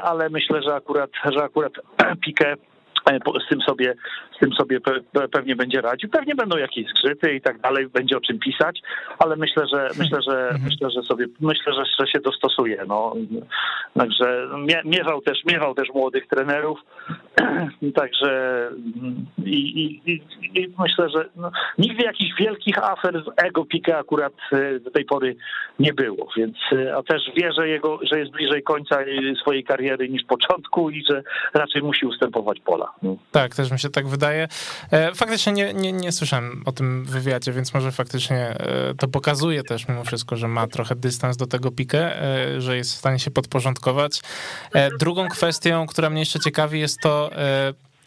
[0.03, 1.73] ale myślę, że akurat, że akurat
[2.25, 2.59] Piquet
[3.11, 3.93] E, z tym sobie,
[4.35, 4.79] z tym sobie
[5.31, 6.09] pewnie będzie radził.
[6.09, 8.81] Pewnie będą jakieś zgrzyty i tak dalej, będzie o czym pisać,
[9.19, 10.63] ale myślę, że myślę, że mhm.
[10.63, 12.85] myślę, że sobie myślę, że się dostosuje.
[12.87, 13.15] No.
[13.93, 14.47] Także
[14.85, 16.79] miewał też, miewał też młodych trenerów.
[17.99, 18.69] Także
[19.45, 20.21] i, i,
[20.55, 25.05] i myślę, że no, nigdy jakichś wielkich afer z ego Pika akurat e, do tej
[25.05, 25.35] pory
[25.79, 28.99] nie było, więc e, a też wie, że, jego, że jest bliżej końca
[29.41, 32.93] swojej kariery niż początku i że raczej musi ustępować pola.
[33.31, 34.24] Tak, też mi się tak wydaje.
[34.91, 39.63] E, faktycznie nie, nie, nie słyszałem o tym wywiadzie, więc może faktycznie e, to pokazuje
[39.63, 43.19] też mimo wszystko, że ma trochę dystans do tego pikę, e, że jest w stanie
[43.19, 44.21] się podporządkować.
[44.99, 47.29] Drugą kwestią, która mnie jeszcze ciekawi, jest to,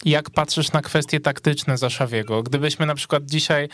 [0.05, 2.43] jak patrzysz na kwestie taktyczne Zaszawiego.
[2.43, 3.69] Gdybyśmy na przykład dzisiaj,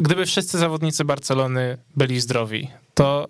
[0.00, 3.28] gdyby wszyscy zawodnicy Barcelony byli zdrowi, to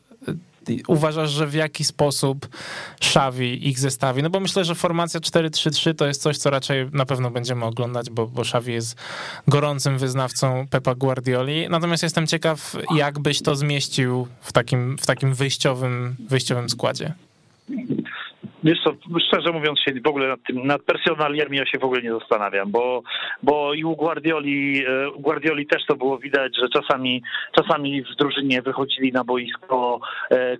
[0.86, 2.48] uważasz, że w jaki sposób
[3.00, 4.22] Szawi ich zestawi?
[4.22, 8.10] No bo myślę, że formacja 4-3-3 to jest coś, co raczej na pewno będziemy oglądać,
[8.10, 8.96] bo, bo Szawi jest
[9.48, 11.66] gorącym wyznawcą Pepa Guardioli.
[11.70, 17.14] Natomiast jestem ciekaw, jak byś to zmieścił w takim, w takim wyjściowym, wyjściowym składzie.
[18.64, 18.90] Wiesz co,
[19.26, 22.70] szczerze mówiąc się w ogóle nad tym, nad personaliami ja się w ogóle nie zastanawiam,
[22.70, 23.02] bo,
[23.42, 27.22] bo i u Guardioli, e, u Guardioli też to było widać, że czasami,
[27.52, 30.00] czasami w drużynie wychodzili na boisko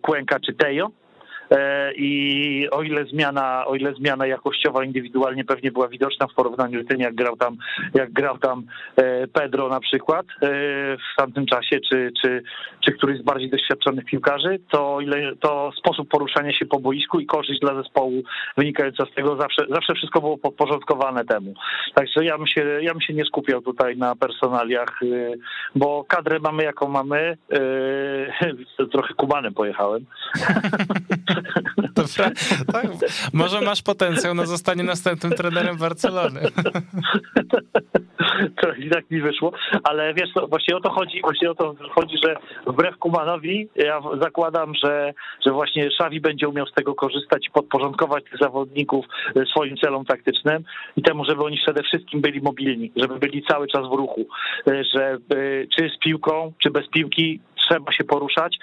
[0.03, 0.91] Kłęka e, czy Tejo,
[1.97, 6.87] i o ile zmiana, o ile zmiana jakościowa indywidualnie pewnie była widoczna w porównaniu z
[6.87, 7.57] tym, jak grał tam,
[7.95, 8.63] jak grał tam
[8.97, 10.49] e, Pedro na przykład e,
[10.97, 12.43] w tamtym czasie, czy, czy,
[12.81, 17.27] czy któryś z bardziej doświadczonych piłkarzy, to ile to sposób poruszania się po boisku i
[17.27, 18.23] korzyść dla zespołu
[18.57, 21.55] wynikająca z tego zawsze, zawsze wszystko było podporządkowane temu.
[21.95, 25.01] Także ja bym się, ja bym się nie skupiał tutaj na personaliach,
[25.75, 27.37] bo kadrę mamy jaką mamy.
[28.93, 30.05] Trochę kubanem pojechałem.
[31.97, 32.31] Dobra,
[32.73, 32.87] tak.
[33.33, 36.41] Może masz potencjał na zostanie następnym trenerem Barcelony.
[38.79, 39.53] I tak mi wyszło,
[39.85, 42.37] ale wiesz, właśnie o to chodzi, właśnie o to chodzi, że
[42.67, 45.15] wbrew Kumanowi ja zakładam, że,
[45.47, 49.07] że właśnie Szawi będzie umiał z tego korzystać i podporządkować tych zawodników
[49.51, 50.65] swoim celom taktycznym
[50.97, 54.27] i temu, żeby oni przede wszystkim byli mobilni, żeby byli cały czas w ruchu,
[54.67, 55.19] że
[55.77, 58.59] czy z piłką, czy bez piłki trzeba się poruszać.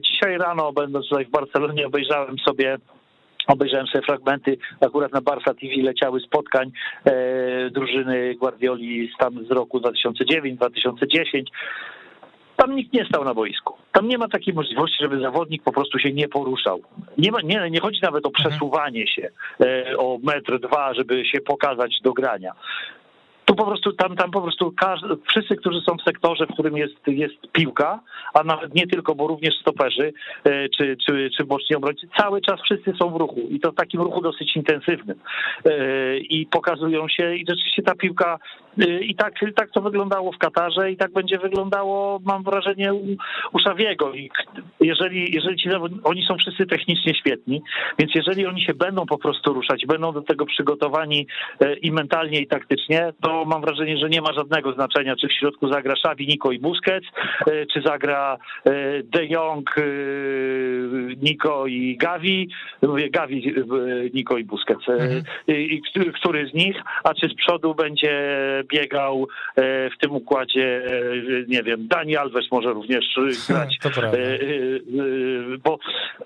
[0.00, 2.78] Dzisiaj rano, będąc tutaj w Barcelonie, obejrzałem sobie
[3.48, 6.70] Obejrzałem sobie fragmenty, akurat na Barca TV leciały spotkań
[7.04, 11.42] e, drużyny Guardioli tam z roku 2009-2010.
[12.56, 13.74] Tam nikt nie stał na boisku.
[13.92, 16.80] Tam nie ma takiej możliwości, żeby zawodnik po prostu się nie poruszał.
[17.18, 18.50] Nie, ma, nie, nie chodzi nawet o mhm.
[18.50, 19.30] przesuwanie się
[19.60, 22.52] e, o metr, dwa, żeby się pokazać do grania
[23.48, 26.76] tu po prostu tam, tam po prostu każdy, wszyscy, którzy są w sektorze, w którym
[26.76, 28.00] jest, jest piłka,
[28.34, 30.12] a nawet nie tylko, bo również stoperzy
[30.44, 33.74] e, czy, czy, czy boczni obrońcy, cały czas wszyscy są w ruchu i to w
[33.74, 35.18] takim ruchu dosyć intensywnym.
[35.64, 38.38] E, I pokazują się i rzeczywiście ta piłka
[38.78, 42.94] e, i tak, tak to wyglądało w Katarze i tak będzie wyglądało, mam wrażenie,
[43.52, 44.14] u, Szawiego.
[44.14, 44.30] I
[44.80, 45.68] jeżeli, jeżeli ci
[46.04, 47.62] oni są wszyscy technicznie świetni,
[47.98, 51.26] więc jeżeli oni się będą po prostu ruszać, będą do tego przygotowani
[51.82, 55.72] i mentalnie, i taktycznie, to mam wrażenie, że nie ma żadnego znaczenia, czy w środku
[55.72, 57.06] zagra Xavi, Nico i Busquets,
[57.46, 59.82] e, czy zagra e, De Jong, e,
[61.22, 62.48] Nico i Gavi,
[62.82, 63.54] mówię Gavi,
[64.14, 65.22] Nico i Busquets, mhm.
[65.48, 65.82] I,
[66.14, 68.34] który z nich, a czy z przodu będzie
[68.72, 70.82] biegał w tym układzie,
[71.48, 73.04] nie wiem, Dani Alves może również
[73.48, 73.78] grać,
[75.64, 75.78] bo,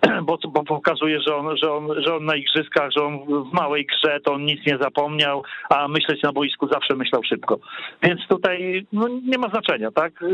[0.26, 3.18] bo, bo pokazuje, że on, że, on, że on na igrzyskach, że on
[3.51, 7.58] w małej grze to on nic nie zapomniał, a myśleć na boisku zawsze myślał szybko.
[8.02, 10.22] Więc tutaj no, nie ma znaczenia, tak?
[10.22, 10.26] Y,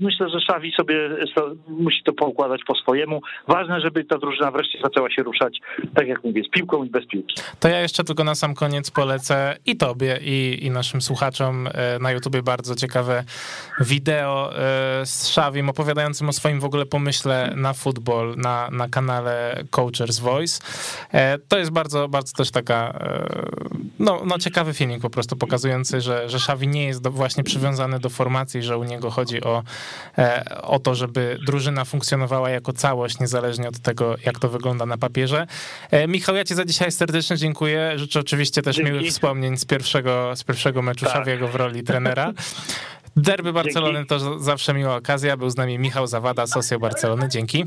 [0.00, 1.10] myślę, że Szawi sobie
[1.68, 3.20] musi to poukładać po swojemu.
[3.48, 5.60] Ważne, żeby ta drużyna wreszcie zaczęła się ruszać,
[5.94, 7.34] tak jak mówię, z piłką i bez piłki.
[7.60, 11.98] To ja jeszcze tylko na sam koniec polecę i tobie, i, i naszym słuchaczom e,
[11.98, 13.24] na YouTubie bardzo ciekawe
[13.80, 19.62] wideo e, z Szawim opowiadającym o swoim w ogóle pomyśle na futbol na, na kanale
[19.70, 20.60] Coachers Voice.
[21.12, 22.98] E, to jest bardzo, bardzo też taka
[23.98, 28.00] no, no ciekawy filmik po prostu pokazujący że, że Xavi nie jest do, właśnie przywiązany
[28.00, 29.62] do formacji, że u niego chodzi o,
[30.18, 34.98] e, o to, żeby drużyna funkcjonowała jako całość, niezależnie od tego, jak to wygląda na
[34.98, 35.46] papierze.
[35.90, 37.92] E, Michał, ja ci za dzisiaj serdecznie dziękuję.
[37.96, 38.92] Życzę oczywiście też Dzięki.
[38.92, 41.14] miłych wspomnień z pierwszego, z pierwszego meczu tak.
[41.14, 42.32] Szawiego w roli trenera.
[43.16, 44.08] Derby Barcelony Dzięki.
[44.08, 45.36] to zawsze miła okazja.
[45.36, 47.28] Był z nami Michał Zawada, Socio Barcelony.
[47.28, 47.66] Dzięki.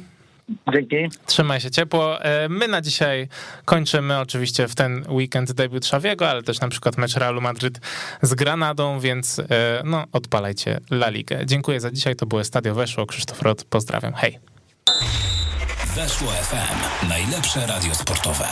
[0.73, 1.17] Dzięki.
[1.25, 2.23] Trzymaj się ciepło.
[2.23, 3.27] E, my na dzisiaj
[3.65, 7.79] kończymy oczywiście w ten weekend debiut Szawiego, ale też na przykład mecz Realu Madryt
[8.21, 9.43] z Granadą, więc e,
[9.85, 11.45] no odpalajcie La Ligę.
[11.45, 12.15] Dziękuję za dzisiaj.
[12.15, 13.05] To było Stadio Weszło.
[13.05, 14.13] Krzysztof Rot, pozdrawiam.
[14.13, 14.39] Hej.
[15.95, 17.07] Weszło FM.
[17.09, 18.45] Najlepsze radio sportowe.